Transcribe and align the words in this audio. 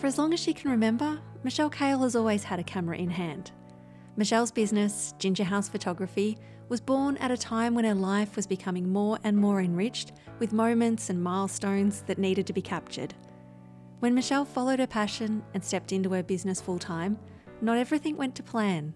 For 0.00 0.06
as 0.06 0.16
long 0.16 0.32
as 0.32 0.40
she 0.40 0.54
can 0.54 0.70
remember, 0.70 1.20
Michelle 1.44 1.68
Cail 1.68 1.98
has 1.98 2.16
always 2.16 2.42
had 2.42 2.58
a 2.58 2.64
camera 2.64 2.96
in 2.96 3.10
hand. 3.10 3.50
Michelle's 4.16 4.50
business, 4.50 5.12
Gingerhouse 5.18 5.68
Photography, 5.68 6.38
was 6.70 6.80
born 6.80 7.18
at 7.18 7.30
a 7.30 7.36
time 7.36 7.74
when 7.74 7.84
her 7.84 7.94
life 7.94 8.34
was 8.34 8.46
becoming 8.46 8.90
more 8.90 9.18
and 9.24 9.36
more 9.36 9.60
enriched 9.60 10.12
with 10.38 10.54
moments 10.54 11.10
and 11.10 11.22
milestones 11.22 12.00
that 12.06 12.16
needed 12.16 12.46
to 12.46 12.54
be 12.54 12.62
captured. 12.62 13.12
When 13.98 14.14
Michelle 14.14 14.46
followed 14.46 14.78
her 14.78 14.86
passion 14.86 15.42
and 15.52 15.62
stepped 15.62 15.92
into 15.92 16.14
her 16.14 16.22
business 16.22 16.62
full 16.62 16.78
time, 16.78 17.18
not 17.60 17.76
everything 17.76 18.16
went 18.16 18.34
to 18.36 18.42
plan. 18.42 18.94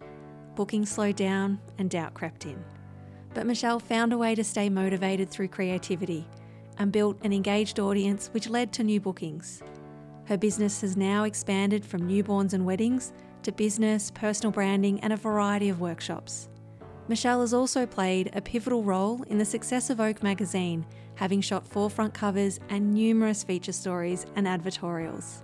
Bookings 0.54 0.90
slowed 0.90 1.16
down 1.16 1.60
and 1.76 1.90
doubt 1.90 2.14
crept 2.14 2.46
in. 2.46 2.64
But 3.34 3.44
Michelle 3.44 3.78
found 3.78 4.14
a 4.14 4.18
way 4.18 4.34
to 4.34 4.42
stay 4.42 4.70
motivated 4.70 5.28
through 5.28 5.48
creativity 5.48 6.26
and 6.78 6.90
built 6.90 7.22
an 7.22 7.34
engaged 7.34 7.78
audience 7.78 8.30
which 8.32 8.48
led 8.48 8.72
to 8.72 8.82
new 8.82 9.00
bookings. 9.00 9.62
Her 10.26 10.38
business 10.38 10.80
has 10.80 10.96
now 10.96 11.24
expanded 11.24 11.84
from 11.84 12.08
newborns 12.08 12.54
and 12.54 12.64
weddings 12.64 13.12
to 13.42 13.52
business, 13.52 14.10
personal 14.10 14.52
branding, 14.52 15.00
and 15.00 15.12
a 15.12 15.16
variety 15.16 15.68
of 15.68 15.80
workshops. 15.80 16.48
Michelle 17.08 17.42
has 17.42 17.52
also 17.52 17.84
played 17.84 18.30
a 18.32 18.40
pivotal 18.40 18.82
role 18.82 19.22
in 19.24 19.36
the 19.36 19.44
success 19.44 19.90
of 19.90 20.00
Oak 20.00 20.22
magazine, 20.22 20.86
having 21.16 21.42
shot 21.42 21.66
forefront 21.66 22.14
covers 22.14 22.58
and 22.70 22.94
numerous 22.94 23.44
feature 23.44 23.72
stories 23.72 24.24
and 24.36 24.46
advertorials. 24.46 25.42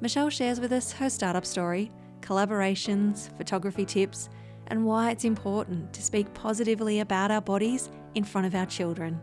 Michelle 0.00 0.30
shares 0.30 0.58
with 0.58 0.72
us 0.72 0.90
her 0.92 1.08
startup 1.08 1.46
story, 1.46 1.90
collaborations, 2.20 3.34
photography 3.36 3.84
tips, 3.84 4.28
and 4.66 4.84
why 4.84 5.12
it's 5.12 5.24
important 5.24 5.92
to 5.92 6.02
speak 6.02 6.32
positively 6.34 7.00
about 7.00 7.30
our 7.30 7.40
bodies 7.40 7.90
in 8.16 8.24
front 8.24 8.46
of 8.46 8.54
our 8.56 8.66
children. 8.66 9.20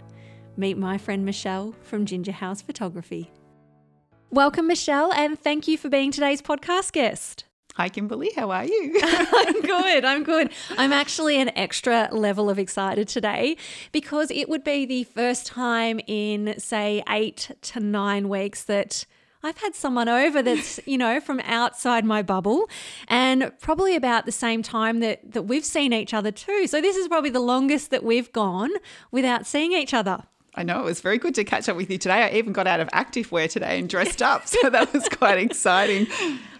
Meet 0.55 0.77
my 0.77 0.97
friend 0.97 1.25
Michelle 1.25 1.75
from 1.81 2.05
Gingerhouse 2.05 2.63
Photography. 2.63 3.29
Welcome, 4.35 4.67
Michelle, 4.67 5.13
and 5.13 5.39
thank 5.39 5.65
you 5.65 5.77
for 5.77 5.87
being 5.87 6.11
today's 6.11 6.41
podcast 6.41 6.91
guest. 6.91 7.45
Hi, 7.75 7.87
Kimberley. 7.87 8.31
How 8.35 8.51
are 8.51 8.65
you? 8.65 8.99
I'm 9.01 9.61
good. 9.61 10.03
I'm 10.03 10.23
good. 10.23 10.51
I'm 10.77 10.91
actually 10.91 11.39
an 11.39 11.57
extra 11.57 12.09
level 12.11 12.49
of 12.49 12.59
excited 12.59 13.07
today 13.07 13.55
because 13.93 14.29
it 14.31 14.49
would 14.49 14.65
be 14.65 14.85
the 14.85 15.05
first 15.05 15.47
time 15.47 16.01
in, 16.05 16.59
say, 16.59 17.01
eight 17.07 17.51
to 17.61 17.79
nine 17.79 18.27
weeks 18.27 18.65
that 18.65 19.05
I've 19.41 19.59
had 19.59 19.73
someone 19.73 20.09
over 20.09 20.41
that's, 20.43 20.81
you 20.85 20.97
know, 20.97 21.21
from 21.21 21.39
outside 21.45 22.03
my 22.03 22.21
bubble 22.21 22.69
and 23.07 23.53
probably 23.61 23.95
about 23.95 24.25
the 24.25 24.33
same 24.33 24.61
time 24.61 24.99
that, 24.99 25.31
that 25.31 25.43
we've 25.43 25.63
seen 25.63 25.93
each 25.93 26.13
other 26.13 26.31
too. 26.31 26.67
So 26.67 26.81
this 26.81 26.97
is 26.97 27.07
probably 27.07 27.29
the 27.29 27.39
longest 27.39 27.89
that 27.91 28.03
we've 28.03 28.33
gone 28.33 28.71
without 29.11 29.45
seeing 29.45 29.71
each 29.71 29.93
other. 29.93 30.23
I 30.55 30.63
know 30.63 30.79
it 30.79 30.85
was 30.85 31.01
very 31.01 31.17
good 31.17 31.35
to 31.35 31.43
catch 31.43 31.67
up 31.69 31.75
with 31.75 31.89
you 31.89 31.97
today. 31.97 32.23
I 32.23 32.29
even 32.31 32.53
got 32.53 32.67
out 32.67 32.79
of 32.79 32.89
active 32.93 33.31
wear 33.31 33.47
today 33.47 33.77
and 33.79 33.89
dressed 33.89 34.21
up, 34.21 34.47
so 34.47 34.69
that 34.69 34.93
was 34.93 35.07
quite 35.11 35.37
exciting. 35.37 36.07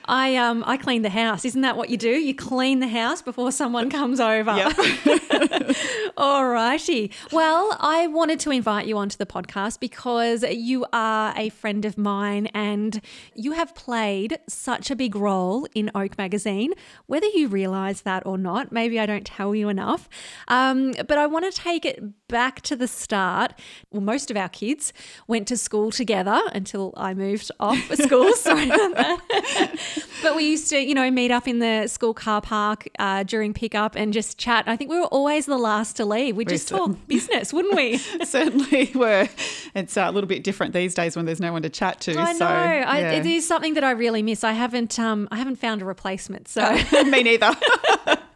I 0.08 0.36
um 0.36 0.64
I 0.68 0.78
clean 0.78 1.02
the 1.02 1.10
house. 1.10 1.46
Isn't 1.46 1.62
that 1.62 1.78
what 1.78 1.90
you 1.90 1.98
do? 1.98 2.10
You 2.10 2.36
clean 2.36 2.80
the 2.80 2.88
house 2.88 3.22
before 3.22 3.52
someone 3.52 3.90
comes 3.90 4.20
over. 4.20 4.56
Yep. 4.56 5.76
All 6.18 6.48
righty. 6.48 7.12
Well, 7.32 7.76
I 7.80 8.08
wanted 8.08 8.40
to 8.42 8.52
invite 8.52 8.86
you 8.86 8.98
onto 8.98 9.18
the 9.18 9.26
podcast 9.26 9.80
because 9.80 10.44
you 10.44 10.86
are 10.94 11.34
a 11.36 11.50
friend 11.50 11.86
of 11.86 11.98
mine 11.98 12.48
and 12.54 13.02
you 13.34 13.54
have 13.54 13.74
played 13.76 14.40
such 14.48 14.92
a 14.92 14.96
big 14.96 15.16
role 15.16 15.68
in 15.74 15.92
Oak 15.96 16.18
Magazine, 16.18 16.74
whether 17.08 17.28
you 17.28 17.48
realise 17.48 18.02
that 18.02 18.26
or 18.26 18.38
not. 18.38 18.72
Maybe 18.72 19.00
I 19.00 19.06
don't 19.06 19.26
tell 19.26 19.56
you 19.56 19.70
enough. 19.70 20.08
Um, 20.48 20.94
but 21.08 21.18
I 21.18 21.26
want 21.26 21.52
to 21.52 21.60
take 21.60 21.84
it 21.84 22.25
back 22.28 22.62
to 22.62 22.76
the 22.76 22.88
start. 22.88 23.54
Well, 23.92 24.02
most 24.02 24.32
of 24.32 24.38
our 24.38 24.50
kids 24.50 24.94
went 25.28 25.48
to 25.50 25.58
school 25.58 25.92
together 25.92 26.42
until 26.54 26.94
I 26.98 27.14
moved 27.14 27.52
off 27.60 27.78
for 27.80 27.96
school. 27.96 28.34
Sorry 28.36 28.66
about 28.66 28.96
that. 28.96 29.76
but 30.22 30.36
we 30.36 30.44
used 30.50 30.70
to, 30.70 30.80
you 30.80 30.96
know, 30.96 31.10
meet 31.12 31.32
up 31.32 31.48
in 31.48 31.60
the 31.60 31.88
school 31.88 32.14
car 32.14 32.42
park 32.42 32.88
uh, 33.00 33.24
during 33.24 33.54
pickup 33.54 33.96
and 33.96 34.14
just 34.14 34.38
chat. 34.38 34.68
I 34.68 34.76
think 34.76 34.90
we 34.90 35.00
were 35.00 35.06
always 35.06 35.46
the 35.46 35.58
last 35.58 35.96
to 35.98 36.06
leave. 36.06 36.36
We'd 36.36 36.50
just 36.50 36.68
talk 36.68 36.96
business, 37.08 37.54
wouldn't 37.54 37.76
we? 37.76 37.98
Certainly 38.24 38.92
were. 38.96 39.28
It's 39.74 39.98
a 39.98 40.12
little 40.12 40.28
bit 40.28 40.44
different 40.44 40.74
these 40.74 40.94
days 40.94 41.16
when 41.16 41.26
there's 41.26 41.40
no 41.40 41.52
one 41.52 41.62
to 41.62 41.70
chat 41.70 42.02
to. 42.02 42.18
I 42.18 42.32
know. 42.34 42.38
so, 42.38 42.46
I, 42.46 43.00
it 43.16 43.26
is 43.26 43.48
something 43.48 43.76
that 43.76 43.84
I 43.84 43.92
really 43.92 44.24
miss. 44.24 44.44
I 44.44 44.54
haven't, 44.54 45.00
um, 45.00 45.28
I 45.32 45.38
haven't 45.38 45.58
found 45.58 45.82
a 45.82 45.86
replacement. 45.86 46.48
So. 46.48 46.76
Me 47.06 47.24
neither. 47.24 47.56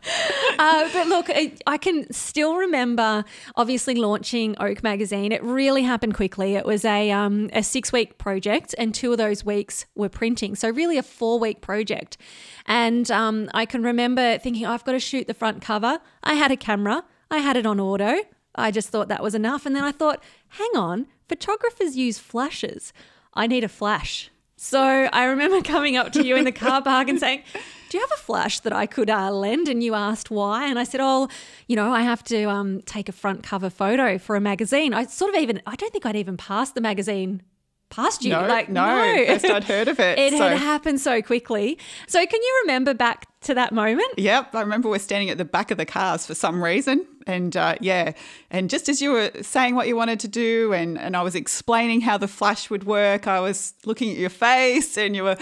Uh, 0.59 0.89
but 0.91 1.07
look, 1.07 1.29
I, 1.67 1.77
can 1.77 2.11
still 2.11 2.57
remember 2.57 3.23
obviously 3.55 3.95
launching 3.95 4.57
Oak 4.59 4.83
Magazine. 4.83 5.31
It 5.31 5.41
really 5.41 5.83
happened 5.83 6.15
quickly. 6.15 6.55
It 6.55 6.65
was 6.65 6.83
a, 6.83 7.11
um, 7.11 7.49
a 7.53 7.63
six 7.63 7.93
week 7.93 8.17
project, 8.17 8.75
and 8.77 8.93
two 8.93 9.13
of 9.13 9.17
those 9.17 9.45
weeks 9.45 9.85
were 9.95 10.09
printing. 10.09 10.55
So, 10.55 10.69
really, 10.69 10.97
a 10.97 11.03
four 11.03 11.39
week 11.39 11.61
project. 11.61 12.17
And 12.65 13.09
um, 13.09 13.49
I 13.53 13.65
can 13.65 13.83
remember 13.83 14.37
thinking, 14.39 14.65
I've 14.65 14.83
got 14.83 14.91
to 14.93 14.99
shoot 14.99 15.27
the 15.27 15.33
front 15.33 15.61
cover. 15.61 15.99
I 16.23 16.33
had 16.33 16.51
a 16.51 16.57
camera, 16.57 17.05
I 17.31 17.37
had 17.37 17.55
it 17.55 17.65
on 17.65 17.79
auto. 17.79 18.17
I 18.55 18.71
just 18.71 18.89
thought 18.89 19.07
that 19.07 19.23
was 19.23 19.35
enough. 19.35 19.65
And 19.65 19.73
then 19.73 19.85
I 19.85 19.93
thought, 19.93 20.21
hang 20.49 20.71
on, 20.75 21.07
photographers 21.29 21.95
use 21.95 22.19
flashes. 22.19 22.91
I 23.33 23.47
need 23.47 23.63
a 23.63 23.69
flash. 23.69 24.29
So 24.61 24.81
I 24.81 25.23
remember 25.23 25.61
coming 25.61 25.95
up 25.95 26.11
to 26.11 26.25
you 26.25 26.35
in 26.35 26.43
the 26.43 26.51
car 26.51 26.81
park 26.83 27.07
and 27.07 27.17
saying, 27.17 27.43
do 27.89 27.97
you 27.97 28.01
have 28.01 28.11
a 28.11 28.21
flash 28.21 28.59
that 28.59 28.73
I 28.73 28.87
could 28.87 29.09
uh, 29.09 29.31
lend? 29.31 29.69
And 29.69 29.81
you 29.81 29.95
asked 29.95 30.29
why. 30.29 30.67
And 30.67 30.77
I 30.77 30.83
said, 30.83 30.99
oh, 31.01 31.29
you 31.67 31.77
know, 31.77 31.93
I 31.93 32.01
have 32.01 32.21
to 32.25 32.49
um, 32.49 32.81
take 32.81 33.07
a 33.07 33.13
front 33.13 33.41
cover 33.41 33.69
photo 33.69 34.17
for 34.17 34.35
a 34.35 34.41
magazine. 34.41 34.93
I 34.93 35.05
sort 35.05 35.33
of 35.33 35.41
even, 35.41 35.61
I 35.65 35.77
don't 35.77 35.93
think 35.93 36.05
I'd 36.05 36.17
even 36.17 36.35
passed 36.35 36.75
the 36.75 36.81
magazine 36.81 37.41
past 37.89 38.23
you. 38.23 38.31
No, 38.31 38.47
like, 38.47 38.69
no, 38.69 38.85
no. 38.85 39.25
first 39.25 39.45
I'd 39.45 39.63
heard 39.63 39.87
of 39.87 39.99
it. 39.99 40.17
it 40.19 40.33
so- 40.33 40.49
had 40.49 40.57
happened 40.57 40.99
so 41.01 41.21
quickly. 41.21 41.77
So 42.07 42.25
can 42.25 42.41
you 42.41 42.59
remember 42.63 42.93
back 42.93 43.27
to 43.41 43.53
that 43.53 43.71
moment? 43.71 44.07
Yep, 44.17 44.53
I 44.53 44.61
remember 44.61 44.89
we're 44.89 44.99
standing 44.99 45.29
at 45.29 45.37
the 45.37 45.45
back 45.45 45.71
of 45.71 45.77
the 45.77 45.85
cars 45.85 46.25
for 46.25 46.35
some 46.35 46.63
reason, 46.63 47.05
and 47.25 47.55
uh, 47.55 47.75
yeah, 47.81 48.13
and 48.51 48.69
just 48.69 48.89
as 48.89 49.01
you 49.01 49.11
were 49.11 49.31
saying 49.41 49.75
what 49.75 49.87
you 49.87 49.95
wanted 49.95 50.19
to 50.21 50.27
do, 50.27 50.73
and 50.73 50.97
and 50.97 51.15
I 51.15 51.21
was 51.21 51.35
explaining 51.35 52.01
how 52.01 52.17
the 52.17 52.27
flash 52.27 52.69
would 52.69 52.83
work, 52.85 53.27
I 53.27 53.39
was 53.39 53.73
looking 53.85 54.11
at 54.11 54.17
your 54.17 54.29
face, 54.29 54.97
and 54.97 55.15
you 55.15 55.23
were 55.23 55.37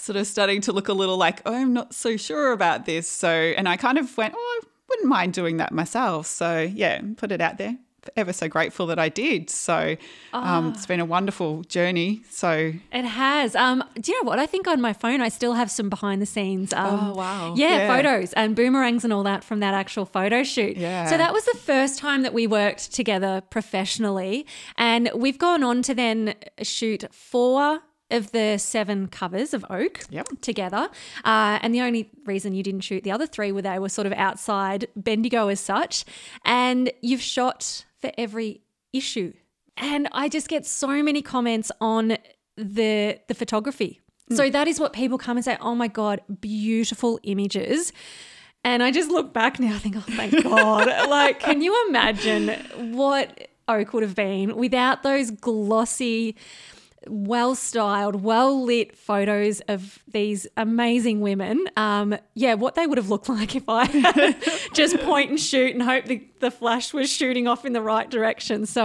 sort 0.00 0.16
of 0.16 0.26
starting 0.26 0.60
to 0.62 0.72
look 0.72 0.88
a 0.88 0.92
little 0.92 1.16
like, 1.16 1.42
oh, 1.46 1.54
I'm 1.54 1.72
not 1.72 1.94
so 1.94 2.16
sure 2.16 2.52
about 2.52 2.86
this. 2.86 3.08
So, 3.08 3.28
and 3.28 3.68
I 3.68 3.76
kind 3.76 3.98
of 3.98 4.16
went, 4.16 4.34
oh, 4.36 4.60
I 4.62 4.66
wouldn't 4.88 5.08
mind 5.08 5.34
doing 5.34 5.58
that 5.58 5.72
myself. 5.72 6.26
So 6.26 6.60
yeah, 6.60 7.00
put 7.16 7.32
it 7.32 7.40
out 7.40 7.58
there. 7.58 7.76
Ever 8.16 8.32
so 8.32 8.48
grateful 8.48 8.86
that 8.86 8.98
I 8.98 9.08
did. 9.08 9.50
So 9.50 9.96
um, 10.32 10.70
it's 10.70 10.86
been 10.86 11.00
a 11.00 11.04
wonderful 11.04 11.62
journey. 11.64 12.22
So 12.30 12.72
It 12.92 13.04
has. 13.04 13.54
Um, 13.54 13.84
do 14.00 14.10
you 14.12 14.22
know 14.22 14.28
what? 14.28 14.38
I 14.38 14.46
think 14.46 14.66
on 14.66 14.80
my 14.80 14.92
phone 14.92 15.20
I 15.20 15.28
still 15.28 15.52
have 15.54 15.70
some 15.70 15.88
behind 15.90 16.22
the 16.22 16.26
scenes. 16.26 16.72
Um, 16.72 17.10
Oh, 17.10 17.14
wow. 17.14 17.54
Yeah, 17.56 17.76
Yeah. 17.76 17.96
photos 17.96 18.32
and 18.34 18.56
boomerangs 18.56 19.04
and 19.04 19.12
all 19.12 19.22
that 19.24 19.44
from 19.44 19.60
that 19.60 19.74
actual 19.74 20.06
photo 20.06 20.42
shoot. 20.42 20.76
Yeah. 20.76 21.06
So 21.06 21.16
that 21.18 21.32
was 21.32 21.44
the 21.44 21.58
first 21.58 21.98
time 21.98 22.22
that 22.22 22.32
we 22.32 22.46
worked 22.46 22.92
together 22.94 23.42
professionally, 23.50 24.46
and 24.78 25.10
we've 25.14 25.38
gone 25.38 25.62
on 25.62 25.82
to 25.82 25.94
then 25.94 26.34
shoot 26.62 27.04
four 27.12 27.80
of 28.10 28.32
the 28.32 28.58
seven 28.58 29.06
covers 29.06 29.54
of 29.54 29.64
Oak 29.70 30.04
Yep. 30.10 30.26
together. 30.40 30.88
Uh, 31.24 31.60
and 31.62 31.72
the 31.72 31.80
only 31.80 32.10
reason 32.26 32.54
you 32.54 32.62
didn't 32.64 32.80
shoot 32.80 33.04
the 33.04 33.12
other 33.12 33.26
three 33.26 33.52
were 33.52 33.62
they 33.62 33.78
were 33.78 33.88
sort 33.88 34.06
of 34.06 34.12
outside 34.14 34.88
Bendigo 34.96 35.46
as 35.48 35.60
such. 35.60 36.04
And 36.44 36.90
you've 37.02 37.20
shot 37.22 37.84
for 38.00 38.12
every 38.18 38.62
issue. 38.92 39.32
And 39.76 40.08
I 40.12 40.28
just 40.28 40.48
get 40.48 40.66
so 40.66 41.02
many 41.02 41.22
comments 41.22 41.72
on 41.80 42.18
the 42.56 43.18
the 43.28 43.34
photography. 43.34 44.00
Hmm. 44.28 44.34
So 44.36 44.50
that 44.50 44.68
is 44.68 44.78
what 44.78 44.92
people 44.92 45.18
come 45.18 45.36
and 45.36 45.44
say, 45.44 45.56
"Oh 45.60 45.74
my 45.74 45.88
god, 45.88 46.20
beautiful 46.40 47.18
images." 47.22 47.92
And 48.62 48.82
I 48.82 48.90
just 48.90 49.10
look 49.10 49.32
back 49.32 49.58
now, 49.58 49.74
I 49.74 49.78
think, 49.78 49.96
"Oh, 49.96 50.00
thank 50.00 50.42
God!" 50.42 50.86
like, 51.08 51.40
can 51.40 51.62
you 51.62 51.86
imagine 51.88 52.50
what 52.94 53.48
Oak 53.68 53.92
would 53.94 54.02
have 54.02 54.14
been 54.14 54.56
without 54.56 55.02
those 55.02 55.30
glossy, 55.30 56.36
well 57.08 57.54
styled, 57.54 58.22
well 58.22 58.62
lit 58.64 58.96
photos 58.96 59.60
of 59.68 60.00
these 60.08 60.46
amazing 60.56 61.20
women. 61.20 61.64
Um, 61.76 62.16
yeah, 62.34 62.54
what 62.54 62.74
they 62.74 62.86
would 62.86 62.98
have 62.98 63.08
looked 63.08 63.28
like 63.30 63.56
if 63.56 63.64
I 63.68 63.86
just 64.74 64.98
point 65.00 65.30
and 65.30 65.40
shoot 65.40 65.72
and 65.74 65.82
hope 65.82 66.06
the, 66.06 66.22
the 66.40 66.50
flash 66.50 66.92
was 66.92 67.10
shooting 67.10 67.46
off 67.46 67.64
in 67.64 67.72
the 67.72 67.82
right 67.82 68.10
direction. 68.10 68.66
So 68.66 68.84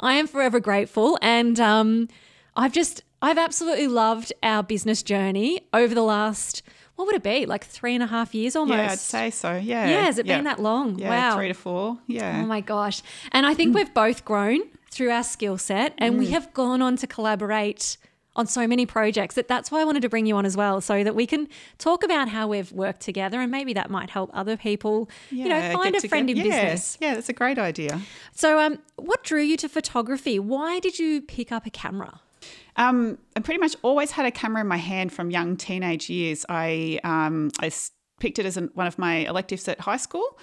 I 0.00 0.12
am 0.14 0.26
forever 0.26 0.60
grateful. 0.60 1.18
And 1.22 1.58
um, 1.58 2.08
I've 2.54 2.72
just 2.72 3.02
I've 3.22 3.38
absolutely 3.38 3.88
loved 3.88 4.32
our 4.42 4.62
business 4.62 5.02
journey 5.02 5.62
over 5.72 5.94
the 5.94 6.02
last, 6.02 6.62
what 6.96 7.06
would 7.06 7.16
it 7.16 7.22
be, 7.22 7.46
like 7.46 7.64
three 7.64 7.94
and 7.94 8.02
a 8.02 8.06
half 8.06 8.34
years 8.34 8.54
almost? 8.54 8.78
Yeah, 8.78 8.92
I'd 8.92 8.98
say 8.98 9.30
so. 9.30 9.56
Yeah. 9.56 9.88
Yeah, 9.88 10.04
has 10.04 10.18
it 10.18 10.26
been 10.26 10.44
that 10.44 10.60
long? 10.60 10.98
Yeah, 10.98 11.08
wow. 11.08 11.36
three 11.36 11.48
to 11.48 11.54
four. 11.54 11.98
Yeah. 12.06 12.42
Oh 12.42 12.46
my 12.46 12.60
gosh. 12.60 13.02
And 13.32 13.46
I 13.46 13.54
think 13.54 13.74
we've 13.74 13.92
both 13.92 14.24
grown 14.24 14.60
through 14.96 15.10
our 15.10 15.22
skill 15.22 15.58
set 15.58 15.94
and 15.98 16.18
we 16.18 16.28
have 16.28 16.52
gone 16.54 16.80
on 16.80 16.96
to 16.96 17.06
collaborate 17.06 17.96
on 18.34 18.46
so 18.46 18.66
many 18.66 18.84
projects 18.84 19.34
that 19.34 19.48
that's 19.48 19.70
why 19.70 19.80
I 19.80 19.84
wanted 19.84 20.02
to 20.02 20.08
bring 20.08 20.26
you 20.26 20.36
on 20.36 20.44
as 20.44 20.56
well 20.56 20.80
so 20.80 21.02
that 21.04 21.14
we 21.14 21.26
can 21.26 21.48
talk 21.78 22.04
about 22.04 22.28
how 22.28 22.48
we've 22.48 22.70
worked 22.72 23.00
together 23.00 23.40
and 23.40 23.50
maybe 23.50 23.72
that 23.74 23.90
might 23.90 24.10
help 24.10 24.30
other 24.32 24.56
people 24.56 25.08
you 25.30 25.48
know 25.48 25.60
find 25.72 25.94
a 25.96 26.08
friend 26.08 26.28
in. 26.30 26.36
Yeah, 26.36 26.42
business. 26.42 26.98
Yeah, 27.00 27.14
that's 27.14 27.28
a 27.28 27.32
great 27.32 27.58
idea. 27.58 28.00
So 28.32 28.58
um 28.58 28.78
what 28.96 29.22
drew 29.22 29.42
you 29.42 29.56
to 29.58 29.68
photography? 29.68 30.38
Why 30.38 30.80
did 30.80 30.98
you 30.98 31.22
pick 31.22 31.52
up 31.52 31.66
a 31.66 31.70
camera? 31.70 32.20
Um, 32.76 33.18
I 33.34 33.40
pretty 33.40 33.60
much 33.60 33.74
always 33.82 34.12
had 34.12 34.26
a 34.26 34.30
camera 34.30 34.60
in 34.60 34.68
my 34.68 34.76
hand 34.76 35.12
from 35.12 35.30
young 35.30 35.56
teenage 35.56 36.10
years. 36.10 36.44
I 36.48 37.00
um, 37.04 37.50
I 37.60 37.70
picked 38.20 38.38
it 38.38 38.46
as 38.46 38.56
an, 38.56 38.70
one 38.74 38.86
of 38.86 38.98
my 38.98 39.26
electives 39.26 39.66
at 39.68 39.80
high 39.80 39.96
school, 39.96 40.38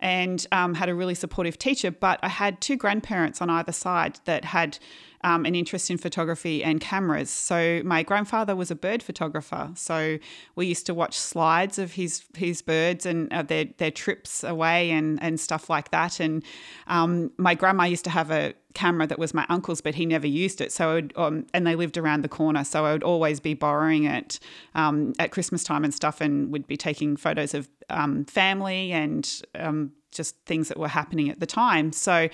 and 0.00 0.46
um, 0.52 0.74
had 0.74 0.88
a 0.88 0.94
really 0.94 1.14
supportive 1.14 1.58
teacher. 1.58 1.90
But 1.90 2.18
I 2.22 2.28
had 2.28 2.60
two 2.60 2.76
grandparents 2.76 3.42
on 3.42 3.50
either 3.50 3.72
side 3.72 4.20
that 4.24 4.44
had 4.44 4.78
um, 5.24 5.44
an 5.44 5.54
interest 5.54 5.90
in 5.90 5.98
photography 5.98 6.62
and 6.62 6.80
cameras. 6.80 7.30
So 7.30 7.82
my 7.84 8.02
grandfather 8.02 8.54
was 8.54 8.70
a 8.70 8.76
bird 8.76 9.02
photographer. 9.02 9.70
So 9.74 10.18
we 10.54 10.66
used 10.66 10.86
to 10.86 10.94
watch 10.94 11.18
slides 11.18 11.78
of 11.78 11.92
his 11.92 12.24
his 12.36 12.62
birds 12.62 13.04
and 13.04 13.32
uh, 13.32 13.42
their 13.42 13.66
their 13.78 13.90
trips 13.90 14.44
away 14.44 14.90
and 14.90 15.20
and 15.22 15.40
stuff 15.40 15.68
like 15.68 15.90
that. 15.90 16.20
And 16.20 16.44
um, 16.86 17.32
my 17.36 17.54
grandma 17.54 17.84
used 17.84 18.04
to 18.04 18.10
have 18.10 18.30
a 18.30 18.54
camera 18.80 19.06
that 19.06 19.18
was 19.18 19.32
my 19.34 19.44
uncle's, 19.48 19.80
but 19.80 19.94
he 19.94 20.06
never 20.06 20.26
used 20.26 20.60
it. 20.60 20.70
So, 20.72 20.94
would, 20.94 21.12
um, 21.16 21.46
and 21.54 21.66
they 21.66 21.76
lived 21.76 21.96
around 21.98 22.22
the 22.22 22.28
corner, 22.28 22.64
so 22.64 22.86
I 22.86 22.92
would 22.92 23.02
always 23.12 23.40
be 23.40 23.54
borrowing 23.54 24.04
it 24.18 24.40
um, 24.74 25.12
at 25.18 25.30
Christmas 25.30 25.64
time 25.64 25.84
and 25.84 25.94
stuff, 25.94 26.20
and 26.20 26.52
would 26.52 26.66
be 26.66 26.76
taking 26.76 27.16
photos 27.16 27.54
of 27.54 27.68
um, 27.90 28.24
family 28.24 28.92
and 28.92 29.42
um, 29.54 29.92
just 30.12 30.36
things 30.46 30.68
that 30.68 30.78
were 30.78 30.92
happening 31.00 31.28
at 31.30 31.38
the 31.40 31.46
time. 31.46 31.92
So, 31.92 32.28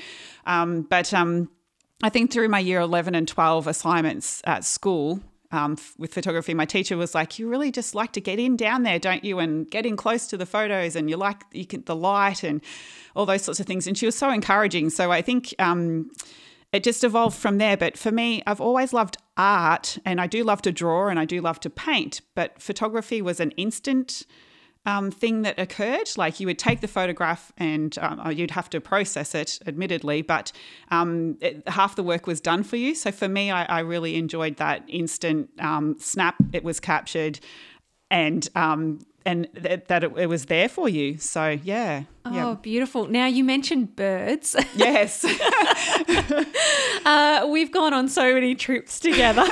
um, 0.46 0.82
but 0.82 1.14
um, 1.14 1.48
I 2.02 2.10
think 2.10 2.32
through 2.32 2.48
my 2.48 2.60
year 2.70 2.80
eleven 2.80 3.14
and 3.14 3.26
twelve 3.26 3.66
assignments 3.66 4.42
at 4.44 4.64
school. 4.64 5.20
Um, 5.54 5.78
with 5.98 6.12
photography, 6.12 6.52
my 6.52 6.64
teacher 6.64 6.96
was 6.96 7.14
like, 7.14 7.38
"You 7.38 7.48
really 7.48 7.70
just 7.70 7.94
like 7.94 8.12
to 8.12 8.20
get 8.20 8.40
in 8.40 8.56
down 8.56 8.82
there, 8.82 8.98
don't 8.98 9.24
you? 9.24 9.38
And 9.38 9.70
get 9.70 9.86
in 9.86 9.96
close 9.96 10.26
to 10.28 10.36
the 10.36 10.46
photos, 10.46 10.96
and 10.96 11.08
you 11.08 11.16
like 11.16 11.42
you 11.52 11.64
can, 11.64 11.84
the 11.84 11.94
light 11.94 12.42
and 12.42 12.60
all 13.14 13.24
those 13.24 13.42
sorts 13.42 13.60
of 13.60 13.66
things." 13.66 13.86
And 13.86 13.96
she 13.96 14.06
was 14.06 14.16
so 14.16 14.30
encouraging. 14.30 14.90
So 14.90 15.12
I 15.12 15.22
think 15.22 15.54
um, 15.60 16.10
it 16.72 16.82
just 16.82 17.04
evolved 17.04 17.38
from 17.38 17.58
there. 17.58 17.76
But 17.76 17.96
for 17.96 18.10
me, 18.10 18.42
I've 18.48 18.60
always 18.60 18.92
loved 18.92 19.16
art, 19.36 19.96
and 20.04 20.20
I 20.20 20.26
do 20.26 20.42
love 20.42 20.60
to 20.62 20.72
draw, 20.72 21.06
and 21.06 21.20
I 21.20 21.24
do 21.24 21.40
love 21.40 21.60
to 21.60 21.70
paint. 21.70 22.20
But 22.34 22.60
photography 22.60 23.22
was 23.22 23.38
an 23.38 23.52
instant 23.52 24.26
um, 24.86 25.10
thing 25.10 25.42
that 25.42 25.58
occurred. 25.58 26.10
Like 26.16 26.40
you 26.40 26.46
would 26.46 26.58
take 26.58 26.80
the 26.80 26.88
photograph 26.88 27.52
and 27.56 27.96
um, 27.98 28.30
you'd 28.32 28.50
have 28.52 28.68
to 28.70 28.80
process 28.80 29.34
it, 29.34 29.58
admittedly, 29.66 30.22
but 30.22 30.52
um, 30.90 31.36
it, 31.40 31.66
half 31.68 31.96
the 31.96 32.02
work 32.02 32.26
was 32.26 32.40
done 32.40 32.62
for 32.62 32.76
you. 32.76 32.94
So 32.94 33.10
for 33.10 33.28
me, 33.28 33.50
I, 33.50 33.64
I 33.64 33.80
really 33.80 34.16
enjoyed 34.16 34.56
that 34.56 34.84
instant 34.88 35.50
um, 35.58 35.96
snap. 35.98 36.36
It 36.52 36.64
was 36.64 36.80
captured, 36.80 37.40
and 38.10 38.48
um, 38.54 39.00
and 39.24 39.48
th- 39.60 39.84
that 39.88 40.04
it, 40.04 40.12
it 40.16 40.26
was 40.26 40.46
there 40.46 40.68
for 40.68 40.88
you. 40.88 41.18
So 41.18 41.58
yeah, 41.62 42.04
Oh, 42.26 42.54
beautiful. 42.56 43.06
Now 43.06 43.26
you 43.26 43.44
mentioned 43.44 43.96
birds. 43.96 44.56
yes, 44.76 45.24
Uh, 47.04 47.46
we've 47.50 47.70
gone 47.70 47.92
on 47.92 48.08
so 48.08 48.32
many 48.32 48.54
trips 48.54 48.98
together. 48.98 49.42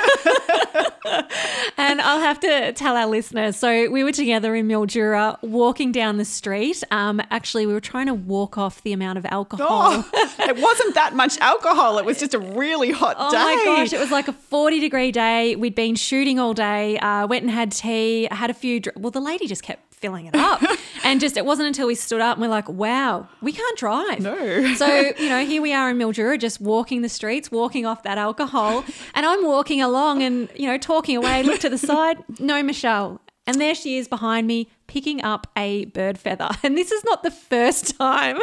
and 1.76 2.00
I'll 2.00 2.20
have 2.20 2.40
to 2.40 2.72
tell 2.72 2.96
our 2.96 3.06
listeners. 3.06 3.56
So 3.56 3.90
we 3.90 4.02
were 4.04 4.12
together 4.12 4.54
in 4.54 4.66
Mildura 4.68 5.36
walking 5.42 5.92
down 5.92 6.16
the 6.16 6.24
street. 6.24 6.82
Um, 6.90 7.20
actually, 7.30 7.66
we 7.66 7.74
were 7.74 7.80
trying 7.80 8.06
to 8.06 8.14
walk 8.14 8.56
off 8.56 8.80
the 8.82 8.94
amount 8.94 9.18
of 9.18 9.26
alcohol. 9.26 9.66
Oh, 9.68 10.10
it 10.38 10.56
wasn't 10.56 10.94
that 10.94 11.14
much 11.14 11.36
alcohol. 11.40 11.98
It 11.98 12.06
was 12.06 12.18
just 12.18 12.32
a 12.32 12.38
really 12.38 12.90
hot 12.90 13.16
Oh 13.18 13.30
day. 13.30 13.36
Oh, 13.38 13.44
my 13.56 13.82
gosh, 13.82 13.92
it 13.92 14.00
was 14.00 14.10
like 14.10 14.28
a 14.28 14.32
40 14.32 14.80
degree 14.80 15.12
day. 15.12 15.54
We'd 15.54 15.74
been 15.74 15.94
shooting 15.94 16.38
all 16.38 16.54
day, 16.54 16.98
uh, 17.00 17.26
went 17.26 17.42
and 17.42 17.50
had 17.50 17.72
tea, 17.72 18.28
had 18.30 18.48
a 18.48 18.54
few. 18.54 18.80
Dr- 18.80 18.96
well, 18.96 19.10
the 19.10 19.20
lady 19.20 19.46
just 19.46 19.62
kept 19.62 19.91
filling 20.02 20.26
it 20.26 20.34
up. 20.34 20.60
and 21.04 21.20
just, 21.20 21.38
it 21.38 21.46
wasn't 21.46 21.68
until 21.68 21.86
we 21.86 21.94
stood 21.94 22.20
up 22.20 22.36
and 22.36 22.42
we're 22.42 22.48
like, 22.48 22.68
wow, 22.68 23.28
we 23.40 23.52
can't 23.52 23.78
drive. 23.78 24.20
No. 24.20 24.74
So, 24.74 24.86
you 25.18 25.28
know, 25.30 25.46
here 25.46 25.62
we 25.62 25.72
are 25.72 25.88
in 25.88 25.96
Mildura 25.96 26.38
just 26.38 26.60
walking 26.60 27.00
the 27.00 27.08
streets, 27.08 27.50
walking 27.50 27.86
off 27.86 28.02
that 28.02 28.18
alcohol. 28.18 28.84
And 29.14 29.24
I'm 29.24 29.46
walking 29.46 29.80
along 29.80 30.22
and, 30.22 30.50
you 30.54 30.66
know, 30.66 30.76
talking 30.76 31.16
away, 31.16 31.42
look 31.42 31.60
to 31.60 31.70
the 31.70 31.78
side, 31.92 32.18
no 32.38 32.62
Michelle. 32.62 33.22
And 33.44 33.60
there 33.60 33.74
she 33.74 33.98
is 33.98 34.06
behind 34.06 34.46
me 34.46 34.68
picking 34.86 35.22
up 35.24 35.48
a 35.56 35.86
bird 35.86 36.18
feather. 36.18 36.50
And 36.62 36.76
this 36.76 36.92
is 36.92 37.02
not 37.04 37.22
the 37.22 37.30
first 37.30 37.98
time 37.98 38.38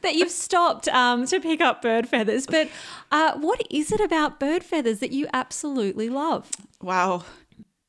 that 0.00 0.14
you've 0.14 0.30
stopped 0.30 0.88
um, 0.88 1.26
to 1.26 1.40
pick 1.40 1.60
up 1.60 1.82
bird 1.82 2.08
feathers. 2.08 2.46
But 2.46 2.70
uh, 3.12 3.36
what 3.38 3.60
is 3.70 3.92
it 3.92 4.00
about 4.00 4.40
bird 4.40 4.62
feathers 4.62 5.00
that 5.00 5.12
you 5.12 5.26
absolutely 5.34 6.08
love? 6.08 6.50
Wow. 6.80 7.24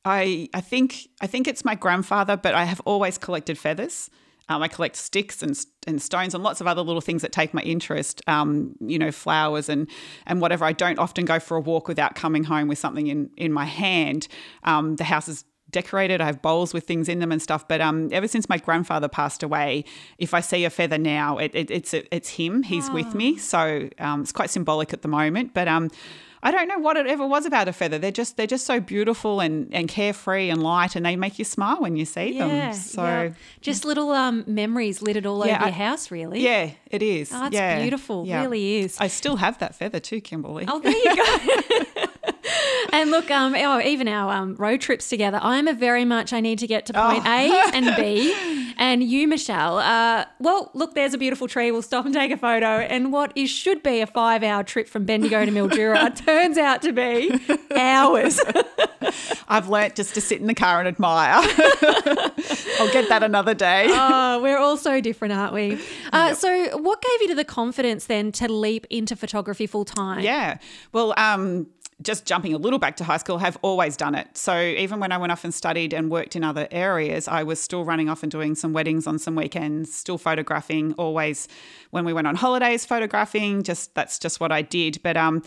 I 0.04 0.48
I 0.54 0.60
think 0.60 1.08
I 1.20 1.26
think 1.26 1.46
it's 1.46 1.64
my 1.64 1.74
grandfather, 1.74 2.36
but 2.36 2.54
I 2.54 2.64
have 2.64 2.80
always 2.84 3.18
collected 3.18 3.58
feathers. 3.58 4.10
Um, 4.48 4.62
I 4.62 4.68
collect 4.68 4.96
sticks 4.96 5.42
and 5.42 5.58
and 5.86 6.02
stones 6.02 6.34
and 6.34 6.42
lots 6.42 6.60
of 6.60 6.66
other 6.66 6.82
little 6.82 7.00
things 7.00 7.22
that 7.22 7.32
take 7.32 7.54
my 7.54 7.62
interest. 7.62 8.20
Um, 8.26 8.74
you 8.80 8.98
know, 8.98 9.12
flowers 9.12 9.68
and 9.68 9.88
and 10.26 10.40
whatever. 10.40 10.64
I 10.64 10.72
don't 10.72 10.98
often 10.98 11.24
go 11.24 11.38
for 11.38 11.56
a 11.56 11.60
walk 11.60 11.88
without 11.88 12.14
coming 12.14 12.44
home 12.44 12.68
with 12.68 12.78
something 12.78 13.06
in 13.06 13.30
in 13.36 13.52
my 13.52 13.64
hand. 13.64 14.28
Um, 14.64 14.96
the 14.96 15.04
house 15.04 15.28
is 15.28 15.44
decorated. 15.70 16.20
I 16.20 16.26
have 16.26 16.42
bowls 16.42 16.74
with 16.74 16.84
things 16.84 17.08
in 17.08 17.18
them 17.18 17.32
and 17.32 17.40
stuff. 17.40 17.66
But 17.66 17.80
um, 17.80 18.08
ever 18.12 18.28
since 18.28 18.48
my 18.48 18.58
grandfather 18.58 19.08
passed 19.08 19.42
away, 19.42 19.84
if 20.18 20.34
I 20.34 20.40
see 20.40 20.64
a 20.64 20.70
feather 20.70 20.98
now, 20.98 21.38
it, 21.38 21.50
it, 21.54 21.70
it's 21.70 21.94
it's 21.94 22.28
him. 22.30 22.62
He's 22.62 22.90
with 22.90 23.14
me, 23.14 23.36
so 23.38 23.88
um, 23.98 24.22
it's 24.22 24.32
quite 24.32 24.50
symbolic 24.50 24.92
at 24.92 25.02
the 25.02 25.08
moment. 25.08 25.54
But 25.54 25.68
um, 25.68 25.90
I 26.44 26.50
don't 26.50 26.66
know 26.66 26.78
what 26.78 26.96
it 26.96 27.06
ever 27.06 27.24
was 27.24 27.46
about 27.46 27.68
a 27.68 27.72
feather. 27.72 27.98
They're 27.98 28.10
just 28.10 28.36
they're 28.36 28.48
just 28.48 28.66
so 28.66 28.80
beautiful 28.80 29.38
and, 29.40 29.72
and 29.72 29.88
carefree 29.88 30.50
and 30.50 30.60
light, 30.62 30.96
and 30.96 31.06
they 31.06 31.14
make 31.14 31.38
you 31.38 31.44
smile 31.44 31.80
when 31.80 31.94
you 31.96 32.04
see 32.04 32.36
them. 32.38 32.72
So 32.74 33.04
yeah. 33.04 33.30
just 33.60 33.84
little 33.84 34.10
um, 34.10 34.42
memories 34.46 35.02
littered 35.02 35.24
all 35.26 35.46
Yeah, 35.46 35.56
over 35.56 35.64
I- 35.64 35.68
your 35.68 35.74
house, 35.74 36.10
really. 36.10 36.40
yeah, 36.40 36.70
it 36.90 37.02
is. 37.02 37.30
Oh, 37.32 37.46
it's 37.46 37.54
yeah, 37.54 37.80
beautiful. 37.80 38.26
yeah. 38.26 38.40
Really 38.42 38.78
is. 38.78 38.98
I 39.00 39.06
still 39.06 39.36
have 39.36 39.58
that 39.58 39.74
feather 39.76 40.00
too, 40.00 40.20
Kimberley. 40.20 40.64
Oh, 40.66 40.80
there 40.80 40.92
you 40.92 41.16
go. 41.16 42.06
and 42.92 43.10
look, 43.10 43.30
um, 43.30 43.54
oh, 43.54 43.80
even 43.80 44.08
our 44.08 44.32
um, 44.32 44.56
road 44.56 44.80
trips 44.80 45.08
together, 45.08 45.38
I'm 45.40 45.68
a 45.68 45.74
very 45.74 46.04
much 46.04 46.32
I 46.32 46.40
need 46.40 46.58
to 46.58 46.66
get 46.66 46.86
to 46.86 46.92
point 46.92 47.24
A 47.24 47.70
and 47.72 47.94
B. 47.96 48.34
And 48.82 49.00
you, 49.00 49.28
Michelle, 49.28 49.78
uh, 49.78 50.24
well, 50.40 50.72
look, 50.74 50.96
there's 50.96 51.14
a 51.14 51.18
beautiful 51.18 51.46
tree. 51.46 51.70
We'll 51.70 51.82
stop 51.82 52.04
and 52.04 52.12
take 52.12 52.32
a 52.32 52.36
photo. 52.36 52.66
And 52.66 53.12
what 53.12 53.30
is 53.36 53.48
should 53.48 53.80
be 53.80 54.00
a 54.00 54.08
five 54.08 54.42
hour 54.42 54.64
trip 54.64 54.88
from 54.88 55.04
Bendigo 55.04 55.46
to 55.46 55.52
Mildura 55.52 56.12
turns 56.26 56.58
out 56.58 56.82
to 56.82 56.92
be 56.92 57.30
hours. 57.76 58.40
I've 59.48 59.68
learnt 59.68 59.94
just 59.94 60.14
to 60.14 60.20
sit 60.20 60.40
in 60.40 60.48
the 60.48 60.54
car 60.54 60.80
and 60.80 60.88
admire. 60.88 61.34
I'll 62.80 62.92
get 62.92 63.08
that 63.08 63.22
another 63.22 63.54
day. 63.54 63.86
oh, 63.88 64.40
we're 64.42 64.58
all 64.58 64.76
so 64.76 65.00
different, 65.00 65.32
aren't 65.32 65.54
we? 65.54 65.80
Uh, 66.12 66.34
So, 66.34 66.76
what 66.78 67.00
gave 67.00 67.20
you 67.22 67.28
to 67.28 67.34
the 67.36 67.44
confidence 67.44 68.06
then 68.06 68.32
to 68.32 68.52
leap 68.52 68.84
into 68.90 69.14
photography 69.14 69.68
full 69.68 69.84
time? 69.84 70.24
Yeah. 70.24 70.58
Well, 70.92 71.14
um, 71.16 71.68
just 72.02 72.26
jumping 72.26 72.54
a 72.54 72.58
little 72.58 72.78
back 72.78 72.96
to 72.96 73.04
high 73.04 73.16
school, 73.16 73.38
have 73.38 73.58
always 73.62 73.96
done 73.96 74.14
it. 74.14 74.36
So 74.36 74.60
even 74.60 75.00
when 75.00 75.12
I 75.12 75.18
went 75.18 75.32
off 75.32 75.44
and 75.44 75.54
studied 75.54 75.92
and 75.92 76.10
worked 76.10 76.36
in 76.36 76.44
other 76.44 76.68
areas, 76.70 77.28
I 77.28 77.42
was 77.42 77.60
still 77.60 77.84
running 77.84 78.08
off 78.08 78.22
and 78.22 78.32
doing 78.32 78.54
some 78.54 78.72
weddings 78.72 79.06
on 79.06 79.18
some 79.18 79.34
weekends, 79.34 79.94
still 79.94 80.18
photographing. 80.18 80.94
Always, 80.94 81.48
when 81.90 82.04
we 82.04 82.12
went 82.12 82.26
on 82.26 82.36
holidays, 82.36 82.84
photographing. 82.84 83.62
Just 83.62 83.94
that's 83.94 84.18
just 84.18 84.40
what 84.40 84.52
I 84.52 84.62
did. 84.62 85.00
But 85.02 85.16
um, 85.16 85.42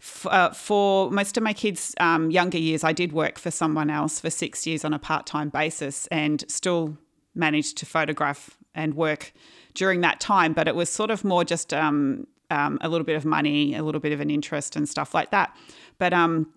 f- 0.00 0.26
uh, 0.26 0.50
for 0.50 1.10
most 1.10 1.36
of 1.36 1.42
my 1.42 1.52
kids' 1.52 1.94
um, 2.00 2.30
younger 2.30 2.58
years, 2.58 2.84
I 2.84 2.92
did 2.92 3.12
work 3.12 3.38
for 3.38 3.50
someone 3.50 3.90
else 3.90 4.20
for 4.20 4.30
six 4.30 4.66
years 4.66 4.84
on 4.84 4.92
a 4.92 4.98
part-time 4.98 5.50
basis, 5.50 6.06
and 6.08 6.44
still 6.48 6.96
managed 7.34 7.76
to 7.78 7.86
photograph 7.86 8.56
and 8.74 8.94
work 8.94 9.32
during 9.74 10.00
that 10.00 10.20
time. 10.20 10.52
But 10.52 10.68
it 10.68 10.74
was 10.74 10.90
sort 10.90 11.10
of 11.10 11.24
more 11.24 11.44
just 11.44 11.72
um, 11.72 12.26
um, 12.50 12.78
a 12.80 12.88
little 12.88 13.04
bit 13.04 13.16
of 13.16 13.24
money, 13.24 13.74
a 13.74 13.82
little 13.82 14.00
bit 14.00 14.12
of 14.12 14.20
an 14.20 14.30
interest, 14.30 14.76
and 14.76 14.88
stuff 14.88 15.14
like 15.14 15.30
that. 15.30 15.56
But 15.98 16.12
um, 16.12 16.52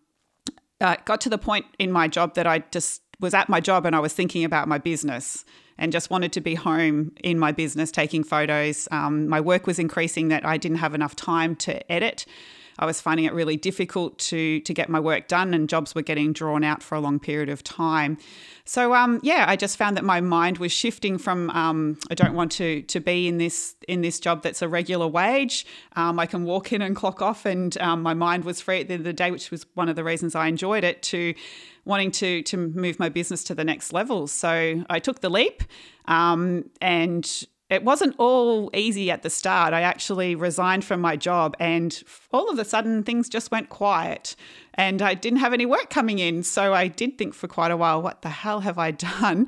uh, 0.82 0.98
got 1.06 1.22
to 1.22 1.30
the 1.30 1.38
point 1.38 1.66
in 1.80 1.92
my 1.92 2.08
job 2.08 2.36
that 2.36 2.48
I 2.48 2.60
just 2.72 3.02
was 3.20 3.34
at 3.34 3.50
my 3.50 3.60
job 3.60 3.86
and 3.86 3.96
I 3.96 4.00
was 4.00 4.14
thinking 4.14 4.44
about 4.44 4.68
my 4.68 4.78
business 4.78 5.46
and 5.78 5.92
just 5.92 6.10
wanted 6.10 6.34
to 6.34 6.42
be 6.42 6.56
home 6.56 7.12
in 7.24 7.40
my 7.40 7.52
business 7.52 7.92
taking 7.92 8.24
photos. 8.24 8.88
Um, 8.92 9.28
my 9.28 9.40
work 9.40 9.66
was 9.66 9.80
increasing 9.80 10.28
that 10.28 10.46
I 10.46 10.58
didn't 10.58 10.78
have 10.78 10.94
enough 10.94 11.16
time 11.16 11.56
to 11.58 11.92
edit. 11.92 12.26
I 12.80 12.86
was 12.86 13.00
finding 13.02 13.26
it 13.26 13.34
really 13.34 13.58
difficult 13.58 14.18
to 14.20 14.60
to 14.62 14.74
get 14.74 14.90
my 14.90 15.00
work 15.00 15.28
done, 15.28 15.54
and 15.54 15.70
jobs 15.70 15.96
were 15.96 16.02
getting 16.02 16.34
drawn 16.34 16.64
out 16.64 16.82
for 16.82 16.96
a 16.96 17.00
long 17.00 17.20
period 17.20 17.50
of 17.50 17.64
time. 17.64 18.18
So 18.66 18.94
um, 18.94 19.20
yeah, 19.24 19.46
I 19.48 19.56
just 19.56 19.78
found 19.78 19.98
that 19.98 20.06
my 20.06 20.22
mind 20.22 20.58
was 20.58 20.72
shifting 20.72 21.18
from 21.18 21.50
um, 21.50 21.98
I 22.10 22.16
don't 22.16 22.34
want 22.34 22.52
to 22.54 22.82
to 22.84 23.00
be 23.00 23.28
in 23.28 23.38
this 23.38 23.76
in 23.88 24.02
this 24.02 24.20
job 24.20 24.44
that's 24.44 24.62
a 24.62 24.68
regular 24.68 25.08
wage. 25.08 25.66
Um, 25.96 26.20
I 26.20 26.26
can 26.26 26.44
walk 26.44 26.72
in 26.72 26.82
and 26.82 26.96
clock 26.96 27.22
off, 27.22 27.46
and 27.46 27.78
um, 27.80 28.02
my 28.02 28.14
mind 28.14 28.46
was 28.46 28.62
free 28.62 28.82
at 28.82 28.88
the 28.88 28.94
end 28.94 29.02
of 29.02 29.06
the 29.06 29.14
day, 29.14 29.32
which 29.32 29.52
was 29.52 29.66
one 29.74 29.90
of 29.90 29.96
the 29.96 30.04
reasons 30.04 30.36
I 30.36 30.48
enjoyed 30.48 30.84
it. 30.84 31.02
To 31.04 31.34
wanting 31.86 32.12
to 32.12 32.42
to 32.44 32.58
move 32.58 33.00
my 33.00 33.10
business 33.10 33.44
to 33.46 33.56
the 33.56 33.64
next 33.64 33.92
level, 33.94 34.28
so 34.28 34.84
I 34.90 35.00
took 35.00 35.20
the 35.20 35.30
leap, 35.30 35.64
um, 36.06 36.70
and 36.82 37.46
it 37.74 37.84
wasn't 37.84 38.16
all 38.18 38.70
easy 38.74 39.12
at 39.12 39.24
the 39.24 39.30
start. 39.30 39.74
I 39.74 39.82
actually 39.82 40.36
resigned 40.36 40.86
from 40.86 41.02
my 41.02 41.16
job, 41.16 41.56
and 41.60 42.02
all 42.32 42.50
of 42.50 42.60
a 42.60 42.66
sudden, 42.66 43.04
things 43.04 43.28
just 43.30 43.52
went 43.52 43.70
quiet 43.70 44.36
and 44.76 45.02
I 45.02 45.14
didn't 45.14 45.40
have 45.40 45.54
any 45.54 45.66
work 45.66 45.90
coming 45.90 46.20
in. 46.20 46.44
So 46.44 46.74
I 46.74 46.88
did 46.88 47.18
think 47.18 47.34
for 47.34 47.48
quite 47.48 47.72
a 47.72 47.78
while, 47.78 48.02
what 48.02 48.22
the 48.22 48.30
hell 48.30 48.62
have 48.62 48.78
I 48.78 48.92
done? 49.22 49.48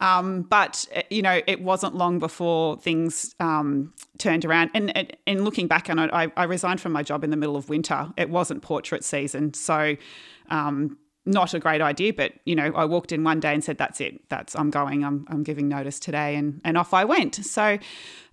Um, 0.00 0.42
but, 0.42 0.86
you 1.10 1.22
know, 1.22 1.40
it 1.46 1.62
wasn't 1.62 1.94
long 1.94 2.18
before 2.18 2.76
things 2.76 3.34
um, 3.38 3.92
turned 4.18 4.44
around. 4.44 4.70
And, 4.74 5.16
and, 5.26 5.44
looking 5.44 5.68
back 5.68 5.88
on 5.88 5.98
it, 5.98 6.10
I, 6.12 6.32
I, 6.36 6.44
resigned 6.44 6.80
from 6.80 6.92
my 6.92 7.02
job 7.02 7.22
in 7.22 7.30
the 7.30 7.36
middle 7.36 7.56
of 7.56 7.68
winter. 7.68 8.12
It 8.16 8.28
wasn't 8.28 8.60
portrait 8.60 9.04
season. 9.04 9.54
So, 9.54 9.96
um, 10.50 10.98
not 11.26 11.54
a 11.54 11.58
great 11.58 11.80
idea, 11.80 12.12
but 12.12 12.32
you 12.44 12.54
know, 12.54 12.72
I 12.74 12.84
walked 12.84 13.10
in 13.10 13.24
one 13.24 13.40
day 13.40 13.54
and 13.54 13.64
said, 13.64 13.78
"That's 13.78 14.00
it. 14.00 14.28
That's 14.28 14.54
I'm 14.54 14.70
going. 14.70 15.04
I'm, 15.04 15.26
I'm 15.28 15.42
giving 15.42 15.68
notice 15.68 15.98
today," 15.98 16.36
and 16.36 16.60
and 16.64 16.76
off 16.76 16.92
I 16.92 17.04
went. 17.04 17.36
So 17.36 17.78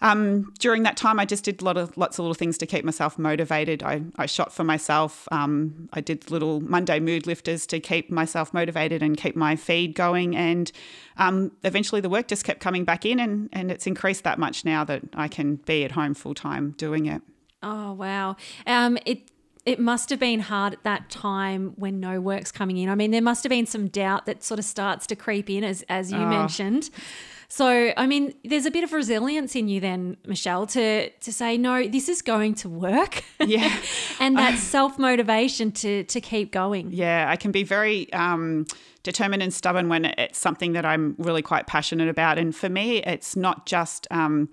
um, 0.02 0.52
during 0.60 0.84
that 0.84 0.98
time, 0.98 1.20
I 1.20 1.26
just 1.26 1.46
did 1.46 1.62
a 1.62 1.66
lot 1.66 1.78
of 1.78 1.96
lots 1.98 2.20
of 2.20 2.24
little 2.24 2.34
things 2.34 2.58
to 2.58 2.66
keep 2.66 2.84
myself 2.84 3.18
motivated. 3.18 3.82
I, 3.82 4.02
I 4.18 4.26
shot 4.26 4.52
for 4.52 4.66
myself. 4.66 5.28
Um, 5.32 5.90
I 5.94 6.02
did 6.02 6.30
little 6.30 6.60
Monday 6.60 7.00
mood 7.00 7.28
lifters 7.28 7.66
to 7.68 7.80
keep 7.80 8.12
myself 8.12 8.54
motivated 8.54 9.02
and 9.02 9.16
keep 9.16 9.36
my 9.36 9.56
feed 9.56 9.96
going. 9.96 10.36
And 10.36 10.72
um, 11.18 11.52
eventually, 11.64 12.02
the 12.02 12.10
work 12.10 12.28
just 12.28 12.44
kept 12.44 12.60
coming 12.60 12.84
back 12.84 13.06
in, 13.06 13.20
and 13.20 13.48
and 13.54 13.72
it's 13.72 13.88
increased 13.88 14.26
that 14.26 14.38
much 14.38 14.66
now 14.66 14.84
that 14.84 15.04
I 15.14 15.30
can 15.30 15.56
be 15.56 15.86
at 15.86 15.94
home 15.94 16.14
full 16.14 16.36
time 16.36 16.72
doing 16.72 17.06
it. 17.06 17.22
Oh 17.64 17.94
wow! 17.94 18.36
Um, 18.68 18.98
it 19.06 19.31
it 19.66 19.80
must 19.80 20.10
have 20.10 20.20
been 20.20 20.40
hard 20.40 20.74
at 20.74 20.84
that 20.84 21.10
time 21.10 21.74
when 21.76 22.00
no 22.00 22.20
work's 22.20 22.52
coming 22.52 22.78
in. 22.78 22.90
I 22.90 22.96
mean, 22.96 23.12
there 23.12 23.22
must 23.22 23.44
have 23.44 23.50
been 23.50 23.68
some 23.68 23.88
doubt 23.88 24.26
that 24.26 24.44
sort 24.44 24.60
of 24.60 24.66
starts 24.66 25.06
to 25.08 25.16
creep 25.16 25.50
in, 25.50 25.64
as 25.64 25.84
as 25.88 26.12
you 26.12 26.18
oh. 26.18 26.26
mentioned. 26.28 26.90
So, 27.48 27.92
I 27.98 28.08
mean, 28.08 28.34
there's 28.46 28.66
a 28.66 28.72
bit 28.72 28.86
of 28.86 28.94
resilience 28.94 29.58
in 29.58 29.68
you 29.68 29.82
then, 29.82 30.18
Michelle, 30.26 30.66
to 30.68 31.10
to 31.10 31.34
say 31.34 31.58
no, 31.58 31.88
this 31.88 32.10
is 32.10 32.22
going 32.22 32.56
to 32.56 32.70
work. 32.70 33.24
Yeah, 33.40 33.76
and 34.20 34.38
that 34.38 34.58
self 34.58 34.98
motivation 34.98 35.72
to 35.74 36.06
to 36.06 36.22
keep 36.22 36.52
going. 36.52 36.92
Yeah, 36.92 37.26
I 37.30 37.36
can 37.36 37.52
be 37.52 37.64
very. 37.64 38.12
Um, 38.14 38.66
determined 39.04 39.42
and 39.42 39.52
stubborn 39.52 39.90
when 39.90 40.06
it's 40.06 40.38
something 40.38 40.74
that 40.74 40.86
I'm 40.86 41.16
really 41.18 41.42
quite 41.42 41.66
passionate 41.66 42.08
about. 42.08 42.38
And 42.38 42.56
for 42.56 42.70
me, 42.70 42.98
it's 42.98 43.36
not 43.36 43.66
just 43.66 44.08
um, 44.12 44.48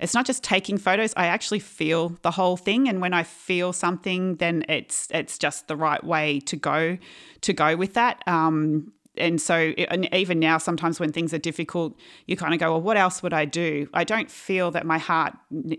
it's 0.00 0.14
not 0.14 0.26
just 0.26 0.42
taking 0.42 0.78
photos 0.78 1.12
i 1.16 1.26
actually 1.26 1.58
feel 1.58 2.10
the 2.22 2.30
whole 2.30 2.56
thing 2.56 2.88
and 2.88 3.00
when 3.00 3.12
i 3.12 3.22
feel 3.22 3.72
something 3.72 4.36
then 4.36 4.64
it's 4.68 5.08
it's 5.10 5.38
just 5.38 5.68
the 5.68 5.76
right 5.76 6.04
way 6.04 6.40
to 6.40 6.56
go 6.56 6.98
to 7.40 7.52
go 7.52 7.76
with 7.76 7.94
that. 7.94 8.26
Um, 8.26 8.92
and 9.16 9.40
so 9.40 9.54
and 9.54 10.12
even 10.14 10.38
now 10.38 10.56
sometimes 10.56 11.00
when 11.00 11.10
things 11.10 11.34
are 11.34 11.38
difficult 11.38 11.98
you 12.26 12.36
kind 12.36 12.54
of 12.54 12.60
go 12.60 12.70
well 12.70 12.80
what 12.80 12.96
else 12.96 13.24
would 13.24 13.32
i 13.32 13.44
do? 13.44 13.88
I 13.92 14.04
don't 14.04 14.30
feel 14.30 14.70
that 14.70 14.86
my 14.86 14.98
heart 14.98 15.34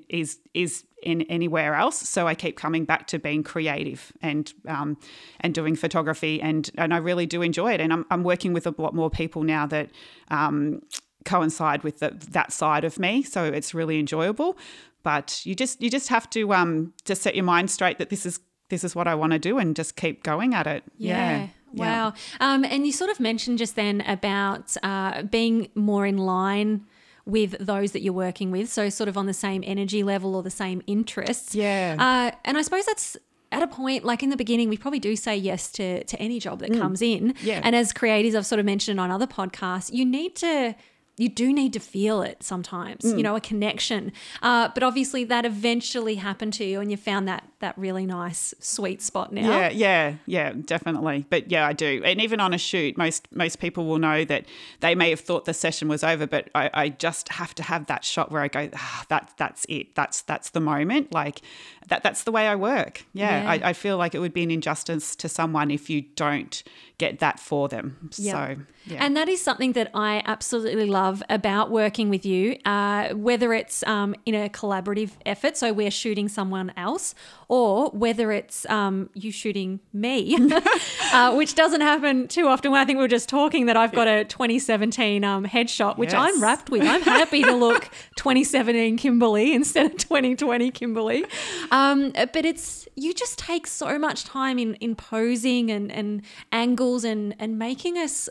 is 0.10 0.38
is 0.54 0.84
in 1.01 1.22
anywhere 1.24 1.74
else 1.74 1.98
so 1.98 2.28
i 2.28 2.36
keep 2.36 2.58
coming 2.58 2.84
back 2.84 3.08
to 3.08 3.18
being 3.18 3.42
creative 3.42 4.12
and 4.22 4.54
um, 4.68 4.98
and 5.40 5.54
doing 5.54 5.75
photography 5.75 6.42
and 6.42 6.70
and 6.78 6.94
i 6.94 6.98
really 6.98 7.25
do 7.25 7.42
enjoy 7.42 7.72
it 7.74 7.80
and 7.80 7.94
i'm, 7.94 8.06
I'm 8.12 8.24
working 8.24 8.51
with 8.51 8.68
a 8.68 8.75
lot 8.78 8.94
more 8.94 9.10
people 9.10 9.44
now 9.44 9.66
that 9.66 9.90
um, 10.30 10.82
coincide 11.25 11.84
with 11.84 12.00
the, 12.00 12.12
that 12.32 12.51
side 12.51 12.84
of 12.84 13.00
me. 13.00 13.24
So 13.24 13.44
it's 13.46 13.74
really 13.74 14.00
enjoyable. 14.00 14.58
But 15.04 15.42
you 15.46 15.56
just 15.56 15.82
you 15.82 15.90
just 15.90 16.10
have 16.10 16.30
to 16.32 16.54
um 16.54 16.94
just 17.06 17.22
set 17.22 17.36
your 17.36 17.46
mind 17.46 17.72
straight 17.72 17.98
that 17.98 18.10
this 18.10 18.25
is 18.25 18.40
this 18.70 18.84
is 18.84 18.96
what 18.96 19.08
I 19.08 19.16
want 19.16 19.34
to 19.34 19.40
do 19.40 19.58
and 19.58 19.75
just 19.75 19.96
keep 19.96 20.24
going 20.24 20.54
at 20.54 20.66
it. 20.66 20.84
Yeah. 20.98 21.16
yeah. 21.16 21.48
Wow. 21.74 22.13
Yeah. 22.40 22.54
Um, 22.54 22.66
and 22.66 22.86
you 22.86 22.92
sort 22.92 23.12
of 23.12 23.20
mentioned 23.20 23.60
just 23.60 23.75
then 23.75 24.01
about 24.01 24.75
uh, 24.84 25.24
being 25.24 25.70
more 25.75 26.06
in 26.06 26.18
line 26.18 26.86
with 27.25 27.56
those 27.60 27.92
that 27.92 28.01
you're 28.01 28.13
working 28.13 28.51
with. 28.51 28.70
So, 28.70 28.90
sort 28.90 29.08
of 29.08 29.18
on 29.18 29.25
the 29.25 29.34
same 29.34 29.63
energy 29.66 30.04
level 30.04 30.36
or 30.36 30.44
the 30.44 30.50
same 30.50 30.82
interests. 30.88 31.54
Yeah. 31.54 31.96
Uh, 32.00 32.36
and 32.44 32.58
I 32.58 32.62
suppose 32.62 32.86
that's 32.86 33.18
at 33.51 33.62
a 33.62 33.68
point 33.68 34.06
like 34.06 34.24
in 34.24 34.30
the 34.30 34.38
beginning 34.38 34.70
we 34.70 34.78
probably 34.78 35.00
do 35.00 35.13
say 35.16 35.36
yes 35.36 35.72
to 35.72 36.04
to 36.06 36.18
any 36.20 36.40
job 36.40 36.60
that 36.60 36.72
mm. 36.72 36.80
comes 36.80 37.01
in 37.01 37.36
yeah. 37.42 37.60
and 37.66 37.75
as 37.75 37.92
creators 37.92 38.34
i've 38.34 38.46
sort 38.46 38.60
of 38.60 38.66
mentioned 38.66 38.98
on 38.98 39.12
other 39.12 39.28
podcasts 39.28 39.92
you 39.92 40.06
need 40.06 40.38
to 40.38 40.74
you 41.22 41.30
do 41.30 41.54
need 41.54 41.74
to 41.74 41.80
feel 41.80 42.22
it 42.22 42.42
sometimes, 42.42 43.04
mm. 43.04 43.18
you 43.18 43.24
know, 43.24 43.36
a 43.36 43.42
connection. 43.42 44.12
Uh, 44.42 44.70
but 44.74 44.84
obviously, 44.84 45.24
that 45.25 45.46
eventually 45.46 46.16
happened 46.16 46.54
to 46.54 46.66
you, 46.66 46.80
and 46.82 46.90
you 46.90 46.98
found 46.98 47.28
that 47.28 47.44
that 47.62 47.77
really 47.77 48.06
nice 48.06 48.53
sweet 48.60 49.01
spot 49.01 49.32
now. 49.32 49.50
Yeah, 49.50 49.70
yeah, 49.70 50.15
yeah, 50.25 50.53
definitely. 50.53 51.25
But 51.30 51.50
yeah, 51.50 51.65
I 51.65 51.74
do. 51.74 52.01
And 52.03 52.22
even 52.22 52.39
on 52.39 52.53
a 52.53 52.58
shoot, 52.58 52.98
most 52.98 53.27
most 53.32 53.60
people 53.60 53.86
will 53.86 54.00
know 54.00 54.25
that 54.25 54.46
they 54.82 54.94
may 54.94 55.10
have 55.10 55.20
thought 55.20 55.46
the 55.46 55.53
session 55.53 55.88
was 55.88 56.03
over, 56.03 56.27
but 56.27 56.50
I, 56.53 56.70
I 56.74 56.89
just 56.89 57.30
have 57.30 57.56
to 57.56 57.63
have 57.63 57.86
that 57.88 58.03
shot 58.03 58.32
where 58.32 58.41
I 58.41 58.48
go, 58.48 58.70
ah, 58.75 59.06
that 59.10 59.34
that's 59.38 59.65
it. 59.70 59.96
That's 59.96 60.22
that's 60.22 60.50
the 60.50 60.60
moment. 60.60 61.13
Like 61.13 61.41
that 61.88 62.03
that's 62.03 62.24
the 62.24 62.32
way 62.32 62.48
I 62.48 62.56
work. 62.56 63.06
Yeah, 63.13 63.41
yeah. 63.41 63.51
I, 63.51 63.70
I 63.70 63.74
feel 63.74 63.98
like 63.98 64.13
it 64.13 64.20
would 64.20 64.34
be 64.34 64.44
an 64.44 64.51
injustice 64.51 65.15
to 65.15 65.30
someone 65.30 65.72
if 65.72 65.89
you 65.89 66.01
don't 66.15 66.63
get 67.01 67.18
that 67.20 67.39
for 67.39 67.68
them. 67.68 68.12
Yep. 68.18 68.36
So, 68.36 68.56
yeah. 68.86 69.03
And 69.03 69.18
that 69.18 69.27
is 69.27 69.41
something 69.41 69.74
that 69.74 69.89
I 69.94 70.22
absolutely 70.25 70.86
love 70.86 71.24
about 71.30 71.72
working 71.72 72.10
with 72.10 72.27
you, 72.27 72.58
uh, 72.63 73.10
whether 73.15 73.53
it's 73.53 73.82
um, 73.84 74.13
in 74.25 74.36
a 74.36 74.50
collaborative 74.50 75.12
effort, 75.25 75.58
so 75.58 75.74
we're 75.74 75.89
shooting 75.89 76.30
someone 76.30 76.72
else, 76.77 77.15
or 77.51 77.89
whether 77.89 78.31
it's 78.31 78.65
um, 78.70 79.10
you 79.13 79.29
shooting 79.29 79.81
me, 79.91 80.38
uh, 81.12 81.34
which 81.36 81.53
doesn't 81.53 81.81
happen 81.81 82.29
too 82.29 82.48
often. 82.48 82.72
When 82.72 82.79
I 82.79 82.86
think 82.86 82.96
we 82.96 83.03
were 83.03 83.10
just 83.10 83.27
talking 83.27 83.65
that 83.65 83.75
I've 83.75 83.91
got 83.91 84.08
a 84.08 84.24
2017 84.24 85.25
um, 85.25 85.46
headshot, 85.46 85.98
which 85.98 86.13
yes. 86.13 86.34
I'm 86.34 86.41
rapt 86.41 86.70
with. 86.70 86.84
I'm 86.84 87.01
happy 87.01 87.43
to 87.43 87.51
look 87.51 87.89
2017 88.15 88.96
Kimberley 88.96 89.53
instead 89.53 89.88
of 89.88 89.98
2020 89.98 90.72
Kimberley. 90.72 91.25
Um, 91.72 92.13
but 92.13 92.46
it's 92.46 92.88
you 92.96 93.13
just 93.13 93.38
take 93.38 93.67
so 93.67 94.00
much 94.00 94.24
time 94.24 94.58
in 94.58 94.75
in 94.75 94.96
posing 94.96 95.70
and 95.70 95.91
and 95.91 96.22
angles 96.53 97.03
and 97.03 97.36
and 97.38 97.60
making 97.60 97.98
us 97.98 98.29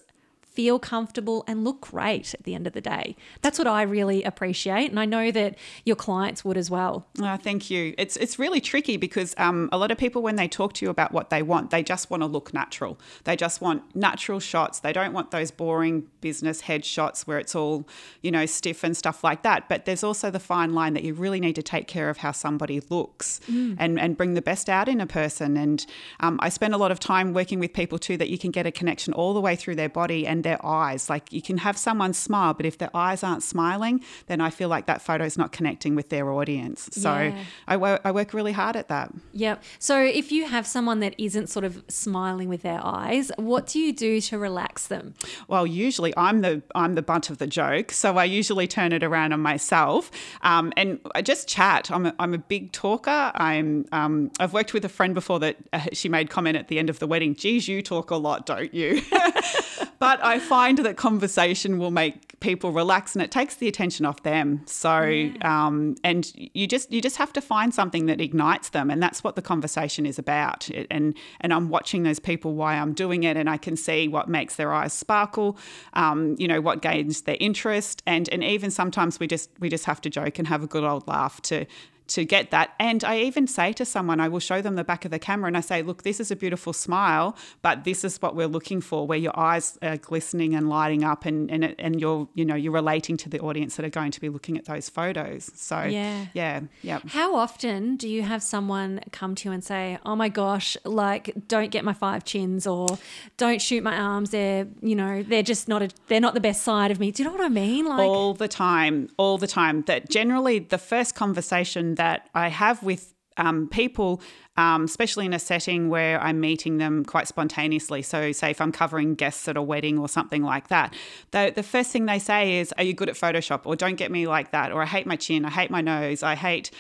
feel 0.61 0.79
comfortable 0.79 1.43
and 1.47 1.64
look 1.64 1.81
great 1.81 2.35
at 2.35 2.43
the 2.43 2.55
end 2.55 2.67
of 2.67 2.75
the 2.75 2.83
day. 2.83 3.17
That's 3.40 3.59
what 3.59 3.67
I 3.67 3.81
really 3.81 4.23
appreciate, 4.25 4.90
and 4.90 5.00
I 5.00 5.07
know 5.07 5.31
that 5.31 5.57
your 5.87 5.97
clients 5.97 6.45
would 6.45 6.59
as 6.59 6.71
well. 6.71 7.07
Oh, 7.19 7.38
thank 7.38 7.71
you. 7.71 7.95
It's 7.97 8.19
it's 8.19 8.38
really 8.38 8.61
tricky 8.61 8.99
because 8.99 9.35
um, 9.38 9.71
a 9.73 9.79
lot 9.79 9.90
of 9.90 9.97
people 9.97 10.21
when 10.21 10.37
they 10.37 10.49
talk 10.49 10.75
to 10.75 10.85
you 10.85 10.90
about 10.90 11.12
what 11.12 11.31
they 11.31 11.43
want, 11.43 11.71
they 11.71 11.83
just 11.83 12.11
want 12.11 12.23
to 12.23 12.26
look 12.26 12.52
natural. 12.52 12.99
They 13.25 13.37
just 13.37 13.62
want 13.62 13.97
natural 13.97 14.38
shots. 14.38 14.81
They 14.81 14.93
don't 14.93 15.14
want 15.14 15.31
those 15.31 15.50
boring 15.50 16.09
business 16.21 16.61
head 16.61 16.85
shots 16.85 17.26
where 17.26 17.38
it's 17.38 17.55
all 17.55 17.88
you 18.21 18.31
know 18.31 18.45
stiff 18.45 18.85
and 18.85 18.95
stuff 18.95 19.25
like 19.25 19.40
that. 19.40 19.67
But 19.67 19.87
there's 19.87 20.05
also 20.05 20.31
the 20.31 20.40
fine 20.40 20.75
line 20.75 20.93
that 20.93 21.05
you 21.05 21.14
really 21.14 21.40
need 21.40 21.55
to 21.55 21.62
take 21.62 21.87
care 21.87 22.11
of 22.11 22.19
how 22.19 22.33
somebody 22.33 22.83
looks 22.90 23.40
mm. 23.50 23.76
and 23.79 23.99
and 23.99 24.14
bring 24.14 24.35
the 24.35 24.43
best 24.43 24.69
out 24.69 24.90
in 24.90 25.00
a 25.00 25.07
person. 25.07 25.57
And 25.57 25.87
um, 26.21 26.38
I 26.43 26.50
spend 26.50 26.75
a 26.75 26.79
lot 26.79 26.93
of 26.93 27.00
time 27.00 27.33
working 27.33 27.61
with 27.61 27.73
people 27.73 27.99
too 27.99 28.19
that 28.19 28.29
you 28.29 28.37
can 28.37 28.50
get 28.50 28.67
a 28.67 28.71
connection 28.71 29.14
all 29.14 29.33
the 29.33 29.40
way 29.40 29.57
through 29.57 29.76
their 29.76 29.88
body 29.88 30.26
and 30.26 30.45
their 30.50 30.64
eyes. 30.66 31.09
Like 31.09 31.33
you 31.33 31.42
can 31.42 31.59
have 31.59 31.76
someone 31.78 32.12
smile, 32.12 32.54
but 32.54 32.66
if 32.66 32.78
their 32.78 32.90
eyes 32.95 33.23
aren't 33.23 33.45
smiling, 33.45 34.02
then 34.26 34.40
I 34.40 34.50
feel 34.50 34.69
like 34.69 34.87
that 34.87 35.00
photo 35.00 35.25
is 35.25 35.38
not 35.38 35.52
connecting 35.52 35.95
with 35.95 36.09
their 36.09 36.30
audience. 36.30 36.88
So 36.92 37.12
yeah. 37.16 37.45
I, 37.69 37.76
work, 37.76 38.00
I 38.04 38.11
work 38.11 38.35
really 38.35 38.52
hard 38.52 38.75
at 38.75 38.88
that. 38.88 39.12
Yep. 39.33 39.62
So 39.78 40.02
if 40.02 40.33
you 40.33 40.49
have 40.49 40.66
someone 40.66 40.99
that 41.00 41.14
isn't 41.19 41.49
sort 41.49 41.64
of 41.64 41.85
smiling 41.88 42.49
with 42.49 42.62
their 42.62 42.80
eyes, 42.83 43.30
what 43.37 43.66
do 43.69 43.78
you 43.78 43.92
do 43.92 44.21
to 44.23 44.38
relax 44.38 44.88
them? 44.88 45.14
Well, 45.47 45.66
usually 45.66 46.12
I'm 46.16 46.40
the 46.40 46.62
I'm 46.75 46.95
the 46.97 47.02
butt 47.02 47.30
of 47.30 47.38
the 47.38 47.47
joke, 47.47 47.92
so 47.92 48.16
I 48.16 48.25
usually 48.25 48.66
turn 48.66 48.92
it 48.92 49.04
around 49.04 49.33
on 49.33 49.40
myself, 49.40 50.11
um, 50.42 50.73
and 50.76 50.99
I 51.14 51.23
just 51.23 51.49
chat. 51.49 51.90
I'm 51.90 52.07
a, 52.07 52.14
I'm 52.19 52.35
a 52.35 52.38
big 52.38 52.73
talker. 52.73 53.30
I'm 53.35 53.87
um, 53.92 54.30
I've 54.40 54.52
worked 54.52 54.75
with 54.75 54.85
a 54.85 54.88
friend 54.88 55.14
before 55.14 55.38
that 55.40 55.57
uh, 55.73 55.87
she 55.92 56.09
made 56.09 56.30
comment 56.30 56.57
at 56.57 56.69
the 56.69 56.78
end 56.78 56.90
of 56.90 56.99
the 56.99 57.07
wedding. 57.07 57.35
Geez, 57.35 57.69
you 57.69 57.83
talk 57.83 58.11
a 58.11 58.16
lot, 58.16 58.47
don't 58.47 58.75
you? 58.75 59.02
but 59.99 60.23
I 60.25 60.39
find 60.39 60.79
that 60.79 60.97
conversation 60.97 61.79
will 61.79 61.91
make 61.91 62.39
people 62.41 62.73
relax 62.73 63.15
and 63.15 63.23
it 63.23 63.31
takes 63.31 63.57
the 63.57 63.69
attention 63.69 64.07
off 64.07 64.23
them. 64.23 64.63
So, 64.67 65.03
yeah. 65.03 65.67
um, 65.67 65.97
and 66.03 66.31
you 66.35 66.67
just 66.67 66.91
you 66.91 67.01
just 67.01 67.17
have 67.17 67.33
to 67.35 67.41
find 67.41 67.73
something 67.73 68.07
that 68.07 68.21
ignites 68.21 68.71
them, 68.71 68.91
and 68.91 69.03
that's 69.03 69.23
what 69.23 69.37
the 69.37 69.43
conversation 69.43 70.07
is 70.07 70.19
about. 70.19 70.69
and 70.91 71.15
and 71.41 71.53
I'm 71.53 71.69
watching 71.69 72.03
those 72.03 72.19
people 72.19 72.55
why 72.55 72.77
I'm 72.77 72.93
doing 72.93 73.23
it, 73.23 73.37
and 73.37 73.49
I 73.49 73.57
can 73.57 73.77
see 73.77 74.09
what 74.09 74.29
makes 74.29 74.57
their 74.57 74.73
eyes 74.73 74.93
sparkle. 74.93 75.59
Um, 75.95 76.35
you 76.39 76.49
know 76.49 76.61
what 76.61 76.83
gains 76.83 77.23
their 77.23 77.37
interest, 77.41 78.03
and 78.07 78.29
and 78.31 78.43
even 78.43 78.71
sometimes 78.71 79.21
we 79.21 79.27
just 79.27 79.51
we 79.61 79.69
just 79.69 79.85
have 79.85 80.01
to 80.03 80.11
joke 80.11 80.39
and 80.39 80.49
have 80.49 80.63
a 80.63 80.67
good 80.67 80.85
old 80.85 81.07
laugh 81.07 81.41
to 81.43 81.67
to 82.11 82.25
get 82.25 82.50
that. 82.50 82.71
And 82.79 83.02
I 83.05 83.19
even 83.21 83.47
say 83.47 83.73
to 83.75 83.85
someone, 83.85 84.21
I 84.21 84.29
will 84.29 84.40
show 84.40 84.61
them 84.62 84.75
the 84.76 84.85
back 84.85 85.05
of 85.05 85.11
the 85.11 85.19
camera 85.19 85.49
and 85.49 85.57
I 85.57 85.61
say, 85.61 85.83
look, 85.83 86.02
this 86.02 86.21
is 86.21 86.31
a 86.31 86.37
beautiful 86.37 86.73
smile, 86.73 87.37
but 87.62 87.85
this 87.85 88.05
is 88.05 88.21
what 88.23 88.35
we're 88.37 88.49
looking 88.49 88.81
for, 88.81 89.07
where 89.07 89.19
your 89.19 89.38
eyes 89.38 89.79
are 89.83 89.97
glistening 89.97 90.55
and 90.55 90.69
lighting 90.69 91.05
up 91.05 91.25
and, 91.25 91.50
and, 91.50 91.75
and 91.79 92.00
you're, 92.00 92.29
you 92.35 92.45
know, 92.45 92.55
you're 92.55 92.73
relating 92.73 93.17
to 93.19 93.29
the 93.29 93.40
audience 93.40 93.76
that 93.76 93.85
are 93.85 93.90
going 93.90 94.11
to 94.11 94.21
be 94.21 94.29
looking 94.29 94.59
at 94.59 94.64
those 94.67 94.88
photos. 94.88 95.50
So 95.55 95.81
Yeah. 95.83 96.26
yeah, 96.35 96.61
yeah. 96.83 97.00
How 97.09 97.35
often 97.35 97.97
do 97.97 98.09
you 98.09 98.23
have 98.23 98.43
someone 98.43 99.00
come 99.12 99.35
to 99.37 99.49
you 99.49 99.52
and 99.52 99.62
say, 99.64 99.99
"Oh 100.05 100.17
my 100.17 100.29
gosh, 100.29 100.76
like 100.85 101.33
don't 101.49 101.71
get 101.71 101.85
my 101.85 101.93
five 101.93 102.25
chins 102.25 102.67
or 102.67 102.99
don't 103.37 103.61
shoot 103.62 103.83
my 103.83 103.97
arms. 103.97 104.31
They're, 104.31 104.67
you 104.83 104.95
know, 104.95 105.23
they're 105.23 105.43
just 105.43 105.69
not 105.69 105.83
a 105.83 105.88
they're 106.09 106.21
not 106.21 106.35
the 106.35 106.40
best 106.40 106.62
side 106.62 106.90
of 106.90 106.99
me." 107.00 107.11
Do 107.11 107.23
you 107.23 107.29
know 107.29 107.35
what 107.37 107.45
I 107.45 107.49
mean? 107.49 107.87
Like 107.87 108.00
all 108.00 108.35
the 108.35 108.49
time, 108.49 109.09
all 109.17 109.38
the 109.38 109.47
time. 109.47 109.83
That 109.83 110.09
generally 110.11 110.59
the 110.59 110.79
first 110.79 111.14
conversation 111.14 111.95
that 112.00 112.30
I 112.35 112.49
have 112.49 112.83
with 112.83 113.12
um, 113.37 113.69
people, 113.69 114.23
um, 114.61 114.85
especially 114.85 115.25
in 115.25 115.33
a 115.33 115.38
setting 115.38 115.88
where 115.88 116.21
I'm 116.21 116.38
meeting 116.38 116.76
them 116.76 117.02
quite 117.02 117.26
spontaneously. 117.26 118.02
So, 118.02 118.31
say 118.33 118.50
if 118.50 118.61
I'm 118.61 118.73
covering 118.73 119.14
guests 119.14 119.49
at 119.49 119.57
a 119.57 119.62
wedding 119.62 119.99
or 119.99 120.07
something 120.07 120.43
like 120.43 120.69
that, 120.69 120.95
the, 121.31 121.50
the 121.55 121.62
first 121.62 121.90
thing 121.90 122.05
they 122.05 122.19
say 122.19 122.59
is, 122.59 122.71
Are 122.76 122.85
you 122.85 122.93
good 122.93 123.09
at 123.09 123.14
Photoshop? 123.14 123.62
Or 123.64 123.75
don't 123.75 123.95
get 123.95 124.11
me 124.11 124.26
like 124.26 124.50
that. 124.50 124.71
Or 124.71 124.83
I 124.83 124.87
hate 124.87 125.07
my 125.07 125.17
chin. 125.17 125.47
I 125.47 125.50
hate 125.50 125.71
my 125.71 125.81
nose. 125.81 126.23
I 126.23 126.35
hate, 126.35 126.71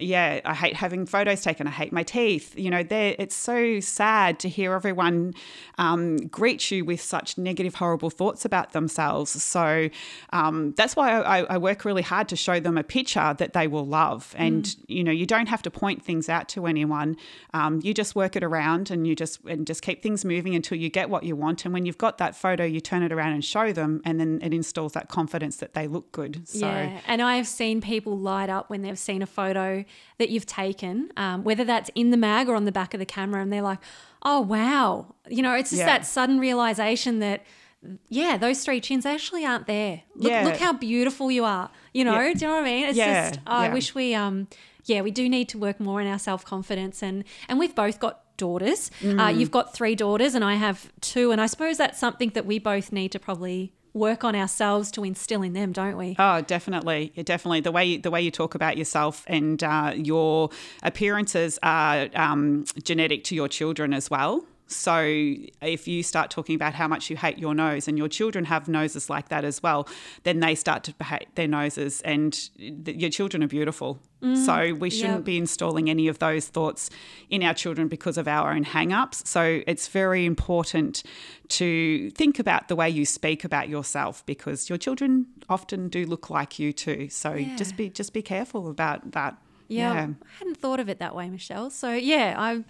yeah, 0.00 0.40
I 0.44 0.52
hate 0.52 0.74
having 0.74 1.06
photos 1.06 1.42
taken. 1.42 1.68
I 1.68 1.70
hate 1.70 1.92
my 1.92 2.02
teeth. 2.02 2.58
You 2.58 2.70
know, 2.70 2.84
it's 2.90 3.36
so 3.36 3.78
sad 3.78 4.40
to 4.40 4.48
hear 4.48 4.72
everyone 4.72 5.34
um, 5.76 6.16
greet 6.16 6.72
you 6.72 6.84
with 6.84 7.00
such 7.00 7.38
negative, 7.38 7.76
horrible 7.76 8.10
thoughts 8.10 8.44
about 8.44 8.72
themselves. 8.72 9.40
So 9.40 9.90
um, 10.32 10.72
that's 10.76 10.96
why 10.96 11.20
I, 11.20 11.42
I 11.44 11.58
work 11.58 11.84
really 11.84 12.02
hard 12.02 12.28
to 12.30 12.36
show 12.36 12.58
them 12.58 12.76
a 12.76 12.82
picture 12.82 13.34
that 13.38 13.52
they 13.52 13.68
will 13.68 13.86
love. 13.86 14.34
And 14.36 14.74
you 14.88 15.04
know, 15.04 15.12
you 15.12 15.26
don't 15.26 15.48
have 15.48 15.62
to 15.62 15.70
point 15.70 16.04
things 16.04 16.28
out 16.28 16.48
to 16.50 16.66
anyone. 16.66 17.16
Um, 17.54 17.80
you 17.82 17.94
just 17.94 18.14
work 18.14 18.36
it 18.36 18.42
around, 18.44 18.90
and 18.90 19.06
you 19.06 19.14
just 19.14 19.40
and 19.46 19.66
just 19.66 19.82
keep 19.82 20.02
things 20.02 20.24
moving 20.24 20.54
until 20.54 20.78
you 20.78 20.90
get 20.90 21.10
what 21.10 21.24
you 21.24 21.34
want. 21.36 21.64
And 21.64 21.72
when 21.74 21.86
you've 21.86 21.98
got 21.98 22.18
that 22.18 22.36
photo, 22.36 22.64
you 22.64 22.80
turn 22.80 23.02
it 23.02 23.12
around 23.12 23.32
and 23.32 23.44
show 23.44 23.72
them, 23.72 24.00
and 24.04 24.18
then 24.20 24.38
it 24.42 24.52
installs 24.52 24.92
that 24.92 25.08
confidence 25.08 25.56
that 25.56 25.74
they 25.74 25.86
look 25.86 26.12
good. 26.12 26.48
So 26.48 26.66
Yeah, 26.66 27.00
and 27.06 27.22
I've 27.22 27.46
seen 27.46 27.80
people 27.80 28.16
light 28.18 28.50
up 28.50 28.70
when 28.70 28.82
they've 28.82 28.98
seen 28.98 29.22
a 29.22 29.26
photo 29.26 29.84
that 30.18 30.28
you've 30.30 30.46
taken, 30.46 31.10
um, 31.16 31.44
whether 31.44 31.64
that's 31.64 31.90
in 31.94 32.10
the 32.10 32.16
mag 32.16 32.48
or 32.48 32.54
on 32.54 32.64
the 32.64 32.72
back 32.72 32.94
of 32.94 33.00
the 33.00 33.06
camera, 33.06 33.40
and 33.42 33.52
they're 33.52 33.62
like, 33.62 33.78
"Oh 34.22 34.40
wow!" 34.40 35.14
You 35.28 35.42
know, 35.42 35.54
it's 35.54 35.70
just 35.70 35.80
Yeah. 35.80 35.86
that 35.86 36.06
sudden 36.06 36.38
realization 36.40 37.18
that, 37.20 37.44
yeah, 38.08 38.36
those 38.36 38.64
three 38.64 38.80
chins 38.80 39.06
actually 39.06 39.44
aren't 39.44 39.66
there. 39.66 40.02
Look, 40.16 40.32
Yeah. 40.32 40.44
look 40.44 40.56
how 40.56 40.72
beautiful 40.72 41.30
you 41.30 41.44
are. 41.44 41.70
You 41.92 42.04
know, 42.04 42.20
Yeah. 42.20 42.32
do 42.32 42.38
you 42.40 42.46
know 42.48 42.54
what 42.54 42.62
I 42.62 42.64
mean? 42.64 42.84
It's 42.88 42.98
Yeah, 42.98 43.30
just, 43.30 43.40
oh, 43.46 43.52
I 43.52 43.68
wish 43.68 43.94
we, 43.94 44.14
um, 44.14 44.48
yeah, 44.88 45.00
we 45.02 45.10
do 45.10 45.28
need 45.28 45.48
to 45.50 45.58
work 45.58 45.78
more 45.80 46.00
in 46.00 46.06
our 46.06 46.18
self 46.18 46.44
confidence, 46.44 47.02
and 47.02 47.24
and 47.48 47.58
we've 47.58 47.74
both 47.74 47.98
got 48.00 48.14
daughters. 48.36 48.90
Uh, 49.02 49.04
Mm. 49.06 49.38
you've 49.38 49.50
got 49.50 49.74
three 49.74 49.94
daughters, 49.94 50.34
and 50.36 50.44
I 50.44 50.54
have 50.54 50.78
two, 51.00 51.30
and 51.32 51.40
I 51.40 51.46
suppose 51.46 51.76
that's 51.76 51.98
something 51.98 52.30
that 52.36 52.46
we 52.46 52.58
both 52.58 52.92
need 52.92 53.10
to 53.12 53.18
probably 53.18 53.72
work 53.94 54.22
on 54.22 54.34
ourselves 54.36 54.90
to 54.92 55.02
instill 55.02 55.42
in 55.42 55.54
them, 55.54 55.72
don't 55.72 55.96
we? 55.96 56.14
Oh, 56.18 56.40
definitely, 56.42 57.10
Yeah, 57.16 57.24
definitely. 57.24 57.60
The 57.62 57.72
way 57.72 57.96
the 57.96 58.10
way 58.10 58.20
you 58.22 58.30
talk 58.30 58.54
about 58.54 58.76
yourself 58.78 59.24
and 59.26 59.62
uh, 59.64 59.92
your 59.96 60.50
appearances 60.84 61.58
are 61.62 62.08
um, 62.14 62.64
genetic 62.82 63.24
to 63.24 63.34
your 63.34 63.48
children 63.48 63.92
as 63.92 64.08
well. 64.10 64.44
So 64.68 65.00
if 65.62 65.88
you 65.88 66.02
start 66.02 66.30
talking 66.30 66.54
about 66.54 66.74
how 66.74 66.86
much 66.86 67.08
you 67.10 67.16
hate 67.16 67.38
your 67.38 67.54
nose, 67.54 67.88
and 67.88 67.96
your 67.96 68.08
children 68.08 68.44
have 68.44 68.68
noses 68.68 69.08
like 69.08 69.28
that 69.30 69.44
as 69.44 69.62
well, 69.62 69.88
then 70.24 70.40
they 70.40 70.54
start 70.54 70.84
to 70.84 71.04
hate 71.04 71.34
their 71.34 71.48
noses, 71.48 72.02
and 72.02 72.32
th- 72.58 72.96
your 72.96 73.10
children 73.10 73.42
are 73.42 73.48
beautiful. 73.48 73.98
Mm, 74.22 74.36
so 74.36 74.74
we 74.74 74.90
shouldn't 74.90 75.18
Yep. 75.20 75.24
be 75.24 75.38
installing 75.38 75.88
any 75.88 76.06
of 76.08 76.18
those 76.18 76.48
thoughts 76.48 76.90
in 77.30 77.42
our 77.42 77.54
children 77.54 77.88
because 77.88 78.18
of 78.18 78.28
our 78.28 78.52
own 78.52 78.64
hang-ups. 78.64 79.22
So 79.28 79.62
it's 79.66 79.88
very 79.88 80.26
important 80.26 81.02
to 81.48 82.10
think 82.10 82.38
about 82.38 82.68
the 82.68 82.76
way 82.76 82.90
you 82.90 83.06
speak 83.06 83.44
about 83.44 83.68
yourself 83.68 84.26
because 84.26 84.68
your 84.68 84.76
children 84.76 85.26
often 85.48 85.88
do 85.88 86.04
look 86.04 86.28
like 86.30 86.58
you 86.58 86.72
too. 86.72 87.08
So 87.10 87.34
Yeah. 87.34 87.56
just 87.56 87.76
be 87.76 87.88
just 87.88 88.12
be 88.12 88.20
careful 88.22 88.68
about 88.68 89.12
that. 89.12 89.38
Yeah, 89.68 89.92
I 89.92 90.28
hadn't 90.38 90.56
thought 90.56 90.80
of 90.80 90.88
it 90.88 90.98
that 90.98 91.14
way, 91.14 91.28
Michelle. 91.28 91.70
So 91.70 91.92
yeah, 91.94 92.34
I 92.38 92.64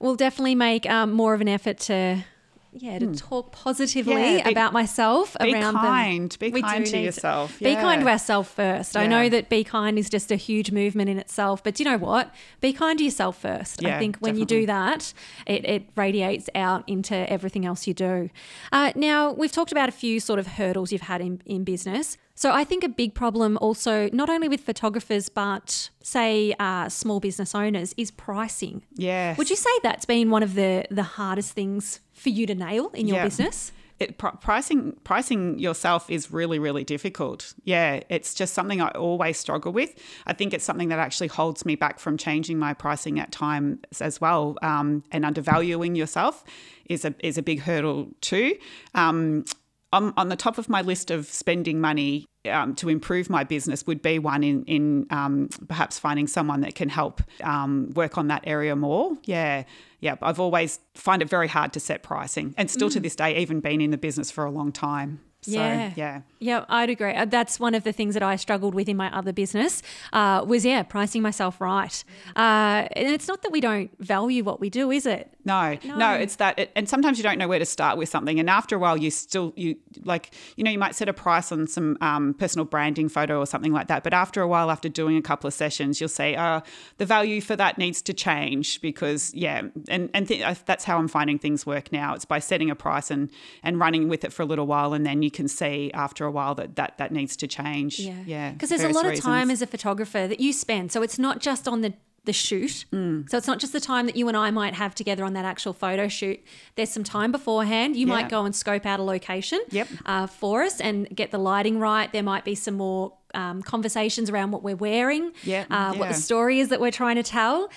will 0.00 0.16
definitely 0.16 0.54
make 0.56 0.88
um, 0.88 1.12
more 1.12 1.32
of 1.34 1.40
an 1.40 1.48
effort 1.48 1.78
to, 1.80 2.24
yeah, 2.72 2.98
to 2.98 3.14
talk 3.14 3.52
positively 3.52 4.14
Hmm. 4.14 4.36
Yeah, 4.38 4.44
be- 4.44 4.52
about 4.52 4.72
myself 4.72 5.36
Be 5.40 5.52
around 5.52 5.74
them. 5.74 5.82
kind. 5.82 6.36
Be 6.38 6.50
We 6.50 6.62
kind 6.62 6.86
to 6.86 6.98
yourself. 6.98 7.58
Be 7.58 7.74
kind 7.74 8.02
to 8.02 8.08
ourselves 8.08 8.48
first. 8.48 8.96
I 8.96 9.06
know 9.06 9.28
that 9.28 9.48
be 9.48 9.64
kind 9.64 9.98
is 9.98 10.08
just 10.08 10.30
a 10.30 10.36
huge 10.36 10.70
movement 10.70 11.08
in 11.08 11.18
itself, 11.18 11.62
but 11.64 11.74
do 11.74 11.82
you 11.82 11.90
know 11.90 11.98
what? 11.98 12.32
Be 12.60 12.72
kind 12.72 12.98
to 12.98 13.04
yourself 13.04 13.40
first. 13.40 13.84
I 13.84 13.98
think 13.98 14.18
when 14.18 14.36
you 14.36 14.44
do 14.44 14.66
that, 14.66 15.12
it, 15.46 15.64
it 15.64 15.88
radiates 15.96 16.48
out 16.54 16.84
into 16.88 17.14
everything 17.30 17.66
else 17.66 17.86
you 17.86 17.94
do. 17.94 18.30
Uh, 18.72 18.92
now, 18.94 19.32
we've 19.32 19.52
talked 19.52 19.72
about 19.72 19.88
a 19.88 19.92
few 19.92 20.20
sort 20.20 20.38
of 20.38 20.46
hurdles 20.46 20.92
you've 20.92 21.02
had 21.02 21.20
in, 21.20 21.42
in 21.46 21.64
business. 21.64 22.16
So 22.34 22.52
I 22.52 22.64
think 22.64 22.84
a 22.84 22.88
big 22.88 23.12
problem 23.12 23.58
also, 23.60 24.08
not 24.14 24.30
only 24.30 24.48
with 24.48 24.62
photographers, 24.62 25.28
but 25.28 25.90
say 26.02 26.54
uh, 26.58 26.88
small 26.88 27.20
business 27.20 27.54
owners, 27.54 27.94
is 27.98 28.10
pricing. 28.10 28.82
Yeah. 28.94 29.34
Would 29.36 29.50
you 29.50 29.56
say 29.56 29.68
that's 29.82 30.06
been 30.06 30.30
one 30.30 30.42
of 30.42 30.54
the, 30.54 30.86
the 30.90 31.02
hardest 31.02 31.52
things 31.52 32.00
for 32.20 32.28
you 32.28 32.46
to 32.46 32.54
nail 32.54 32.90
in 32.94 33.06
your 33.08 33.16
Yeah. 33.18 33.24
business? 33.24 33.72
it, 33.98 34.16
pr- 34.16 34.28
pricing 34.40 34.96
pricing 35.04 35.58
yourself 35.58 36.08
is 36.10 36.30
really 36.32 36.58
really 36.58 36.84
difficult. 36.84 37.52
Yeah, 37.64 38.00
it's 38.08 38.32
just 38.32 38.54
something 38.54 38.80
I 38.80 38.88
always 38.92 39.38
struggle 39.38 39.72
with. 39.72 39.94
I 40.26 40.32
think 40.32 40.54
it's 40.54 40.64
something 40.64 40.88
that 40.88 40.98
actually 40.98 41.28
holds 41.28 41.66
me 41.66 41.74
back 41.76 41.98
from 41.98 42.16
changing 42.16 42.58
my 42.58 42.72
pricing 42.72 43.20
at 43.20 43.30
times 43.30 44.00
as 44.00 44.18
well. 44.18 44.56
Um, 44.62 45.04
and 45.12 45.24
undervaluing 45.26 45.96
yourself 45.96 46.44
is 46.86 47.04
a 47.04 47.14
is 47.20 47.36
a 47.36 47.42
big 47.42 47.60
hurdle 47.60 48.08
too. 48.22 48.56
Um, 48.94 49.44
on, 49.92 50.14
on 50.16 50.28
the 50.28 50.36
top 50.36 50.56
of 50.56 50.68
my 50.68 50.82
list 50.82 51.10
of 51.10 51.26
spending 51.26 51.80
money 51.80 52.24
um, 52.46 52.74
to 52.76 52.88
improve 52.88 53.28
my 53.28 53.44
business 53.44 53.86
would 53.86 54.02
be 54.02 54.18
one 54.18 54.42
in 54.42 54.64
in 54.64 55.06
um, 55.10 55.48
perhaps 55.68 55.98
finding 55.98 56.26
someone 56.26 56.62
that 56.62 56.74
can 56.74 56.88
help 56.88 57.22
um, 57.42 57.90
work 57.94 58.16
on 58.16 58.28
that 58.28 58.44
area 58.46 58.74
more. 58.74 59.16
Yeah, 59.24 59.64
yeah. 60.00 60.16
I've 60.22 60.40
always 60.40 60.80
find 60.94 61.22
it 61.22 61.28
very 61.28 61.48
hard 61.48 61.72
to 61.74 61.80
set 61.80 62.02
pricing, 62.02 62.54
and 62.56 62.70
still 62.70 62.90
to 62.90 63.00
this 63.00 63.16
day, 63.16 63.36
even 63.38 63.60
been 63.60 63.80
in 63.80 63.90
the 63.90 63.98
business 63.98 64.30
for 64.30 64.44
a 64.44 64.50
long 64.50 64.72
time. 64.72 65.20
So, 65.42 65.52
Yeah. 65.52 65.92
yeah. 65.96 66.20
Yeah, 66.42 66.64
I'd 66.70 66.88
agree. 66.90 67.14
Uh, 67.14 67.24
That's 67.26 67.60
one 67.60 67.74
of 67.74 67.84
the 67.84 67.92
things 67.92 68.14
that 68.14 68.22
I 68.22 68.36
struggled 68.36 68.74
with 68.74 68.88
in 68.88 68.96
my 68.96 69.14
other 69.14 69.32
business 69.32 69.82
uh, 70.12 70.42
was, 70.46 70.64
yeah, 70.64 70.82
pricing 70.82 71.20
myself 71.22 71.60
right. 71.60 72.02
Uh, 72.36 72.86
and 72.92 73.08
it's 73.08 73.28
not 73.28 73.42
that 73.42 73.52
we 73.52 73.60
don't 73.60 73.90
value 74.02 74.42
what 74.44 74.58
we 74.60 74.70
do, 74.70 74.90
is 74.90 75.04
it? 75.06 75.32
No, 75.44 75.78
no, 75.84 75.96
No. 75.96 76.12
it's 76.12 76.36
that, 76.36 76.58
it, 76.58 76.70
and 76.76 76.88
sometimes 76.88 77.16
you 77.18 77.22
don't 77.24 77.38
know 77.38 77.48
where 77.48 77.58
to 77.58 77.64
start 77.64 77.96
with 77.98 78.08
something, 78.10 78.38
and 78.38 78.48
after 78.50 78.76
a 78.76 78.78
while, 78.78 78.96
you 78.98 79.10
still 79.10 79.54
you 79.56 79.76
like 80.04 80.32
you 80.56 80.62
know 80.64 80.70
you 80.70 80.78
might 80.78 80.94
set 80.94 81.08
a 81.08 81.14
price 81.14 81.50
on 81.50 81.66
some 81.66 81.96
um, 82.02 82.34
personal 82.34 82.66
branding 82.66 83.08
photo 83.08 83.38
or 83.38 83.46
something 83.46 83.72
like 83.72 83.88
that, 83.88 84.04
but 84.04 84.12
after 84.12 84.42
a 84.42 84.48
while, 84.48 84.70
after 84.70 84.90
doing 84.90 85.16
a 85.16 85.22
couple 85.22 85.48
of 85.48 85.54
sessions, 85.54 85.98
you'll 85.98 86.10
say, 86.10 86.36
oh, 86.36 86.60
the 86.98 87.06
value 87.06 87.40
for 87.40 87.56
that 87.56 87.78
needs 87.78 88.02
to 88.02 88.12
change 88.12 88.82
because 88.82 89.32
yeah," 89.34 89.62
and 89.88 90.10
and 90.12 90.28
th- 90.28 90.58
that's 90.66 90.84
how 90.84 90.98
I'm 90.98 91.08
finding 91.08 91.38
things 91.38 91.64
work 91.64 91.90
now. 91.90 92.14
It's 92.14 92.26
by 92.26 92.38
setting 92.38 92.70
a 92.70 92.74
price 92.74 93.10
and 93.10 93.30
and 93.62 93.78
running 93.80 94.08
with 94.10 94.24
it 94.24 94.34
for 94.34 94.42
a 94.42 94.46
little 94.46 94.66
while, 94.66 94.92
and 94.92 95.06
then 95.06 95.22
you 95.22 95.29
can 95.30 95.48
see 95.48 95.90
after 95.94 96.24
a 96.24 96.30
while 96.30 96.54
that 96.56 96.76
that 96.76 96.98
that 96.98 97.12
needs 97.12 97.36
to 97.36 97.46
change. 97.46 97.98
Yeah, 98.00 98.50
Because 98.52 98.68
there's 98.70 98.82
a 98.84 98.88
lot 98.90 99.06
of 99.06 99.18
time 99.20 99.50
as 99.50 99.62
a 99.62 99.66
photographer 99.66 100.26
that 100.26 100.40
you 100.40 100.52
spend. 100.52 100.92
So 100.92 101.02
it's 101.02 101.18
not 101.18 101.40
just 101.40 101.66
on 101.68 101.80
the 101.82 101.94
the 102.26 102.32
shoot. 102.34 102.84
Mm. 102.92 103.30
So 103.30 103.38
it's 103.38 103.46
not 103.46 103.58
just 103.60 103.72
the 103.72 103.80
time 103.80 104.04
that 104.04 104.14
you 104.14 104.28
and 104.28 104.36
I 104.36 104.50
might 104.50 104.74
have 104.74 104.94
together 104.94 105.24
on 105.24 105.32
that 105.32 105.46
actual 105.46 105.72
photo 105.72 106.06
shoot. 106.06 106.38
There's 106.76 106.90
some 106.90 107.02
time 107.02 107.32
beforehand. 107.32 107.96
You 107.96 108.06
Yeah. 108.06 108.12
might 108.12 108.28
go 108.28 108.44
and 108.44 108.54
scope 108.54 108.84
out 108.84 109.00
a 109.00 109.02
location 109.02 109.58
Yep. 109.70 109.88
uh, 110.04 110.26
for 110.26 110.62
us 110.62 110.82
and 110.82 111.08
get 111.16 111.30
the 111.30 111.38
lighting 111.38 111.78
right. 111.78 112.12
There 112.12 112.22
might 112.22 112.44
be 112.44 112.54
some 112.54 112.74
more 112.74 113.14
um, 113.32 113.62
conversations 113.62 114.28
around 114.28 114.50
what 114.50 114.62
we're 114.62 114.76
wearing, 114.76 115.32
Yeah, 115.44 115.64
uh, 115.70 115.94
what 115.94 116.08
the 116.08 116.14
story 116.14 116.60
is 116.60 116.68
that 116.68 116.78
we're 116.80 116.90
trying 116.90 117.16
to 117.16 117.22
tell. 117.22 117.70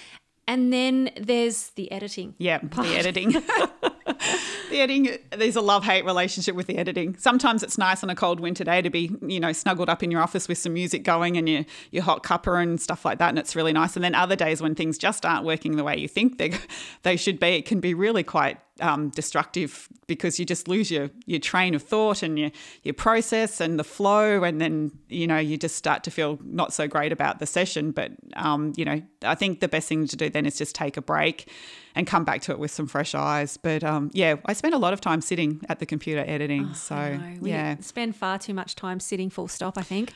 And 0.45 0.73
then 0.73 1.11
there's 1.15 1.69
the 1.75 1.89
editing. 1.91 2.35
Yeah, 2.37 2.57
the 2.57 2.95
editing. 2.97 3.35
the 4.69 4.79
editing, 4.79 5.17
there's 5.31 5.55
a 5.55 5.61
love 5.61 5.83
hate 5.83 6.05
relationship 6.05 6.55
with 6.55 6.67
the 6.67 6.77
editing. 6.77 7.15
Sometimes 7.17 7.63
it's 7.63 7.77
nice 7.77 8.03
on 8.03 8.09
a 8.09 8.15
cold 8.15 8.39
winter 8.39 8.63
day 8.63 8.81
to 8.81 8.89
be, 8.89 9.15
you 9.21 9.39
know, 9.39 9.51
snuggled 9.51 9.89
up 9.89 10.03
in 10.03 10.11
your 10.11 10.21
office 10.21 10.47
with 10.47 10.57
some 10.57 10.73
music 10.73 11.03
going 11.03 11.37
and 11.37 11.47
your, 11.47 11.65
your 11.91 12.03
hot 12.03 12.23
cuppa 12.23 12.61
and 12.61 12.79
stuff 12.81 13.05
like 13.05 13.19
that. 13.19 13.29
And 13.29 13.39
it's 13.39 13.55
really 13.55 13.73
nice. 13.73 13.95
And 13.95 14.03
then 14.03 14.15
other 14.15 14.35
days 14.35 14.61
when 14.61 14.75
things 14.75 14.97
just 14.97 15.25
aren't 15.25 15.45
working 15.45 15.75
the 15.75 15.83
way 15.83 15.97
you 15.97 16.07
think 16.07 16.37
they, 16.37 16.53
they 17.03 17.17
should 17.17 17.39
be, 17.39 17.49
it 17.49 17.65
can 17.65 17.79
be 17.79 17.93
really 17.93 18.23
quite 18.23 18.57
um, 18.79 19.09
destructive 19.09 19.87
because 20.07 20.39
you 20.39 20.45
just 20.45 20.67
lose 20.67 20.89
your, 20.89 21.09
your 21.25 21.39
train 21.39 21.75
of 21.75 21.83
thought 21.83 22.23
and 22.23 22.39
your, 22.39 22.51
your 22.83 22.93
process 22.93 23.61
and 23.61 23.79
the 23.79 23.83
flow. 23.83 24.43
And 24.43 24.59
then, 24.59 24.91
you 25.09 25.27
know, 25.27 25.37
you 25.37 25.57
just 25.57 25.75
start 25.75 26.03
to 26.05 26.11
feel 26.11 26.39
not 26.43 26.73
so 26.73 26.87
great 26.87 27.11
about 27.11 27.39
the 27.39 27.45
session. 27.45 27.91
But, 27.91 28.11
um, 28.35 28.73
you 28.75 28.85
know, 28.85 29.01
I 29.23 29.35
think 29.35 29.59
the 29.59 29.67
best 29.67 29.87
thing 29.87 30.07
to 30.07 30.15
do 30.15 30.29
then 30.29 30.45
is 30.45 30.57
just 30.57 30.75
take 30.75 30.97
a 30.97 31.01
break 31.01 31.47
and 31.95 32.07
come 32.07 32.23
back 32.23 32.41
to 32.43 32.51
it 32.51 32.59
with 32.59 32.71
some 32.71 32.87
fresh 32.87 33.13
eyes. 33.15 33.57
But 33.57 33.83
um, 33.83 34.09
yeah, 34.13 34.35
I 34.45 34.53
spend 34.53 34.73
a 34.73 34.77
lot 34.77 34.93
of 34.93 35.01
time 35.01 35.21
sitting 35.21 35.61
at 35.69 35.79
the 35.79 35.85
computer 35.85 36.23
editing. 36.27 36.73
so 36.73 36.95
know. 36.95 37.37
We 37.41 37.49
yeah, 37.51 37.77
spend 37.81 38.15
far 38.15 38.37
too 38.39 38.53
much 38.53 38.75
time 38.75 38.99
sitting 38.99 39.29
full 39.29 39.47
stop, 39.47 39.77
I 39.77 39.83
think, 39.83 40.13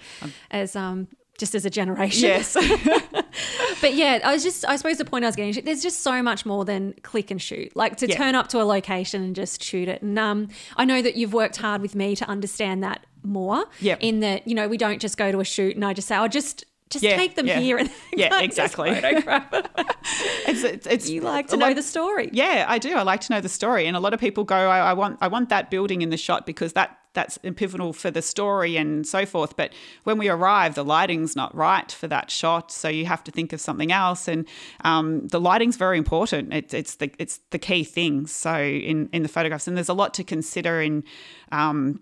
as 0.52 0.76
um, 0.76 1.08
just 1.38 1.54
as 1.56 1.66
a 1.66 1.70
generation. 1.70 2.24
Yes. 2.30 2.54
but 3.82 3.94
yeah, 3.94 4.20
I 4.24 4.34
was 4.34 4.44
just, 4.44 4.66
I 4.68 4.76
suppose 4.76 4.98
the 4.98 5.06
point 5.06 5.24
I 5.24 5.28
was 5.28 5.36
getting 5.36 5.54
to, 5.54 5.62
there's 5.62 5.84
just 5.84 6.02
so 6.02 6.22
much 6.24 6.46
more 6.46 6.66
than 6.66 6.94
click 7.04 7.30
and 7.32 7.42
shoot. 7.42 7.76
Like 7.76 7.98
to 7.98 8.08
Yeah. 8.08 8.18
turn 8.18 8.36
up 8.36 8.48
to 8.50 8.62
a 8.62 8.64
location 8.66 9.24
and 9.24 9.36
just 9.36 9.64
shoot 9.64 9.88
it. 9.88 10.02
And 10.02 10.18
um, 10.18 10.50
I 10.78 10.86
know 10.86 11.02
that 11.02 11.16
you've 11.16 11.34
worked 11.34 11.58
hard 11.58 11.82
with 11.82 11.96
me 11.96 12.16
to 12.16 12.28
understand 12.28 12.84
that 12.84 13.06
more. 13.24 13.66
Yep. 13.82 14.00
In 14.02 14.20
that, 14.22 14.48
you 14.48 14.56
know, 14.56 14.68
we 14.68 14.78
don't 14.78 15.00
just 15.00 15.18
go 15.18 15.32
to 15.32 15.40
a 15.40 15.46
shoot 15.46 15.76
and 15.76 15.86
I 15.86 15.94
just 15.94 16.08
say, 16.08 16.16
I'll 16.16 16.30
just, 16.30 16.64
just 16.90 17.04
Yeah, 17.04 17.18
take 17.18 17.36
them 17.36 17.48
yeah. 17.48 17.60
here 17.60 17.78
and 17.78 17.90
Yeah, 18.16 18.40
exactly. 18.42 18.92
it's, 18.94 20.64
it's, 20.64 20.88
it's 20.88 21.10
you 21.10 21.22
like 21.22 21.48
to 21.48 21.58
know 21.58 21.74
the 21.74 21.84
story. 21.84 22.30
Yeah, 22.32 22.66
I 22.68 22.80
do. 22.80 22.96
I 22.96 23.04
like 23.04 23.22
to 23.22 23.34
know 23.34 23.42
the 23.42 23.50
story, 23.50 23.88
and 23.88 23.98
a 23.98 24.00
lot 24.00 24.14
of 24.14 24.20
people 24.20 24.44
go, 24.44 24.56
I, 24.56 24.80
"I 24.80 24.94
want, 24.94 25.18
I 25.22 25.28
want 25.28 25.50
that 25.50 25.70
building 25.70 26.02
in 26.02 26.10
the 26.10 26.18
shot 26.18 26.46
because 26.46 26.74
that 26.74 26.98
that's 27.14 27.38
pivotal 27.56 27.94
for 27.94 28.12
the 28.12 28.22
story 28.22 28.78
and 28.78 29.06
so 29.06 29.26
forth." 29.26 29.56
But 29.58 29.74
when 30.04 30.18
we 30.18 30.30
arrive, 30.30 30.76
the 30.76 30.86
lighting's 30.86 31.36
not 31.36 31.54
right 31.56 31.92
for 31.92 32.08
that 32.08 32.32
shot, 32.32 32.72
so 32.72 32.88
you 32.88 33.06
have 33.06 33.24
to 33.26 33.32
think 33.32 33.54
of 33.54 33.60
something 33.60 33.92
else. 33.92 34.28
And 34.28 34.48
um, 34.84 35.28
the 35.28 35.42
lighting's 35.42 35.76
very 35.76 35.98
important. 35.98 36.54
It's 36.54 36.74
it's 36.74 36.96
the 36.96 37.12
it's 37.20 37.40
the 37.52 37.60
key 37.60 37.84
thing. 37.84 38.28
So 38.28 38.56
in 38.62 39.10
in 39.12 39.24
the 39.24 39.30
photographs, 39.30 39.68
and 39.68 39.76
there's 39.76 39.90
a 39.90 39.94
lot 39.94 40.14
to 40.16 40.24
consider 40.24 40.82
in. 40.82 41.04
Um, 41.52 42.02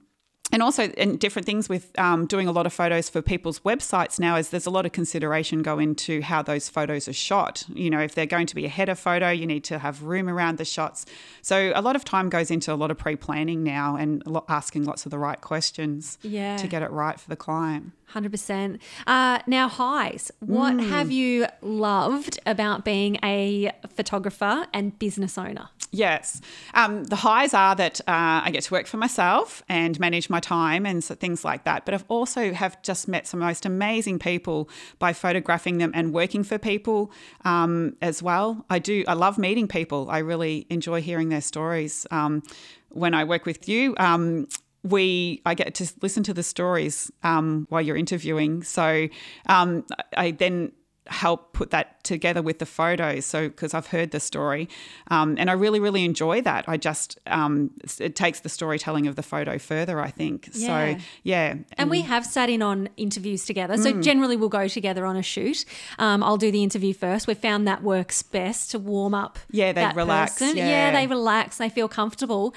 and 0.51 0.61
also 0.61 0.83
and 0.97 1.19
different 1.19 1.45
things 1.45 1.67
with 1.67 1.97
um, 1.99 2.27
doing 2.27 2.47
a 2.47 2.51
lot 2.51 2.65
of 2.65 2.73
photos 2.73 3.09
for 3.09 3.21
people's 3.21 3.59
websites 3.61 4.19
now 4.19 4.35
is 4.35 4.49
there's 4.49 4.67
a 4.67 4.69
lot 4.69 4.85
of 4.85 4.91
consideration 4.91 5.61
go 5.63 5.79
into 5.79 6.21
how 6.21 6.41
those 6.41 6.69
photos 6.69 7.07
are 7.07 7.13
shot. 7.13 7.63
You 7.73 7.89
know 7.89 7.99
if 7.99 8.13
they're 8.15 8.25
going 8.25 8.47
to 8.47 8.55
be 8.55 8.65
a 8.65 8.69
header 8.69 8.95
photo 8.95 9.29
you 9.31 9.47
need 9.47 9.63
to 9.65 9.79
have 9.79 10.03
room 10.03 10.29
around 10.29 10.57
the 10.57 10.65
shots. 10.65 11.05
So 11.41 11.71
a 11.75 11.81
lot 11.81 11.95
of 11.95 12.05
time 12.05 12.29
goes 12.29 12.51
into 12.51 12.71
a 12.71 12.75
lot 12.75 12.91
of 12.91 12.97
pre-planning 12.97 13.63
now 13.63 13.95
and 13.95 14.23
asking 14.47 14.85
lots 14.85 15.05
of 15.05 15.11
the 15.11 15.19
right 15.19 15.41
questions 15.41 16.17
Yeah. 16.21 16.57
to 16.57 16.67
get 16.67 16.81
it 16.83 16.91
right 16.91 17.19
for 17.19 17.29
the 17.29 17.35
client 17.35 17.91
Hundred 18.07 18.31
percent. 18.31 18.81
Uh, 19.07 19.39
now, 19.47 19.67
highs. 19.67 20.31
What 20.39 20.73
Mm. 20.75 20.89
have 20.89 21.11
you 21.11 21.47
loved 21.61 22.39
about 22.45 22.85
being 22.85 23.17
a 23.23 23.71
photographer 23.95 24.67
and 24.73 24.97
business 24.99 25.37
owner? 25.37 25.69
Yes. 25.91 26.41
Um, 26.73 27.05
the 27.05 27.15
highs 27.17 27.53
are 27.53 27.73
that 27.75 28.01
uh, 28.01 28.41
I 28.45 28.51
get 28.51 28.63
to 28.63 28.73
work 28.73 28.85
for 28.87 28.97
myself 28.97 29.63
and 29.69 29.97
manage 29.99 30.29
my 30.29 30.39
time 30.41 30.85
and 30.85 31.03
so, 31.03 31.15
things 31.15 31.45
like 31.45 31.63
that. 31.63 31.85
But 31.85 31.93
I've 31.93 32.05
also 32.09 32.53
have 32.53 32.81
just 32.81 33.07
met 33.07 33.27
some 33.27 33.39
most 33.39 33.65
amazing 33.65 34.19
people 34.19 34.69
by 34.99 35.13
photographing 35.13 35.77
them 35.77 35.91
and 35.93 36.13
working 36.13 36.43
for 36.43 36.57
people 36.57 37.11
um, 37.45 37.95
as 38.01 38.21
well. 38.21 38.65
I 38.69 38.79
do. 38.79 39.03
I 39.07 39.13
love 39.13 39.37
meeting 39.37 39.67
people. 39.67 40.09
I 40.09 40.19
really 40.19 40.65
enjoy 40.69 41.01
hearing 41.01 41.29
their 41.29 41.41
stories. 41.41 42.05
Um, 42.11 42.43
when 42.89 43.13
I 43.13 43.23
work 43.25 43.45
with 43.45 43.67
you, 43.69 43.93
um, 43.97 44.47
we 44.85 45.41
I 45.45 45.53
get 45.55 45.73
to 45.75 45.91
listen 46.01 46.23
to 46.23 46.33
the 46.33 46.43
stories 46.43 47.11
um, 47.23 47.65
while 47.69 47.81
you're 47.81 47.97
interviewing. 47.97 48.63
So 48.63 49.07
um, 49.47 49.83
I 50.15 50.31
then 50.31 50.71
help 51.07 51.53
put 51.53 51.69
that 51.69 52.03
together 52.03 52.41
with 52.41 52.57
the 52.57 52.65
photos. 52.65 53.27
So 53.27 53.47
because 53.47 53.75
I've 53.75 53.85
heard 53.85 54.09
the 54.09 54.19
story, 54.19 54.67
um, 55.11 55.35
and 55.37 55.51
I 55.51 55.53
really 55.53 55.79
really 55.79 56.03
enjoy 56.03 56.41
that. 56.41 56.65
I 56.67 56.77
just 56.77 57.19
um, 57.27 57.69
it 57.99 58.15
takes 58.15 58.39
the 58.39 58.49
storytelling 58.49 59.05
of 59.05 59.15
the 59.15 59.21
photo 59.21 59.59
further. 59.59 59.99
I 59.99 60.09
think 60.09 60.49
Yeah. 60.53 60.97
so. 60.97 61.03
Yeah, 61.23 61.55
And 61.77 61.87
Mm. 61.89 61.91
we 61.91 62.01
have 62.01 62.25
sat 62.25 62.49
in 62.49 62.61
on 62.63 62.89
interviews 62.97 63.45
together. 63.45 63.77
So 63.77 64.01
generally 64.01 64.35
we'll 64.35 64.49
go 64.49 64.67
together 64.67 65.05
on 65.05 65.15
a 65.15 65.21
shoot. 65.23 65.63
Um, 65.99 66.23
I'll 66.23 66.37
do 66.37 66.51
the 66.51 66.63
interview 66.63 66.93
first. 66.93 67.27
We've 67.27 67.37
found 67.37 67.67
that 67.67 67.83
works 67.83 68.23
best 68.23 68.71
to 68.71 68.79
warm 68.79 69.13
up. 69.13 69.37
Yeah, 69.51 69.73
they 69.73 69.87
relax, 69.95 70.39
person. 70.39 70.57
yeah. 70.57 70.91
they 70.91 71.05
relax. 71.05 71.57
They 71.57 71.69
feel 71.69 71.87
comfortable. 71.87 72.55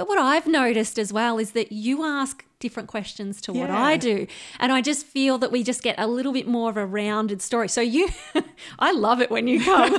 But 0.00 0.08
what 0.08 0.18
I've 0.18 0.46
noticed 0.46 0.98
as 0.98 1.12
well 1.12 1.38
is 1.38 1.50
that 1.50 1.72
you 1.72 2.06
ask 2.06 2.42
different 2.58 2.88
questions 2.88 3.38
to 3.42 3.52
what 3.52 3.68
I 3.68 3.98
do. 3.98 4.26
And 4.58 4.72
I 4.72 4.80
just 4.80 5.04
feel 5.04 5.36
that 5.36 5.52
we 5.52 5.62
just 5.62 5.82
get 5.82 5.94
a 5.98 6.06
little 6.06 6.32
bit 6.32 6.48
more 6.48 6.70
of 6.70 6.78
a 6.78 6.86
rounded 6.86 7.42
story. 7.42 7.68
So 7.68 7.82
you, 7.82 8.08
I 8.78 8.92
love 8.92 9.20
it 9.20 9.30
when 9.30 9.46
you 9.46 9.62
come 9.62 9.92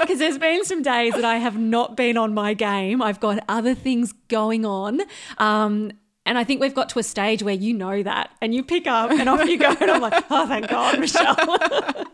because 0.00 0.20
there's 0.20 0.38
been 0.38 0.64
some 0.64 0.82
days 0.82 1.14
that 1.14 1.24
I 1.24 1.38
have 1.38 1.58
not 1.58 1.96
been 1.96 2.16
on 2.16 2.32
my 2.32 2.54
game. 2.54 3.02
I've 3.02 3.18
got 3.18 3.42
other 3.48 3.74
things 3.74 4.12
going 4.28 4.64
on. 4.64 5.00
Um, 5.38 5.90
and 6.24 6.38
I 6.38 6.44
think 6.44 6.60
we've 6.60 6.72
got 6.72 6.88
to 6.90 7.00
a 7.00 7.02
stage 7.02 7.42
where 7.42 7.52
you 7.52 7.74
know 7.74 8.04
that 8.04 8.30
and 8.40 8.54
you 8.54 8.62
pick 8.62 8.86
up 8.86 9.10
and 9.10 9.28
off 9.28 9.48
you 9.48 9.58
go. 9.58 9.74
And 9.80 9.90
I'm 9.90 10.00
like, 10.00 10.24
oh, 10.30 10.46
thank 10.46 10.68
God, 10.68 11.00
Michelle. 11.00 11.34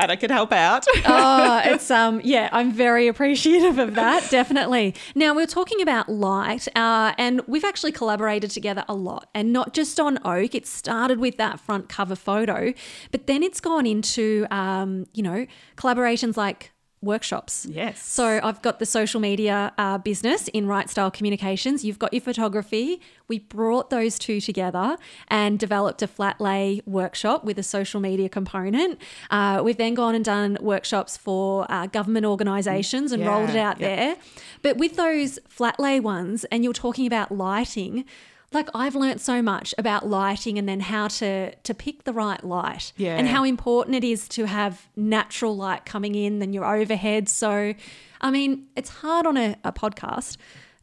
glad 0.00 0.10
I 0.10 0.16
could 0.16 0.30
help 0.30 0.52
out. 0.52 0.86
oh, 1.04 1.60
it's 1.64 1.90
um, 1.90 2.20
yeah, 2.24 2.48
I'm 2.52 2.72
very 2.72 3.06
appreciative 3.06 3.78
of 3.78 3.94
that, 3.94 4.30
definitely. 4.30 4.94
Now 5.14 5.34
we're 5.34 5.46
talking 5.46 5.82
about 5.82 6.08
light, 6.08 6.68
uh, 6.74 7.12
and 7.18 7.42
we've 7.46 7.64
actually 7.64 7.92
collaborated 7.92 8.50
together 8.50 8.84
a 8.88 8.94
lot, 8.94 9.28
and 9.34 9.52
not 9.52 9.74
just 9.74 10.00
on 10.00 10.18
Oak. 10.24 10.54
It 10.54 10.66
started 10.66 11.18
with 11.18 11.36
that 11.36 11.60
front 11.60 11.88
cover 11.88 12.16
photo, 12.16 12.72
but 13.10 13.26
then 13.26 13.42
it's 13.42 13.60
gone 13.60 13.86
into 13.86 14.46
um, 14.50 15.06
you 15.12 15.22
know 15.22 15.46
collaborations 15.76 16.36
like 16.36 16.72
workshops. 17.02 17.66
Yes. 17.68 18.02
So 18.02 18.40
I've 18.42 18.60
got 18.60 18.78
the 18.78 18.86
social 18.86 19.20
media 19.20 19.72
uh, 19.78 19.98
business 19.98 20.48
in 20.48 20.66
Right 20.66 20.90
Style 20.90 21.10
Communications. 21.10 21.84
You've 21.84 21.98
got 21.98 22.12
your 22.12 22.20
photography. 22.20 23.00
We 23.26 23.38
brought 23.38 23.88
those 23.90 24.18
two 24.18 24.40
together 24.40 24.98
and 25.28 25.58
developed 25.58 26.02
a 26.02 26.06
flat 26.06 26.40
lay 26.40 26.82
workshop 26.84 27.44
with 27.44 27.58
a 27.58 27.62
social 27.62 28.00
media 28.00 28.28
component. 28.28 29.00
Uh, 29.30 29.62
we've 29.64 29.78
then 29.78 29.94
gone 29.94 30.14
and 30.14 30.24
done 30.24 30.58
workshops 30.60 31.16
for 31.16 31.66
uh, 31.70 31.86
government 31.86 32.26
organisations 32.26 33.12
and 33.12 33.22
Yeah, 33.22 33.28
rolled 33.28 33.50
it 33.50 33.56
out 33.56 33.78
there. 33.78 34.16
But 34.60 34.76
with 34.76 34.96
those 34.96 35.38
flat 35.48 35.80
lay 35.80 36.00
ones, 36.00 36.44
and 36.46 36.64
you're 36.64 36.72
talking 36.72 37.06
about 37.06 37.32
lighting. 37.32 38.04
Like 38.52 38.68
I've 38.74 38.96
learnt 38.96 39.20
so 39.20 39.40
much 39.42 39.74
about 39.78 40.08
lighting 40.08 40.58
and 40.58 40.68
then 40.68 40.80
how 40.80 41.06
to 41.08 41.54
to 41.54 41.74
pick 41.74 42.04
the 42.04 42.12
right 42.12 42.42
light 42.42 42.92
Yeah. 42.96 43.16
and 43.16 43.28
how 43.28 43.44
important 43.44 43.94
it 43.96 44.04
is 44.04 44.26
to 44.28 44.46
have 44.46 44.88
natural 44.96 45.56
light 45.56 45.84
coming 45.84 46.14
in 46.16 46.40
than 46.40 46.52
your 46.52 46.64
overhead. 46.64 47.28
So, 47.28 47.74
I 48.20 48.30
mean, 48.30 48.66
it's 48.74 48.90
hard 48.90 49.26
on 49.26 49.36
a, 49.36 49.56
a 49.62 49.72
podcast, 49.72 50.36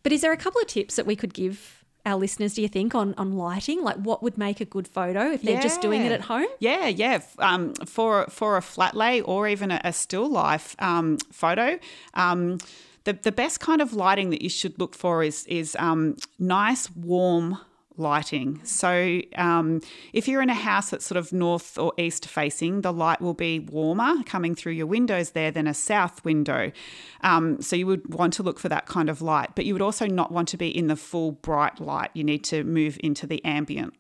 but 0.04 0.12
is 0.14 0.22
there 0.22 0.32
a 0.32 0.38
couple 0.38 0.62
of 0.62 0.68
tips 0.68 0.96
that 0.96 1.06
we 1.06 1.16
could 1.18 1.34
give 1.34 1.84
our 2.06 2.16
listeners, 2.16 2.54
do 2.54 2.62
you 2.62 2.70
think, 2.70 2.96
on, 2.96 3.14
on 3.18 3.34
lighting? 3.34 3.84
Like 3.84 3.98
what 3.98 4.24
would 4.24 4.38
make 4.38 4.62
a 4.62 4.66
good 4.66 4.88
photo 4.88 5.32
if 5.32 5.42
they're 5.42 5.62
just 5.62 5.82
doing 5.82 6.04
it 6.06 6.12
at 6.14 6.22
home? 6.22 6.48
Yeah, 6.60 6.88
yeah. 6.88 7.20
Um, 7.38 7.74
for 7.86 8.28
for 8.30 8.56
a 8.56 8.62
flat 8.62 8.96
lay 8.96 9.20
or 9.20 9.46
even 9.46 9.72
a, 9.72 9.82
a 9.84 9.92
still 9.92 10.30
life 10.30 10.74
um, 10.80 11.18
photo, 11.34 11.78
um, 12.14 12.60
the 13.08 13.14
the 13.14 13.32
best 13.32 13.62
kind 13.62 13.82
of 13.82 13.94
lighting 13.94 14.32
that 14.32 14.42
you 14.42 14.50
should 14.50 14.78
look 14.78 14.94
for 14.94 15.24
is 15.24 15.46
is 15.46 15.78
um, 15.80 16.18
nice, 16.38 16.92
warm 16.92 17.58
lighting. 18.00 18.60
So 18.64 19.22
um, 19.38 19.82
if 20.14 20.28
you're 20.28 20.42
in 20.42 20.50
a 20.52 20.54
house 20.54 20.92
that's 20.92 21.06
sort 21.06 21.18
of 21.18 21.34
north 21.34 21.80
or 21.80 21.94
east 21.98 22.28
facing, 22.28 22.82
the 22.82 22.94
light 22.94 23.22
will 23.22 23.34
be 23.34 23.60
warmer 23.60 24.22
coming 24.26 24.54
through 24.54 24.74
your 24.74 24.86
windows 24.86 25.32
there 25.32 25.52
than 25.52 25.66
a 25.68 25.74
south 25.74 26.24
window. 26.24 26.72
Um, 27.22 27.60
so 27.60 27.76
you 27.76 27.88
would 27.88 28.14
want 28.14 28.34
to 28.34 28.44
look 28.44 28.60
for 28.60 28.70
that 28.70 28.86
kind 28.86 29.10
of 29.10 29.22
light, 29.22 29.52
but 29.56 29.66
you 29.66 29.74
would 29.74 29.82
also 29.82 30.06
not 30.06 30.32
want 30.32 30.48
to 30.50 30.58
be 30.58 30.68
in 30.68 30.88
the 30.88 30.96
full 30.96 31.32
bright 31.32 31.80
light. 31.80 32.12
You 32.14 32.24
need 32.24 32.44
to 32.46 32.64
move 32.64 33.00
into 33.02 33.26
the 33.26 33.44
ambient 33.44 33.96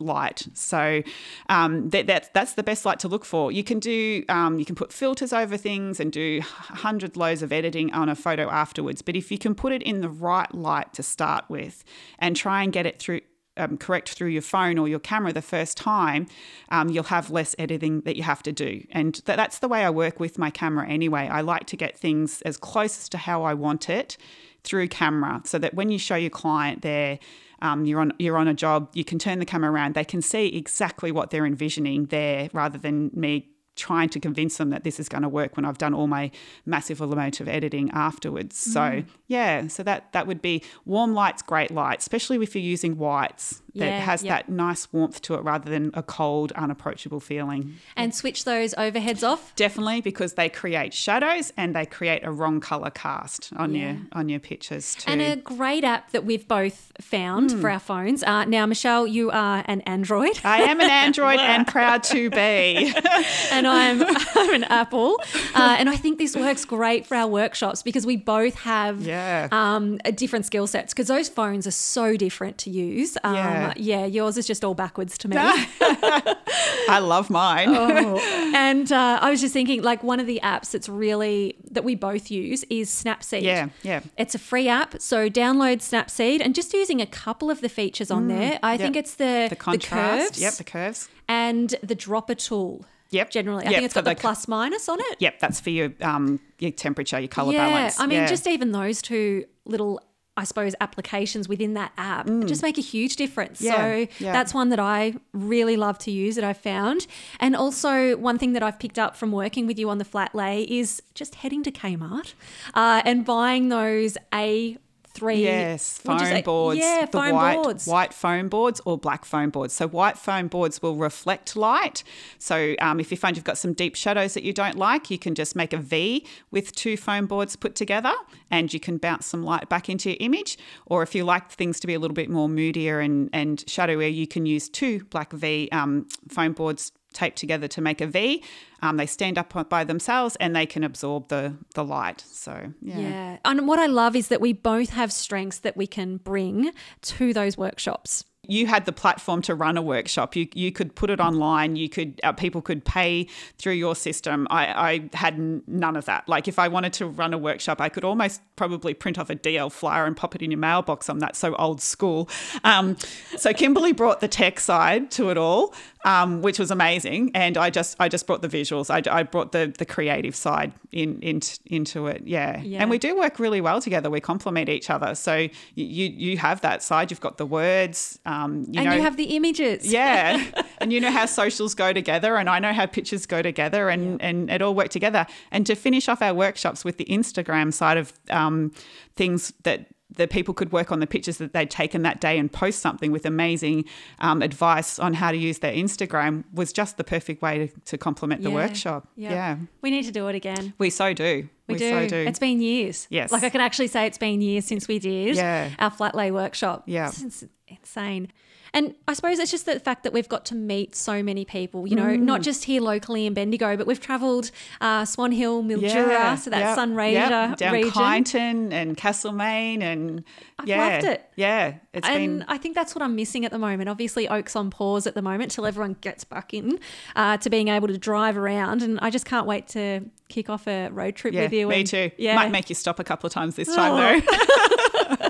light. 0.00 0.46
So 0.54 1.02
um, 1.48 1.90
that, 1.90 2.06
that 2.06 2.32
that's 2.34 2.54
the 2.54 2.62
best 2.62 2.84
light 2.84 2.98
to 3.00 3.08
look 3.08 3.24
for. 3.24 3.52
You 3.52 3.64
can 3.64 3.78
do 3.78 4.24
um, 4.28 4.58
you 4.58 4.64
can 4.64 4.74
put 4.74 4.92
filters 4.92 5.32
over 5.32 5.56
things 5.56 6.00
and 6.00 6.12
do 6.12 6.40
hundred 6.42 7.16
loads 7.16 7.42
of 7.42 7.52
editing 7.52 7.92
on 7.92 8.08
a 8.08 8.14
photo 8.14 8.50
afterwards. 8.50 9.02
But 9.02 9.16
if 9.16 9.30
you 9.30 9.38
can 9.38 9.54
put 9.54 9.72
it 9.72 9.82
in 9.82 10.00
the 10.00 10.08
right 10.08 10.52
light 10.54 10.92
to 10.94 11.02
start 11.02 11.44
with 11.48 11.84
and 12.18 12.36
try 12.36 12.62
and 12.62 12.72
get 12.72 12.86
it 12.86 12.98
through. 12.98 13.20
Um, 13.56 13.76
correct 13.76 14.10
through 14.10 14.28
your 14.28 14.42
phone 14.42 14.78
or 14.78 14.88
your 14.88 15.00
camera 15.00 15.32
the 15.34 15.42
first 15.42 15.76
time, 15.76 16.28
um, 16.70 16.88
you'll 16.88 17.04
have 17.04 17.30
less 17.30 17.54
editing 17.58 18.00
that 18.02 18.16
you 18.16 18.22
have 18.22 18.42
to 18.44 18.52
do. 18.52 18.86
And 18.92 19.12
th- 19.12 19.36
that's 19.36 19.58
the 19.58 19.68
way 19.68 19.84
I 19.84 19.90
work 19.90 20.18
with 20.18 20.38
my 20.38 20.50
camera 20.50 20.88
anyway. 20.88 21.28
I 21.28 21.42
like 21.42 21.66
to 21.66 21.76
get 21.76 21.98
things 21.98 22.40
as 22.42 22.56
close 22.56 22.96
as 23.00 23.08
to 23.10 23.18
how 23.18 23.42
I 23.42 23.52
want 23.54 23.90
it 23.90 24.16
through 24.62 24.88
camera 24.88 25.42
so 25.44 25.58
that 25.58 25.74
when 25.74 25.90
you 25.90 25.98
show 25.98 26.16
your 26.16 26.30
client 26.30 26.82
there 26.82 27.18
um, 27.62 27.84
you're 27.84 28.00
on 28.00 28.12
you're 28.18 28.36
on 28.36 28.48
a 28.48 28.54
job 28.54 28.88
you 28.94 29.04
can 29.04 29.18
turn 29.18 29.38
the 29.38 29.44
camera 29.44 29.70
around 29.70 29.94
they 29.94 30.04
can 30.04 30.22
see 30.22 30.46
exactly 30.48 31.12
what 31.12 31.30
they're 31.30 31.46
envisioning 31.46 32.06
there 32.06 32.48
rather 32.52 32.78
than 32.78 33.10
me 33.14 33.48
trying 33.76 34.08
to 34.10 34.20
convince 34.20 34.58
them 34.58 34.70
that 34.70 34.84
this 34.84 35.00
is 35.00 35.08
going 35.08 35.22
to 35.22 35.28
work 35.28 35.56
when 35.56 35.64
I've 35.64 35.78
done 35.78 35.94
all 35.94 36.06
my 36.06 36.30
massive 36.66 37.00
amount 37.00 37.40
of 37.40 37.48
editing 37.48 37.90
afterwards. 37.92 38.58
So 38.58 39.02
yeah 39.28 39.68
so 39.68 39.82
that 39.84 40.12
that 40.12 40.26
would 40.26 40.42
be 40.42 40.62
warm 40.84 41.14
lights 41.14 41.42
great 41.42 41.70
lights, 41.70 42.04
especially 42.04 42.36
if 42.42 42.54
you're 42.54 42.62
using 42.62 42.98
whites 42.98 43.62
that 43.74 43.84
Yeah, 43.86 44.00
has 44.00 44.22
yeah. 44.22 44.36
that 44.36 44.48
nice 44.48 44.92
warmth 44.92 45.22
to 45.22 45.34
it 45.34 45.42
rather 45.42 45.70
than 45.70 45.90
a 45.94 46.02
cold 46.02 46.52
unapproachable 46.52 47.20
feeling 47.20 47.76
And 47.96 48.14
switch 48.14 48.44
those 48.44 48.74
overheads 48.74 49.26
off. 49.26 49.54
definitely 49.56 50.00
because 50.00 50.34
they 50.34 50.48
create 50.48 50.92
shadows 50.94 51.52
and 51.56 51.74
they 51.74 51.86
create 51.86 52.24
a 52.24 52.30
wrong 52.32 52.60
color 52.60 52.90
cast 52.90 53.50
on 53.56 53.74
your 53.74 53.96
on 54.12 54.28
your 54.28 54.40
pictures 54.40 54.94
too 54.96 55.10
And 55.10 55.20
a 55.22 55.36
great 55.36 55.84
app 55.84 56.10
that 56.12 56.24
we've 56.24 56.46
both 56.48 56.92
found 57.00 57.52
for 57.60 57.70
our 57.70 57.78
phones. 57.78 58.22
Uh, 58.22 58.44
now, 58.44 58.66
Michelle, 58.66 59.06
you 59.06 59.30
are 59.30 59.62
an 59.66 59.80
Android. 59.82 60.38
I 60.44 60.62
am 60.62 60.80
an 60.80 60.90
Android 61.04 61.38
and 61.38 61.66
proud 61.66 62.02
to 62.04 62.28
be. 62.30 62.92
and 63.52 63.66
I'm, 63.66 64.02
I'm 64.36 64.54
an 64.54 64.64
Apple. 64.64 65.20
Uh, 65.54 65.76
and 65.78 65.88
I 65.88 65.96
think 65.96 66.18
this 66.18 66.36
works 66.36 66.64
great 66.64 67.06
for 67.06 67.16
our 67.16 67.26
workshops 67.28 67.82
because 67.82 68.04
we 68.06 68.16
both 68.16 68.54
have 68.56 69.00
Yeah. 69.02 69.48
um, 69.52 69.96
different 70.14 70.46
skill 70.46 70.66
sets 70.66 70.92
because 70.92 71.08
those 71.08 71.28
phones 71.28 71.66
are 71.66 71.70
so 71.72 72.16
different 72.16 72.58
to 72.58 72.70
use. 72.70 73.16
Um, 73.24 73.34
Yeah. 73.34 73.59
Yeah. 73.60 73.72
yeah, 73.76 74.06
yours 74.06 74.36
is 74.36 74.46
just 74.46 74.64
all 74.64 74.74
backwards 74.74 75.16
to 75.18 75.28
me. 75.28 75.36
I 75.40 76.98
love 77.00 77.30
mine. 77.30 77.68
Oh. 77.70 78.18
and 78.54 78.90
uh, 78.90 79.18
I 79.20 79.30
was 79.30 79.40
just 79.40 79.52
thinking, 79.52 79.82
like 79.82 80.02
one 80.02 80.20
of 80.20 80.26
the 80.26 80.40
apps 80.42 80.72
that's 80.72 80.88
really 80.88 81.56
that 81.70 81.84
we 81.84 81.94
both 81.94 82.30
use 82.30 82.64
is 82.70 82.90
Snapseed. 82.90 83.42
Yeah, 83.42 83.68
yeah. 83.82 84.00
It's 84.16 84.34
a 84.34 84.38
free 84.38 84.68
app, 84.68 85.00
so 85.00 85.28
download 85.28 85.78
Snapseed 85.78 86.40
and 86.42 86.54
just 86.54 86.72
using 86.74 87.00
a 87.00 87.06
couple 87.06 87.50
of 87.50 87.60
the 87.60 87.68
features 87.68 88.10
on 88.10 88.28
there. 88.28 88.58
I 88.62 88.76
think 88.76 88.96
it's 88.96 89.14
the 89.14 89.24
Mm, 89.30 89.48
The 89.50 89.56
contrast. 89.56 90.24
curves 90.28 90.40
Yep, 90.40 90.52
the 90.54 90.64
curves. 90.64 91.08
and 91.28 91.74
the 91.82 91.94
dropper 91.94 92.34
tool. 92.34 92.84
Yep. 93.10 93.30
Generally, 93.30 93.66
I 93.66 93.70
Yep, 93.70 93.74
think 93.74 93.84
it's 93.86 93.94
got 93.94 94.04
the 94.04 94.10
the- 94.14 94.20
plus 94.20 94.46
minus 94.48 94.88
on 94.88 94.98
it. 95.00 95.16
Yep, 95.20 95.38
that's 95.40 95.60
for 95.60 95.70
your 95.70 95.92
um 96.00 96.40
your 96.58 96.70
temperature, 96.70 97.18
your 97.18 97.28
color 97.28 97.52
yeah, 97.52 97.68
balance. 97.68 97.98
I 98.00 98.06
mean, 98.06 98.20
Yeah. 98.20 98.26
just 98.26 98.46
even 98.46 98.72
those 98.72 99.02
two 99.02 99.44
little. 99.64 100.00
I 100.36 100.44
suppose 100.44 100.74
applications 100.80 101.48
within 101.48 101.74
that 101.74 101.92
app 101.98 102.26
just 102.46 102.62
make 102.62 102.78
a 102.78 102.80
huge 102.82 103.16
difference. 103.16 103.60
Mm. 103.60 103.64
Yeah, 103.64 103.76
so 103.76 104.24
yeah. 104.24 104.32
that's 104.32 104.54
one 104.54 104.70
that 104.70 104.80
I 104.80 105.14
really 105.32 105.76
love 105.76 105.98
to 105.98 106.10
use 106.10 106.36
that 106.36 106.44
I've 106.44 106.58
found. 106.58 107.06
And 107.38 107.54
also 107.54 108.16
one 108.16 108.38
thing 108.38 108.52
that 108.54 108.62
I've 108.62 108.78
picked 108.78 108.98
up 108.98 109.16
from 109.16 109.32
working 109.32 109.66
with 109.66 109.78
you 109.78 109.90
on 109.90 109.98
the 109.98 110.04
flat 110.04 110.34
lay 110.34 110.62
is 110.62 111.02
just 111.14 111.36
heading 111.36 111.62
to 111.64 111.70
Kmart 111.70 112.34
uh, 112.74 113.02
and 113.04 113.24
buying 113.24 113.68
those 113.68 114.16
A 114.32 114.78
three 115.12 115.42
Yes, 115.42 115.98
foam 115.98 116.18
say? 116.20 116.42
boards. 116.42 116.80
Yeah, 116.80 117.06
the 117.06 117.12
foam 117.12 117.34
white, 117.34 117.62
boards. 117.62 117.86
White 117.86 118.14
foam 118.14 118.48
boards 118.48 118.80
or 118.84 118.96
black 118.98 119.24
foam 119.24 119.50
boards. 119.50 119.74
So 119.74 119.88
white 119.88 120.16
foam 120.18 120.48
boards 120.48 120.80
will 120.82 120.96
reflect 120.96 121.56
light. 121.56 122.02
So 122.38 122.74
um, 122.80 123.00
if 123.00 123.10
you 123.10 123.16
find 123.16 123.36
you've 123.36 123.44
got 123.44 123.58
some 123.58 123.72
deep 123.72 123.94
shadows 123.96 124.34
that 124.34 124.42
you 124.42 124.52
don't 124.52 124.76
like, 124.76 125.10
you 125.10 125.18
can 125.18 125.34
just 125.34 125.54
make 125.56 125.72
a 125.72 125.78
V 125.78 126.26
with 126.50 126.74
two 126.74 126.96
foam 126.96 127.26
boards 127.26 127.56
put 127.56 127.74
together, 127.74 128.12
and 128.50 128.72
you 128.72 128.80
can 128.80 128.98
bounce 128.98 129.26
some 129.26 129.42
light 129.42 129.68
back 129.68 129.88
into 129.88 130.10
your 130.10 130.16
image. 130.20 130.58
Or 130.86 131.02
if 131.02 131.14
you 131.14 131.24
like 131.24 131.50
things 131.50 131.80
to 131.80 131.86
be 131.86 131.94
a 131.94 131.98
little 131.98 132.14
bit 132.14 132.30
more 132.30 132.48
moodier 132.48 133.00
and 133.00 133.28
and 133.32 133.58
shadowier, 133.66 134.12
you 134.12 134.26
can 134.26 134.46
use 134.46 134.68
two 134.68 135.04
black 135.10 135.32
V 135.32 135.68
um, 135.72 136.06
foam 136.28 136.52
boards 136.52 136.92
taped 137.12 137.38
together 137.38 137.68
to 137.68 137.80
make 137.80 138.00
a 138.00 138.06
V. 138.06 138.42
Um, 138.82 138.96
they 138.96 139.06
stand 139.06 139.38
up 139.38 139.68
by 139.68 139.84
themselves 139.84 140.36
and 140.36 140.54
they 140.54 140.66
can 140.66 140.84
absorb 140.84 141.28
the 141.28 141.56
the 141.74 141.84
light. 141.84 142.24
So 142.26 142.72
yeah. 142.80 142.98
Yeah. 142.98 143.36
And 143.44 143.66
what 143.68 143.78
I 143.78 143.86
love 143.86 144.16
is 144.16 144.28
that 144.28 144.40
we 144.40 144.52
both 144.52 144.90
have 144.90 145.12
strengths 145.12 145.58
that 145.60 145.76
we 145.76 145.86
can 145.86 146.16
bring 146.18 146.72
to 147.02 147.32
those 147.32 147.58
workshops. 147.58 148.24
You 148.48 148.66
had 148.66 148.86
the 148.86 148.92
platform 148.92 149.42
to 149.42 149.54
run 149.54 149.76
a 149.76 149.82
workshop. 149.82 150.34
You 150.34 150.48
you 150.54 150.72
could 150.72 150.94
put 150.94 151.10
it 151.10 151.20
online. 151.20 151.76
You 151.76 151.88
could 151.88 152.20
uh, 152.24 152.32
people 152.32 152.62
could 152.62 152.84
pay 152.84 153.26
through 153.58 153.74
your 153.74 153.94
system. 153.94 154.46
I, 154.50 154.66
I 154.92 155.10
had 155.16 155.34
n- 155.34 155.62
none 155.66 155.94
of 155.94 156.06
that. 156.06 156.28
Like 156.28 156.48
if 156.48 156.58
I 156.58 156.66
wanted 156.66 156.92
to 156.94 157.06
run 157.06 157.34
a 157.34 157.38
workshop, 157.38 157.80
I 157.80 157.88
could 157.90 158.02
almost 158.02 158.40
probably 158.56 158.94
print 158.94 159.18
off 159.18 159.28
a 159.30 159.36
DL 159.36 159.70
flyer 159.70 160.06
and 160.06 160.16
pop 160.16 160.34
it 160.34 160.42
in 160.42 160.50
your 160.50 160.58
mailbox. 160.58 161.08
I'm 161.10 161.20
that 161.20 161.36
so 161.36 161.54
old 161.56 161.80
school. 161.82 162.28
Um, 162.64 162.96
so 163.36 163.52
Kimberley 163.52 163.92
brought 163.92 164.20
the 164.20 164.28
tech 164.28 164.58
side 164.58 165.10
to 165.12 165.28
it 165.30 165.36
all, 165.36 165.74
um, 166.04 166.40
which 166.40 166.58
was 166.58 166.70
amazing. 166.70 167.30
And 167.34 167.58
I 167.58 167.68
just 167.68 167.94
I 168.00 168.08
just 168.08 168.26
brought 168.26 168.40
the 168.42 168.48
visuals. 168.48 168.90
I, 168.90 169.02
I 169.14 169.22
brought 169.22 169.52
the 169.52 169.72
the 169.76 169.84
creative 169.86 170.34
side 170.34 170.72
in, 170.92 171.20
in 171.20 171.40
into 171.66 172.06
it. 172.06 172.22
Yeah. 172.24 172.60
Yeah. 172.62 172.80
and 172.80 172.90
we 172.90 172.98
do 172.98 173.16
work 173.18 173.38
really 173.38 173.60
well 173.60 173.80
together. 173.82 174.08
We 174.08 174.20
complement 174.20 174.68
each 174.70 174.88
other. 174.88 175.14
So 175.14 175.36
you 175.36 175.50
you, 175.74 176.08
you 176.08 176.38
have 176.38 176.62
that 176.62 176.82
side. 176.82 177.10
You've 177.10 177.20
got 177.20 177.36
the 177.36 177.46
words. 177.46 178.18
Um, 178.30 178.50
you 178.72 178.80
and 178.80 178.84
know, 178.90 178.94
you 178.96 179.02
have 179.02 179.16
the 179.16 179.28
images. 179.36 179.86
yeah, 179.92 180.42
and 180.80 180.92
you 180.92 181.00
know 181.00 181.10
how 181.10 181.26
socials 181.26 181.74
go 181.74 181.92
together, 181.92 182.36
and 182.36 182.48
I 182.48 182.58
know 182.64 182.72
how 182.72 182.86
pictures 182.86 183.26
go 183.26 183.42
together, 183.42 183.88
and 183.88 184.20
and 184.22 184.50
it 184.50 184.60
all 184.62 184.74
work 184.74 184.88
together. 184.90 185.26
And 185.50 185.66
to 185.66 185.74
finish 185.74 186.08
off 186.08 186.20
our 186.22 186.34
workshops 186.34 186.84
with 186.84 186.96
the 186.96 187.06
Instagram 187.06 187.72
side 187.72 187.98
of 187.98 188.12
um, 188.30 188.72
things 189.16 189.52
that. 189.64 189.86
The 190.12 190.26
people 190.26 190.54
could 190.54 190.72
work 190.72 190.90
on 190.90 190.98
the 190.98 191.06
pictures 191.06 191.36
that 191.38 191.52
they'd 191.52 191.70
taken 191.70 192.02
that 192.02 192.20
day 192.20 192.36
and 192.36 192.50
post 192.50 192.80
something 192.80 193.12
with 193.12 193.24
amazing 193.24 193.84
um, 194.18 194.42
advice 194.42 194.98
on 194.98 195.14
how 195.14 195.30
to 195.30 195.36
use 195.38 195.60
their 195.60 195.72
Instagram 195.72 196.42
was 196.52 196.72
just 196.72 196.96
the 196.96 197.04
perfect 197.04 197.40
way 197.42 197.68
to, 197.68 197.80
to 197.90 197.96
complement 197.96 198.42
the 198.42 198.48
Yeah. 198.50 198.54
workshop. 198.56 199.06
Yeah. 199.14 199.30
Yeah. 199.30 199.56
We 199.82 199.90
need 199.92 200.06
to 200.06 200.10
do 200.10 200.26
it 200.26 200.34
again. 200.34 200.74
we 200.78 200.90
so 200.90 201.14
do. 201.14 201.48
We, 201.68 201.76
do. 201.76 201.90
so 201.90 202.08
do. 202.08 202.16
It's 202.26 202.40
been 202.40 202.60
years. 202.60 203.06
Yes. 203.08 203.30
Like 203.30 203.44
I 203.44 203.50
can 203.50 203.60
actually 203.60 203.86
say 203.86 204.04
it's 204.06 204.18
been 204.18 204.40
years 204.40 204.64
since 204.64 204.88
we 204.88 204.98
did 204.98 205.36
Yeah. 205.36 205.70
our 205.78 205.92
flat 205.92 206.16
lay 206.16 206.32
workshop. 206.32 206.82
Yeah. 206.86 207.12
It's 207.22 207.44
insane. 207.70 208.32
And 208.72 208.94
I 209.08 209.14
suppose 209.14 209.40
it's 209.40 209.50
just 209.50 209.66
the 209.66 209.80
fact 209.80 210.04
that 210.04 210.12
we've 210.12 210.28
got 210.28 210.44
to 210.46 210.54
meet 210.54 210.94
so 210.94 211.24
many 211.24 211.44
people, 211.44 211.88
you 211.88 211.96
know, 211.96 212.14
not 212.14 212.40
just 212.40 212.64
here 212.64 212.80
locally 212.80 213.26
in 213.26 213.34
Bendigo, 213.34 213.76
but 213.76 213.84
we've 213.84 214.00
travelled 214.00 214.52
uh, 214.80 215.04
Swan 215.04 215.32
Hill, 215.32 215.64
Mildura, 215.64 216.38
so 216.38 216.50
that 216.50 216.60
yep, 216.60 216.78
Sunraysia 216.78 217.12
yep, 217.12 217.56
down 217.56 217.72
region. 217.72 217.90
Kyneton 217.90 218.72
and 218.72 218.96
Castlemaine 218.96 219.82
and 219.82 220.22
I've 220.60 220.68
yeah, 220.68 220.88
loved 220.88 221.04
it. 221.06 221.28
Yeah, 221.34 221.74
it's 221.92 222.06
and 222.06 222.38
been 222.38 222.44
I 222.48 222.58
think 222.58 222.76
that's 222.76 222.94
what 222.94 223.02
I'm 223.02 223.16
missing 223.16 223.44
at 223.44 223.50
the 223.50 223.58
moment. 223.58 223.88
Obviously, 223.88 224.28
Oak's 224.28 224.54
on 224.54 224.70
pause 224.70 225.06
at 225.08 225.14
the 225.14 225.22
moment 225.22 225.50
till 225.50 225.66
everyone 225.66 225.96
gets 226.00 226.22
back 226.22 226.54
in 226.54 226.78
uh, 227.16 227.38
to 227.38 227.50
being 227.50 227.66
able 227.68 227.88
to 227.88 227.98
drive 227.98 228.36
around. 228.36 228.82
And 228.82 229.00
I 229.00 229.10
just 229.10 229.24
can't 229.24 229.48
wait 229.48 229.66
to 229.68 230.02
kick 230.28 230.48
off 230.48 230.68
a 230.68 230.90
road 230.90 231.16
trip 231.16 231.34
yeah, 231.34 231.42
with 231.42 231.52
you. 231.52 231.66
me 231.66 231.80
and- 231.80 231.88
too. 231.88 232.10
Yeah. 232.18 232.36
Might 232.36 232.52
make 232.52 232.68
you 232.68 232.76
stop 232.76 233.00
a 233.00 233.04
couple 233.04 233.26
of 233.26 233.32
times 233.32 233.56
this 233.56 233.74
time 233.74 233.92
Oh. 233.92 235.16
though. 235.16 235.26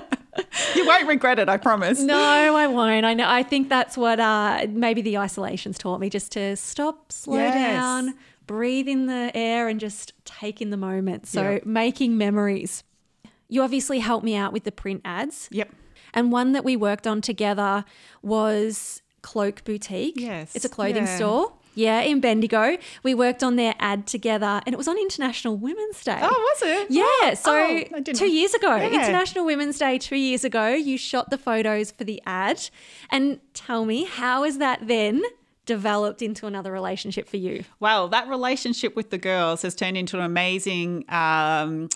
you 0.75 0.85
won't 0.85 1.07
regret 1.07 1.39
it, 1.39 1.49
I 1.49 1.57
promise. 1.57 1.99
No, 1.99 2.17
I 2.19 2.67
won't. 2.67 3.05
I 3.05 3.13
know. 3.13 3.25
I 3.27 3.43
think 3.43 3.69
that's 3.69 3.97
what 3.97 4.19
uh, 4.19 4.65
maybe 4.69 5.01
the 5.01 5.17
isolations 5.17 5.77
taught 5.77 5.99
me 5.99 6.09
just 6.09 6.31
to 6.33 6.55
stop, 6.55 7.11
slow 7.11 7.37
Yes. 7.37 7.53
down, 7.55 8.15
breathe 8.47 8.87
in 8.87 9.05
the 9.07 9.31
air, 9.35 9.67
and 9.67 9.79
just 9.79 10.13
take 10.25 10.61
in 10.61 10.69
the 10.69 10.77
moment. 10.77 11.27
So 11.27 11.41
Yeah. 11.53 11.59
making 11.65 12.17
memories. 12.17 12.83
You 13.49 13.61
obviously 13.63 13.99
helped 13.99 14.23
me 14.25 14.35
out 14.35 14.53
with 14.53 14.63
the 14.63 14.71
print 14.71 15.01
ads, 15.03 15.49
Yep. 15.51 15.69
and 16.13 16.31
one 16.31 16.53
that 16.53 16.63
we 16.63 16.75
worked 16.77 17.05
on 17.05 17.21
together 17.21 17.83
was 18.21 19.01
Cloak 19.21 19.63
Boutique. 19.63 20.13
Yes. 20.17 20.55
it's 20.55 20.65
a 20.65 20.69
clothing 20.69 21.05
Yeah. 21.05 21.15
store. 21.17 21.53
Yeah, 21.73 22.01
in 22.01 22.19
Bendigo. 22.19 22.77
We 23.03 23.13
worked 23.13 23.43
on 23.43 23.55
their 23.55 23.73
ad 23.79 24.05
together, 24.07 24.61
and 24.65 24.73
it 24.73 24.77
was 24.77 24.87
on 24.87 24.97
International 24.97 25.55
Women's 25.55 26.03
Day. 26.03 26.19
Oh, 26.21 26.27
was 26.29 26.61
it? 26.63 26.87
Yeah, 26.91 27.33
so 27.33 27.51
Oh, 27.53 27.55
I 27.63 27.83
didn't- 28.01 28.15
two 28.17 28.29
years 28.29 28.53
ago, 28.53 28.75
Yeah. 28.75 28.87
International 28.87 29.45
Women's 29.45 29.77
Day, 29.79 29.97
two 29.97 30.17
years 30.17 30.43
ago, 30.43 30.67
you 30.69 30.97
shot 30.97 31.29
the 31.29 31.37
photos 31.37 31.91
for 31.91 32.03
the 32.03 32.21
ad. 32.25 32.69
And 33.09 33.39
tell 33.53 33.85
me, 33.85 34.03
how 34.03 34.43
has 34.43 34.57
that 34.57 34.85
then 34.87 35.23
developed 35.65 36.21
into 36.21 36.45
another 36.47 36.71
relationship 36.71 37.29
for 37.29 37.37
you? 37.37 37.63
Well, 37.79 38.07
that 38.09 38.27
relationship 38.27 38.95
with 38.95 39.09
the 39.09 39.17
girls 39.17 39.61
has 39.61 39.73
turned 39.75 39.95
into 39.95 40.17
an 40.17 40.23
amazing. 40.23 41.05
Um, 41.07 41.87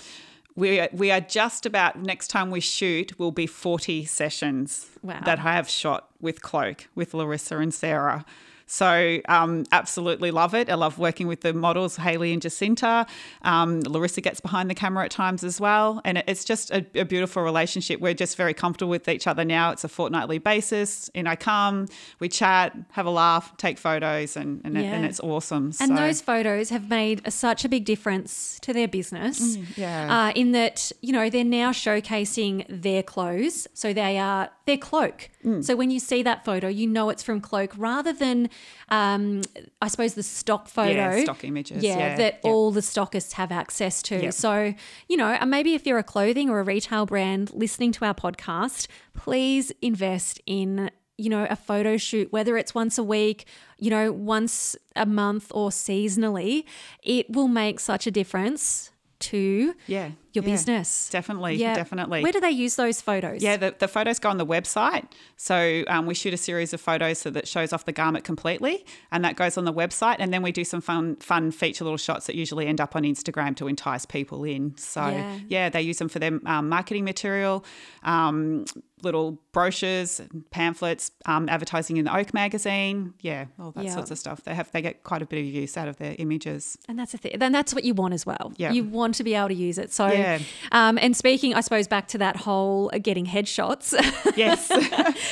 we 0.56 0.80
are, 0.80 0.90
we 0.94 1.12
are 1.12 1.20
just 1.20 1.66
about 1.66 2.02
next 2.02 2.30
time 2.30 2.50
we 2.50 2.62
shoot 2.62 3.20
will 3.20 3.32
be 3.32 3.46
forty 3.48 4.06
sessions 4.06 4.88
Wow. 5.04 5.20
that 5.26 5.40
I 5.40 5.54
have 5.54 5.68
shot 5.68 6.08
with 6.22 6.42
Cloak 6.42 6.88
with 6.96 7.14
Larissa 7.14 7.58
and 7.58 7.74
Sarah. 7.74 8.24
So 8.66 9.20
um, 9.28 9.66
absolutely 9.72 10.32
love 10.32 10.54
it. 10.56 10.70
I 10.70 10.76
love 10.76 10.98
working 10.98 11.28
with 11.28 11.42
the 11.42 11.54
models 11.54 11.96
Haley 11.98 12.34
and 12.34 12.42
Jacinta. 12.42 13.06
Um, 13.44 13.82
Larissa 13.82 14.22
gets 14.22 14.40
behind 14.40 14.70
the 14.70 14.76
camera 14.76 15.06
at 15.06 15.12
times 15.12 15.44
as 15.44 15.62
well, 15.62 16.02
and 16.04 16.24
it's 16.28 16.44
just 16.44 16.72
a, 16.72 16.86
a 16.96 17.06
beautiful 17.06 17.44
relationship. 17.44 18.00
We're 18.00 18.14
just 18.14 18.36
very 18.38 18.54
comfortable 18.54 18.90
with 18.90 19.08
each 19.08 19.28
other 19.28 19.46
now. 19.46 19.72
It's 19.72 19.84
a 19.84 19.90
fortnightly 19.90 20.40
basis. 20.40 21.10
In 21.10 21.28
I 21.28 21.36
come, 21.36 21.88
we 22.20 22.30
chat, 22.30 22.76
have 22.92 23.06
a 23.06 23.12
laugh, 23.12 23.56
take 23.58 23.78
photos, 23.78 24.36
and 24.36 24.62
and, 24.64 24.78
it, 24.78 24.86
and 24.86 25.06
it's 25.06 25.20
awesome. 25.20 25.66
And 25.80 25.90
So- 25.90 25.96
those 25.96 26.22
photos 26.22 26.70
have 26.70 26.90
made 26.90 27.22
a, 27.26 27.32
such 27.32 27.66
a 27.66 27.70
big 27.70 27.86
difference 27.86 28.60
to 28.62 28.74
their 28.74 28.88
business. 28.88 29.58
Mm, 29.58 29.78
yeah. 29.78 30.28
Uh, 30.28 30.32
in 30.36 30.52
that, 30.54 30.92
you 31.02 31.12
know, 31.14 31.30
they're 31.30 31.44
now 31.44 31.72
showcasing 31.72 32.66
their 32.70 33.04
clothes. 33.04 33.68
So 33.74 33.94
they 33.94 34.18
are 34.18 34.50
their 34.66 34.78
cloak. 34.78 35.30
Mm. 35.44 35.64
So 35.64 35.76
when 35.76 35.92
you 35.92 36.00
see 36.00 36.24
that 36.24 36.44
photo, 36.44 36.68
you 36.68 36.88
know 36.88 37.10
it's 37.10 37.24
from 37.24 37.40
Cloak 37.42 37.74
rather 37.78 38.12
than, 38.14 38.50
um, 38.90 39.42
I 39.82 39.88
suppose, 39.88 40.14
the 40.14 40.24
stock 40.24 40.68
photo. 40.68 40.92
Yeah, 40.92 41.24
stock 41.24 41.44
images, 41.44 41.84
Yeah, 41.84 41.98
yeah, 41.98 42.16
that 42.18 42.40
all 42.44 42.72
the 42.72 42.82
stockists 42.82 43.34
have 43.34 43.52
access 43.52 44.02
to. 44.04 44.22
Yep. 44.22 44.34
So, 44.34 44.74
you 45.10 45.18
know, 45.18 45.30
and 45.30 45.50
maybe 45.50 45.74
if 45.74 45.88
you're 45.88 45.98
a 45.98 46.04
clothing 46.04 46.50
or 46.50 46.60
a 46.60 46.64
retail 46.64 47.06
brand 47.06 47.52
listening 47.54 47.92
to 47.94 48.06
our 48.06 48.14
podcast, 48.14 48.88
please 49.16 49.72
invest 49.82 50.42
in 50.46 50.92
you 51.18 51.30
know, 51.30 51.48
a 51.50 51.56
photo 51.56 51.96
shoot, 51.96 52.32
whether 52.34 52.58
it's 52.58 52.76
once 52.76 52.98
a 52.98 53.04
week, 53.04 53.46
you 53.80 53.90
know, 53.90 54.12
once 54.12 54.76
a 54.98 55.06
month 55.06 55.50
or 55.56 55.70
seasonally, 55.70 56.66
it 57.04 57.30
will 57.30 57.48
make 57.48 57.80
such 57.80 58.06
a 58.06 58.12
difference 58.12 58.92
to 59.20 59.74
yeah, 59.88 60.12
your 60.36 60.44
yeah. 60.44 60.52
business. 60.52 61.10
Definitely, 61.10 61.56
Yeah. 61.56 61.76
definitely. 61.76 62.22
Where 62.24 62.32
do 62.32 62.40
they 62.40 62.52
use 62.52 62.76
those 62.76 63.02
photos? 63.02 63.42
Yeah, 63.42 63.58
the, 63.58 63.76
the 63.78 63.88
photos 63.88 64.20
go 64.20 64.30
on 64.30 64.38
the 64.38 64.46
website. 64.46 65.06
So 65.38 65.84
um, 65.88 66.06
we 66.06 66.14
shoot 66.14 66.34
a 66.34 66.38
series 66.38 66.74
of 66.74 66.82
photos 66.82 67.20
so 67.20 67.30
that 67.32 67.48
shows 67.48 67.74
off 67.74 67.86
the 67.86 67.92
garment 67.92 68.24
completely, 68.26 68.86
and 69.12 69.24
that 69.26 69.36
goes 69.36 69.58
on 69.58 69.66
the 69.66 69.74
website. 69.74 70.18
And 70.20 70.34
then 70.34 70.42
we 70.42 70.52
do 70.52 70.64
some 70.64 70.82
fun, 70.82 71.16
fun 71.18 71.52
feature 71.52 71.84
little 71.84 71.98
shots 71.98 72.26
that 72.28 72.36
usually 72.36 72.68
end 72.68 72.80
up 72.82 72.96
on 72.96 73.04
Instagram 73.04 73.56
to 73.58 73.68
entice 73.68 74.06
people 74.06 74.44
in. 74.44 74.78
So 74.78 75.06
Yeah. 75.08 75.40
yeah, 75.48 75.70
they 75.70 75.82
use 75.82 75.98
them 75.98 76.10
for 76.10 76.20
their 76.20 76.40
um, 76.46 76.70
marketing 76.70 77.04
material, 77.06 77.64
um, 78.04 78.66
little 79.04 79.40
brochures, 79.52 80.22
pamphlets, 80.52 81.12
um, 81.26 81.48
advertising 81.50 81.98
in 81.98 82.06
the 82.06 82.16
Oak 82.18 82.34
magazine. 82.34 83.14
Yeah, 83.22 83.46
all 83.60 83.72
that 83.72 83.86
Yeah. 83.86 83.94
sorts 83.94 84.10
of 84.10 84.18
stuff. 84.18 84.44
They 84.44 84.56
have 84.56 84.72
they 84.72 84.82
get 84.82 85.04
quite 85.04 85.22
a 85.22 85.26
bit 85.26 85.40
of 85.40 85.46
use 85.46 85.78
out 85.78 85.88
of 85.88 85.98
their 85.98 86.16
images. 86.18 86.78
And 86.88 86.98
that's 86.98 87.12
the 87.12 87.18
thing. 87.20 87.38
Then 87.38 87.52
that's 87.52 87.74
what 87.74 87.84
you 87.84 87.94
want 87.94 88.14
as 88.14 88.26
well. 88.26 88.54
Yeah. 88.58 88.72
You 88.72 88.84
want 88.84 89.16
to 89.16 89.24
be 89.24 89.36
able 89.36 89.50
to 89.50 89.54
use 89.54 89.78
it. 89.78 89.92
So 89.92 90.08
Yeah. 90.08 90.25
Yeah. 90.26 90.40
Um, 90.72 90.98
and 91.02 91.16
speaking, 91.16 91.54
I 91.54 91.62
suppose, 91.62 91.88
back 91.88 92.08
to 92.10 92.18
that 92.18 92.36
whole 92.36 92.90
getting 93.02 93.26
headshots. 93.26 93.94
Yes. 94.36 94.70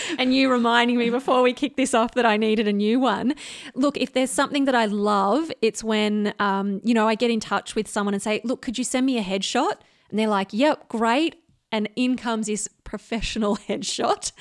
and 0.19 0.33
you 0.33 0.49
reminding 0.49 0.97
me 0.97 1.09
before 1.09 1.41
we 1.41 1.51
kick 1.51 1.75
this 1.75 1.93
off 1.93 2.13
that 2.13 2.25
I 2.25 2.37
needed 2.37 2.67
a 2.67 2.73
new 2.73 2.99
one. 2.99 3.33
Look, 3.75 3.97
if 3.97 4.13
there's 4.13 4.31
something 4.31 4.65
that 4.65 4.75
I 4.75 4.85
love, 4.85 5.51
it's 5.61 5.83
when, 5.83 6.33
um, 6.39 6.79
you 6.83 6.93
know, 6.93 7.07
I 7.07 7.15
get 7.15 7.31
in 7.31 7.39
touch 7.39 7.75
with 7.75 7.87
someone 7.87 8.13
and 8.13 8.23
say, 8.23 8.39
look, 8.43 8.61
could 8.61 8.77
you 8.77 8.83
send 8.83 9.05
me 9.05 9.17
a 9.17 9.23
headshot? 9.23 9.73
And 10.09 10.19
they're 10.19 10.27
like, 10.27 10.49
yep, 10.51 10.87
great. 10.89 11.42
And 11.73 11.89
in 11.95 12.17
comes 12.17 12.45
this 12.45 12.67
professional 12.83 13.57
headshot 13.67 14.31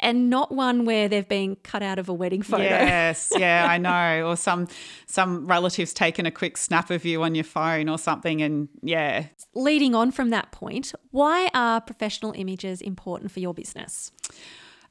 and 0.00 0.28
not 0.28 0.50
one 0.50 0.84
where 0.84 1.08
they've 1.08 1.28
been 1.28 1.54
cut 1.62 1.84
out 1.84 2.00
of 2.00 2.08
a 2.08 2.12
wedding 2.12 2.42
photo. 2.42 2.64
Yes, 2.64 3.32
yeah, 3.38 3.64
I 3.70 3.78
know. 3.78 4.28
Or 4.28 4.36
some 4.36 4.66
some 5.06 5.46
relatives 5.46 5.92
taking 5.92 6.26
a 6.26 6.32
quick 6.32 6.56
snap 6.56 6.90
of 6.90 7.04
you 7.04 7.22
on 7.22 7.36
your 7.36 7.44
phone 7.44 7.88
or 7.88 7.96
something 7.96 8.42
and 8.42 8.68
yeah. 8.82 9.26
Leading 9.54 9.94
on 9.94 10.10
from 10.10 10.30
that 10.30 10.50
point, 10.50 10.92
why 11.12 11.48
are 11.54 11.80
professional 11.80 12.32
images 12.32 12.80
important 12.80 13.30
for 13.30 13.38
your 13.38 13.54
business? 13.54 14.10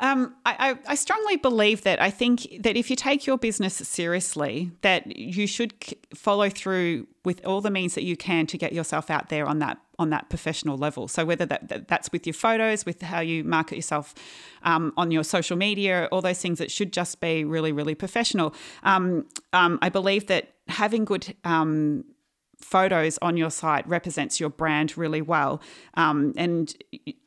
Um, 0.01 0.35
I, 0.45 0.77
I, 0.87 0.95
strongly 0.95 1.35
believe 1.35 1.81
that 1.81 2.01
I 2.01 2.09
think 2.09 2.47
that 2.61 2.77
if 2.77 2.89
you 2.89 2.95
take 2.95 3.27
your 3.27 3.37
business 3.37 3.73
seriously, 3.73 4.71
that 4.79 5.17
you 5.17 5.45
should 5.45 5.73
follow 6.15 6.49
through 6.49 7.05
with 7.25 7.45
all 7.45 7.59
the 7.59 7.69
means 7.69 7.95
that 7.95 8.05
you 8.05 8.15
can 8.15 8.47
to 8.47 8.57
get 8.57 8.71
yourself 8.71 9.09
out 9.09 9.27
there 9.27 9.45
on 9.45 9.59
that 9.59 9.77
on 9.99 10.09
that 10.09 10.29
professional 10.29 10.77
level. 10.77 11.07
So 11.07 11.25
whether 11.25 11.45
that, 11.45 11.67
that 11.67 11.87
that's 11.87 12.11
with 12.11 12.25
your 12.25 12.33
photos, 12.33 12.85
with 12.85 13.01
how 13.01 13.19
you 13.19 13.43
market 13.43 13.75
yourself 13.75 14.15
um, 14.63 14.93
on 14.97 15.11
your 15.11 15.23
social 15.23 15.57
media, 15.57 16.07
all 16.11 16.21
those 16.21 16.41
things, 16.41 16.59
it 16.59 16.71
should 16.71 16.91
just 16.91 17.19
be 17.19 17.43
really, 17.43 17.71
really 17.71 17.95
professional. 17.95 18.55
Um, 18.83 19.27
um 19.53 19.77
I 19.81 19.89
believe 19.89 20.27
that 20.27 20.53
having 20.67 21.05
good 21.05 21.35
um, 21.43 22.05
photos 22.59 23.17
on 23.21 23.37
your 23.37 23.49
site 23.49 23.87
represents 23.87 24.39
your 24.39 24.49
brand 24.49 24.97
really 24.97 25.21
well. 25.21 25.61
Um, 25.95 26.33
and 26.37 26.75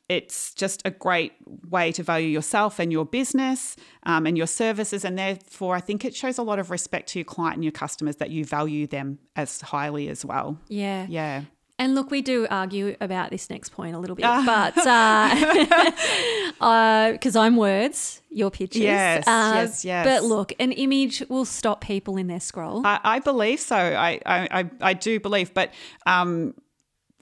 it's 0.08 0.52
just 0.54 0.82
a 0.84 0.90
great 0.90 1.32
way 1.68 1.90
to 1.92 2.02
value 2.02 2.28
yourself 2.28 2.78
and 2.78 2.92
your 2.92 3.06
business 3.06 3.76
um, 4.04 4.26
and 4.26 4.36
your 4.36 4.46
services. 4.46 5.04
And 5.04 5.18
therefore, 5.18 5.74
I 5.74 5.80
think 5.80 6.04
it 6.04 6.14
shows 6.14 6.38
a 6.38 6.42
lot 6.42 6.58
of 6.58 6.70
respect 6.70 7.08
to 7.10 7.18
your 7.18 7.24
client 7.24 7.56
and 7.56 7.64
your 7.64 7.72
customers 7.72 8.16
that 8.16 8.30
you 8.30 8.44
value 8.44 8.86
them 8.86 9.18
as 9.36 9.60
highly 9.60 10.08
as 10.08 10.24
well. 10.24 10.58
Yeah. 10.68 11.06
Yeah. 11.08 11.42
And 11.78 11.94
look, 11.94 12.10
we 12.10 12.22
do 12.22 12.46
argue 12.48 12.96
about 13.00 13.30
this 13.30 13.50
next 13.50 13.70
point 13.70 13.96
a 13.96 13.98
little 13.98 14.14
bit, 14.14 14.22
but 14.22 14.74
because 14.74 14.86
uh, 14.86 16.60
uh, 16.60 17.40
I'm 17.40 17.56
words, 17.56 18.22
your 18.30 18.50
pictures. 18.50 18.82
Yes, 18.82 19.26
uh, 19.26 19.52
yes, 19.56 19.84
yes. 19.84 20.06
But 20.06 20.22
look, 20.22 20.52
an 20.60 20.72
image 20.72 21.24
will 21.28 21.44
stop 21.44 21.80
people 21.80 22.16
in 22.16 22.28
their 22.28 22.40
scroll. 22.40 22.86
I, 22.86 23.00
I 23.02 23.18
believe 23.18 23.58
so. 23.58 23.76
I, 23.76 24.20
I, 24.24 24.70
I, 24.80 24.94
do 24.94 25.18
believe, 25.18 25.54
but 25.54 25.72
um, 26.06 26.54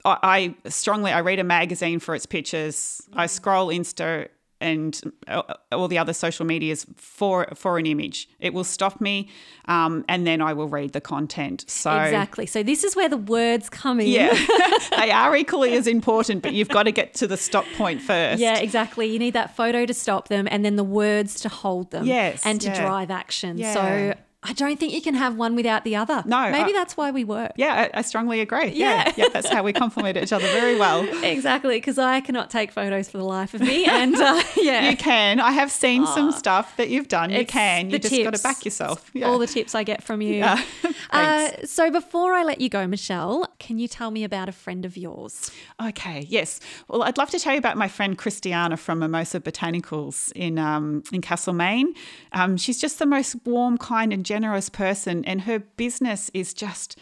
I, 0.05 0.53
strongly 0.67 1.11
I 1.11 1.21
read 1.21 1.39
a 1.39 1.43
magazine 1.43 1.99
for 1.99 2.13
its 2.13 2.25
pictures. 2.25 3.01
I 3.13 3.25
scroll 3.27 3.69
Insta 3.69 4.27
and 4.61 5.01
uh, 5.27 5.41
all 5.71 5.87
the 5.87 5.97
other 5.97 6.13
social 6.13 6.45
medias 6.45 6.85
for 6.95 7.47
for 7.55 7.77
an 7.77 7.85
image. 7.85 8.29
It 8.39 8.53
will 8.53 8.63
stop 8.63 9.01
me, 9.01 9.29
um, 9.65 10.05
and 10.07 10.25
then 10.25 10.41
I 10.41 10.53
will 10.53 10.67
read 10.67 10.93
the 10.93 11.01
content. 11.01 11.65
So 11.67 11.91
exactly. 11.91 12.45
So 12.45 12.63
this 12.63 12.83
is 12.83 12.95
where 12.95 13.09
the 13.09 13.17
words 13.17 13.69
come 13.69 13.99
in. 13.99 14.07
Yeah, 14.07 14.33
they 14.97 15.11
are 15.11 15.35
equally 15.35 15.73
as 15.73 15.87
important, 15.87 16.43
but 16.43 16.53
you've 16.53 16.69
got 16.69 16.83
to 16.83 16.91
get 16.91 17.13
to 17.15 17.27
the 17.27 17.37
stop 17.37 17.65
point 17.75 18.01
first. 18.01 18.39
Yeah, 18.39 18.57
exactly. 18.57 19.07
You 19.07 19.19
need 19.19 19.33
that 19.33 19.55
photo 19.55 19.85
to 19.85 19.93
stop 19.93 20.27
them, 20.27 20.47
and 20.49 20.63
then 20.63 20.75
the 20.75 20.83
words 20.83 21.41
to 21.41 21.49
hold 21.49 21.91
them. 21.91 22.05
Yes, 22.05 22.45
and 22.45 22.61
to 22.61 22.67
yeah. 22.67 22.81
drive 22.81 23.11
action. 23.11 23.57
Yeah. 23.57 23.73
So 23.73 24.21
I 24.43 24.53
don't 24.53 24.79
think 24.79 24.91
you 24.91 25.03
can 25.03 25.13
have 25.13 25.35
one 25.35 25.55
without 25.55 25.83
the 25.83 25.95
other. 25.95 26.23
No. 26.25 26.49
Maybe 26.51 26.71
I, 26.71 26.73
that's 26.73 26.97
why 26.97 27.11
we 27.11 27.23
work. 27.23 27.51
Yeah, 27.57 27.87
I, 27.93 27.99
I 27.99 28.01
strongly 28.01 28.41
agree. 28.41 28.69
Yeah. 28.69 29.05
yeah. 29.05 29.13
yeah. 29.15 29.29
that's 29.29 29.47
how 29.47 29.61
we 29.61 29.71
complement 29.71 30.17
each 30.17 30.33
other 30.33 30.47
very 30.47 30.77
well. 30.77 31.07
Exactly, 31.31 31.77
because 31.77 31.97
I 31.97 32.19
cannot 32.19 32.49
take 32.49 32.71
photos 32.71 33.09
for 33.09 33.17
the 33.17 33.23
life 33.23 33.53
of 33.53 33.61
me. 33.61 33.85
And 33.85 34.15
uh, 34.15 34.43
yeah. 34.57 34.89
You 34.89 34.97
can. 34.97 35.39
I 35.39 35.51
have 35.51 35.71
seen 35.71 36.03
oh, 36.03 36.15
some 36.15 36.31
stuff 36.31 36.75
that 36.77 36.89
you've 36.89 37.07
done. 37.07 37.29
You 37.29 37.45
can. 37.45 37.89
You 37.89 37.99
just 37.99 38.15
got 38.23 38.33
to 38.33 38.41
back 38.41 38.65
yourself. 38.65 39.09
Yeah. 39.13 39.27
All 39.27 39.37
the 39.37 39.47
tips 39.47 39.75
I 39.75 39.83
get 39.83 40.03
from 40.03 40.21
you. 40.21 40.35
Yeah. 40.35 40.61
uh, 41.11 41.49
so 41.63 41.91
before 41.91 42.33
I 42.33 42.43
let 42.43 42.59
you 42.59 42.69
go, 42.69 42.87
Michelle, 42.87 43.47
can 43.59 43.77
you 43.77 43.87
tell 43.87 44.11
me 44.11 44.23
about 44.23 44.49
a 44.49 44.51
friend 44.51 44.83
of 44.83 44.97
yours? 44.97 45.51
Okay, 45.81 46.25
yes. 46.27 46.59
Well, 46.87 47.03
I'd 47.03 47.17
love 47.17 47.29
to 47.31 47.39
tell 47.39 47.53
you 47.53 47.59
about 47.59 47.77
my 47.77 47.87
friend 47.87 48.17
Christiana 48.17 48.77
from 48.77 48.99
Mimosa 48.99 49.39
Botanicals 49.39 50.31
in, 50.33 50.57
um, 50.57 51.03
in 51.11 51.21
Castlemaine. 51.21 51.93
Um, 52.33 52.57
she's 52.57 52.79
just 52.79 52.99
the 52.99 53.05
most 53.05 53.35
warm, 53.45 53.77
kind, 53.77 54.11
and 54.11 54.25
generous 54.31 54.69
person 54.69 55.25
and 55.25 55.41
her 55.41 55.59
business 55.59 56.31
is 56.33 56.53
just 56.53 56.97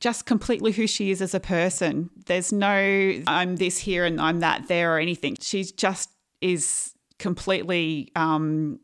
just 0.00 0.26
completely 0.26 0.70
who 0.70 0.86
she 0.86 1.10
is 1.10 1.22
as 1.22 1.34
a 1.34 1.40
person. 1.40 2.10
There's 2.26 2.52
no 2.52 3.22
I'm 3.26 3.56
this 3.56 3.78
here 3.78 4.04
and 4.04 4.20
I'm 4.20 4.40
that 4.40 4.68
there 4.68 4.94
or 4.94 4.98
anything. 4.98 5.38
She 5.40 5.64
just 5.64 6.10
is 6.42 6.92
completely 7.18 8.12
um, 8.16 8.80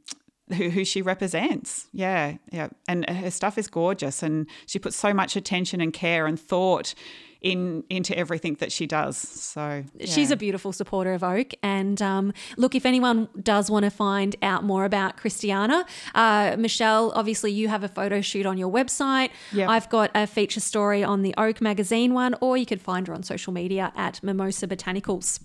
who, 0.48 0.70
who 0.70 0.82
she 0.82 1.02
represents. 1.02 1.88
Yeah, 1.92 2.38
yeah. 2.50 2.68
And 2.88 3.08
her 3.10 3.30
stuff 3.30 3.58
is 3.58 3.68
gorgeous 3.68 4.22
and 4.22 4.46
she 4.64 4.78
puts 4.78 4.96
so 4.96 5.12
much 5.12 5.36
attention 5.36 5.82
and 5.82 5.92
care 5.92 6.26
and 6.26 6.40
thought 6.40 6.94
in 7.40 7.84
into 7.88 8.16
everything 8.16 8.54
that 8.60 8.72
she 8.72 8.86
does. 8.86 9.16
So 9.16 9.84
yeah. 9.94 10.06
she's 10.06 10.30
a 10.30 10.36
beautiful 10.36 10.72
supporter 10.72 11.12
of 11.12 11.22
Oak. 11.22 11.52
And 11.62 12.00
um, 12.02 12.32
look, 12.56 12.74
if 12.74 12.84
anyone 12.84 13.28
does 13.42 13.70
want 13.70 13.84
to 13.84 13.90
find 13.90 14.36
out 14.42 14.64
more 14.64 14.84
about 14.84 15.16
Christiana, 15.16 15.86
uh, 16.14 16.56
Michelle, 16.58 17.12
obviously 17.14 17.52
you 17.52 17.68
have 17.68 17.84
a 17.84 17.88
photo 17.88 18.20
shoot 18.20 18.46
on 18.46 18.58
your 18.58 18.70
website. 18.70 19.30
Yep. 19.52 19.68
I've 19.68 19.88
got 19.88 20.10
a 20.14 20.26
feature 20.26 20.60
story 20.60 21.02
on 21.02 21.22
the 21.22 21.34
Oak 21.36 21.60
magazine 21.60 22.14
one, 22.14 22.34
or 22.40 22.56
you 22.56 22.66
could 22.66 22.80
find 22.80 23.06
her 23.06 23.14
on 23.14 23.22
social 23.22 23.52
media 23.52 23.92
at 23.96 24.22
Mimosa 24.22 24.66
Botanicals. 24.66 25.40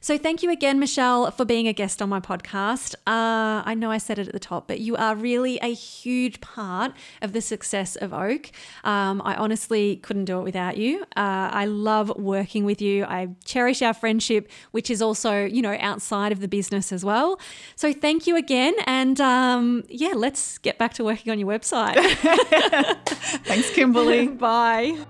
So 0.00 0.18
thank 0.18 0.42
you 0.42 0.50
again, 0.50 0.78
Michelle, 0.78 1.30
for 1.30 1.44
being 1.44 1.66
a 1.66 1.72
guest 1.72 2.00
on 2.00 2.08
my 2.08 2.20
podcast. 2.20 2.94
Uh, 3.06 3.62
I 3.64 3.74
know 3.74 3.90
I 3.90 3.98
said 3.98 4.18
it 4.18 4.26
at 4.28 4.32
the 4.32 4.38
top, 4.38 4.68
but 4.68 4.80
you 4.80 4.96
are 4.96 5.14
really 5.14 5.58
a 5.58 5.72
huge 5.72 6.40
part 6.40 6.92
of 7.22 7.32
the 7.32 7.40
success 7.40 7.96
of 7.96 8.12
Oak. 8.12 8.50
Um, 8.84 9.20
I 9.24 9.34
honestly 9.34 9.96
couldn't 9.96 10.26
do 10.26 10.38
it 10.38 10.42
without 10.42 10.76
you. 10.76 11.02
Uh, 11.16 11.50
I 11.52 11.66
love 11.66 12.12
working 12.16 12.64
with 12.64 12.80
you. 12.80 13.04
I 13.04 13.28
cherish 13.44 13.82
our 13.82 13.94
friendship, 13.94 14.50
which 14.70 14.90
is 14.90 15.02
also, 15.02 15.44
you 15.44 15.62
know, 15.62 15.76
outside 15.80 16.32
of 16.32 16.40
the 16.40 16.48
business 16.48 16.92
as 16.92 17.04
well. 17.04 17.40
So 17.74 17.92
thank 17.92 18.26
you 18.26 18.36
again. 18.36 18.74
And 18.86 19.20
um, 19.20 19.84
yeah, 19.88 20.12
let's 20.14 20.58
get 20.58 20.78
back 20.78 20.94
to 20.94 21.04
working 21.04 21.32
on 21.32 21.38
your 21.38 21.48
website. 21.48 21.96
Thanks, 23.44 23.70
Kimberley. 23.70 24.28
Bye. 24.36 25.06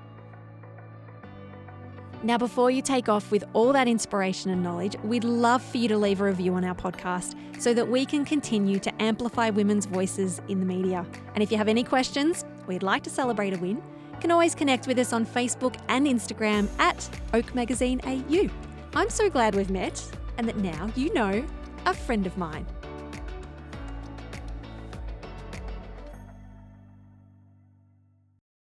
Now, 2.27 2.39
before 2.39 2.73
you 2.73 2.83
take 2.83 3.09
off 3.09 3.31
with 3.31 3.45
all 3.53 3.73
that 3.73 3.87
inspiration 3.87 4.51
and 4.51 4.61
knowledge, 4.61 4.97
we'd 5.05 5.23
love 5.23 5.62
for 5.62 5.77
you 5.77 5.87
to 5.87 5.97
leave 5.97 6.21
a 6.21 6.25
review 6.25 6.55
on 6.55 6.65
our 6.65 6.75
podcast 6.75 7.37
so 7.61 7.73
that 7.73 7.87
we 7.87 8.05
can 8.05 8.25
continue 8.25 8.81
to 8.81 8.93
amplify 9.01 9.49
women's 9.51 9.87
voices 9.87 10.41
in 10.49 10.59
the 10.59 10.67
media. 10.67 11.07
And 11.35 11.43
if 11.45 11.53
you 11.53 11.57
have 11.57 11.69
any 11.69 11.85
questions, 11.85 12.45
we'd 12.67 12.83
like 12.83 13.05
to 13.05 13.11
celebrate 13.11 13.55
a 13.55 13.59
win, 13.59 13.81
can 14.21 14.33
always 14.33 14.57
connect 14.57 14.89
with 14.89 14.99
us 14.99 15.12
on 15.12 15.25
Facebook 15.25 15.77
and 15.89 16.05
Instagram 16.05 16.69
at 16.81 17.09
Oak 17.33 17.55
Magazine 17.55 18.01
AU. 18.05 18.49
I'm 18.97 19.09
so 19.09 19.31
glad 19.31 19.55
we've 19.55 19.71
met 19.71 20.05
and 20.37 20.49
that 20.49 20.57
now 20.57 20.91
you 20.97 21.15
know 21.15 21.47
a 21.87 21.95
friend 21.95 22.27
of 22.27 22.37
mine. 22.37 22.67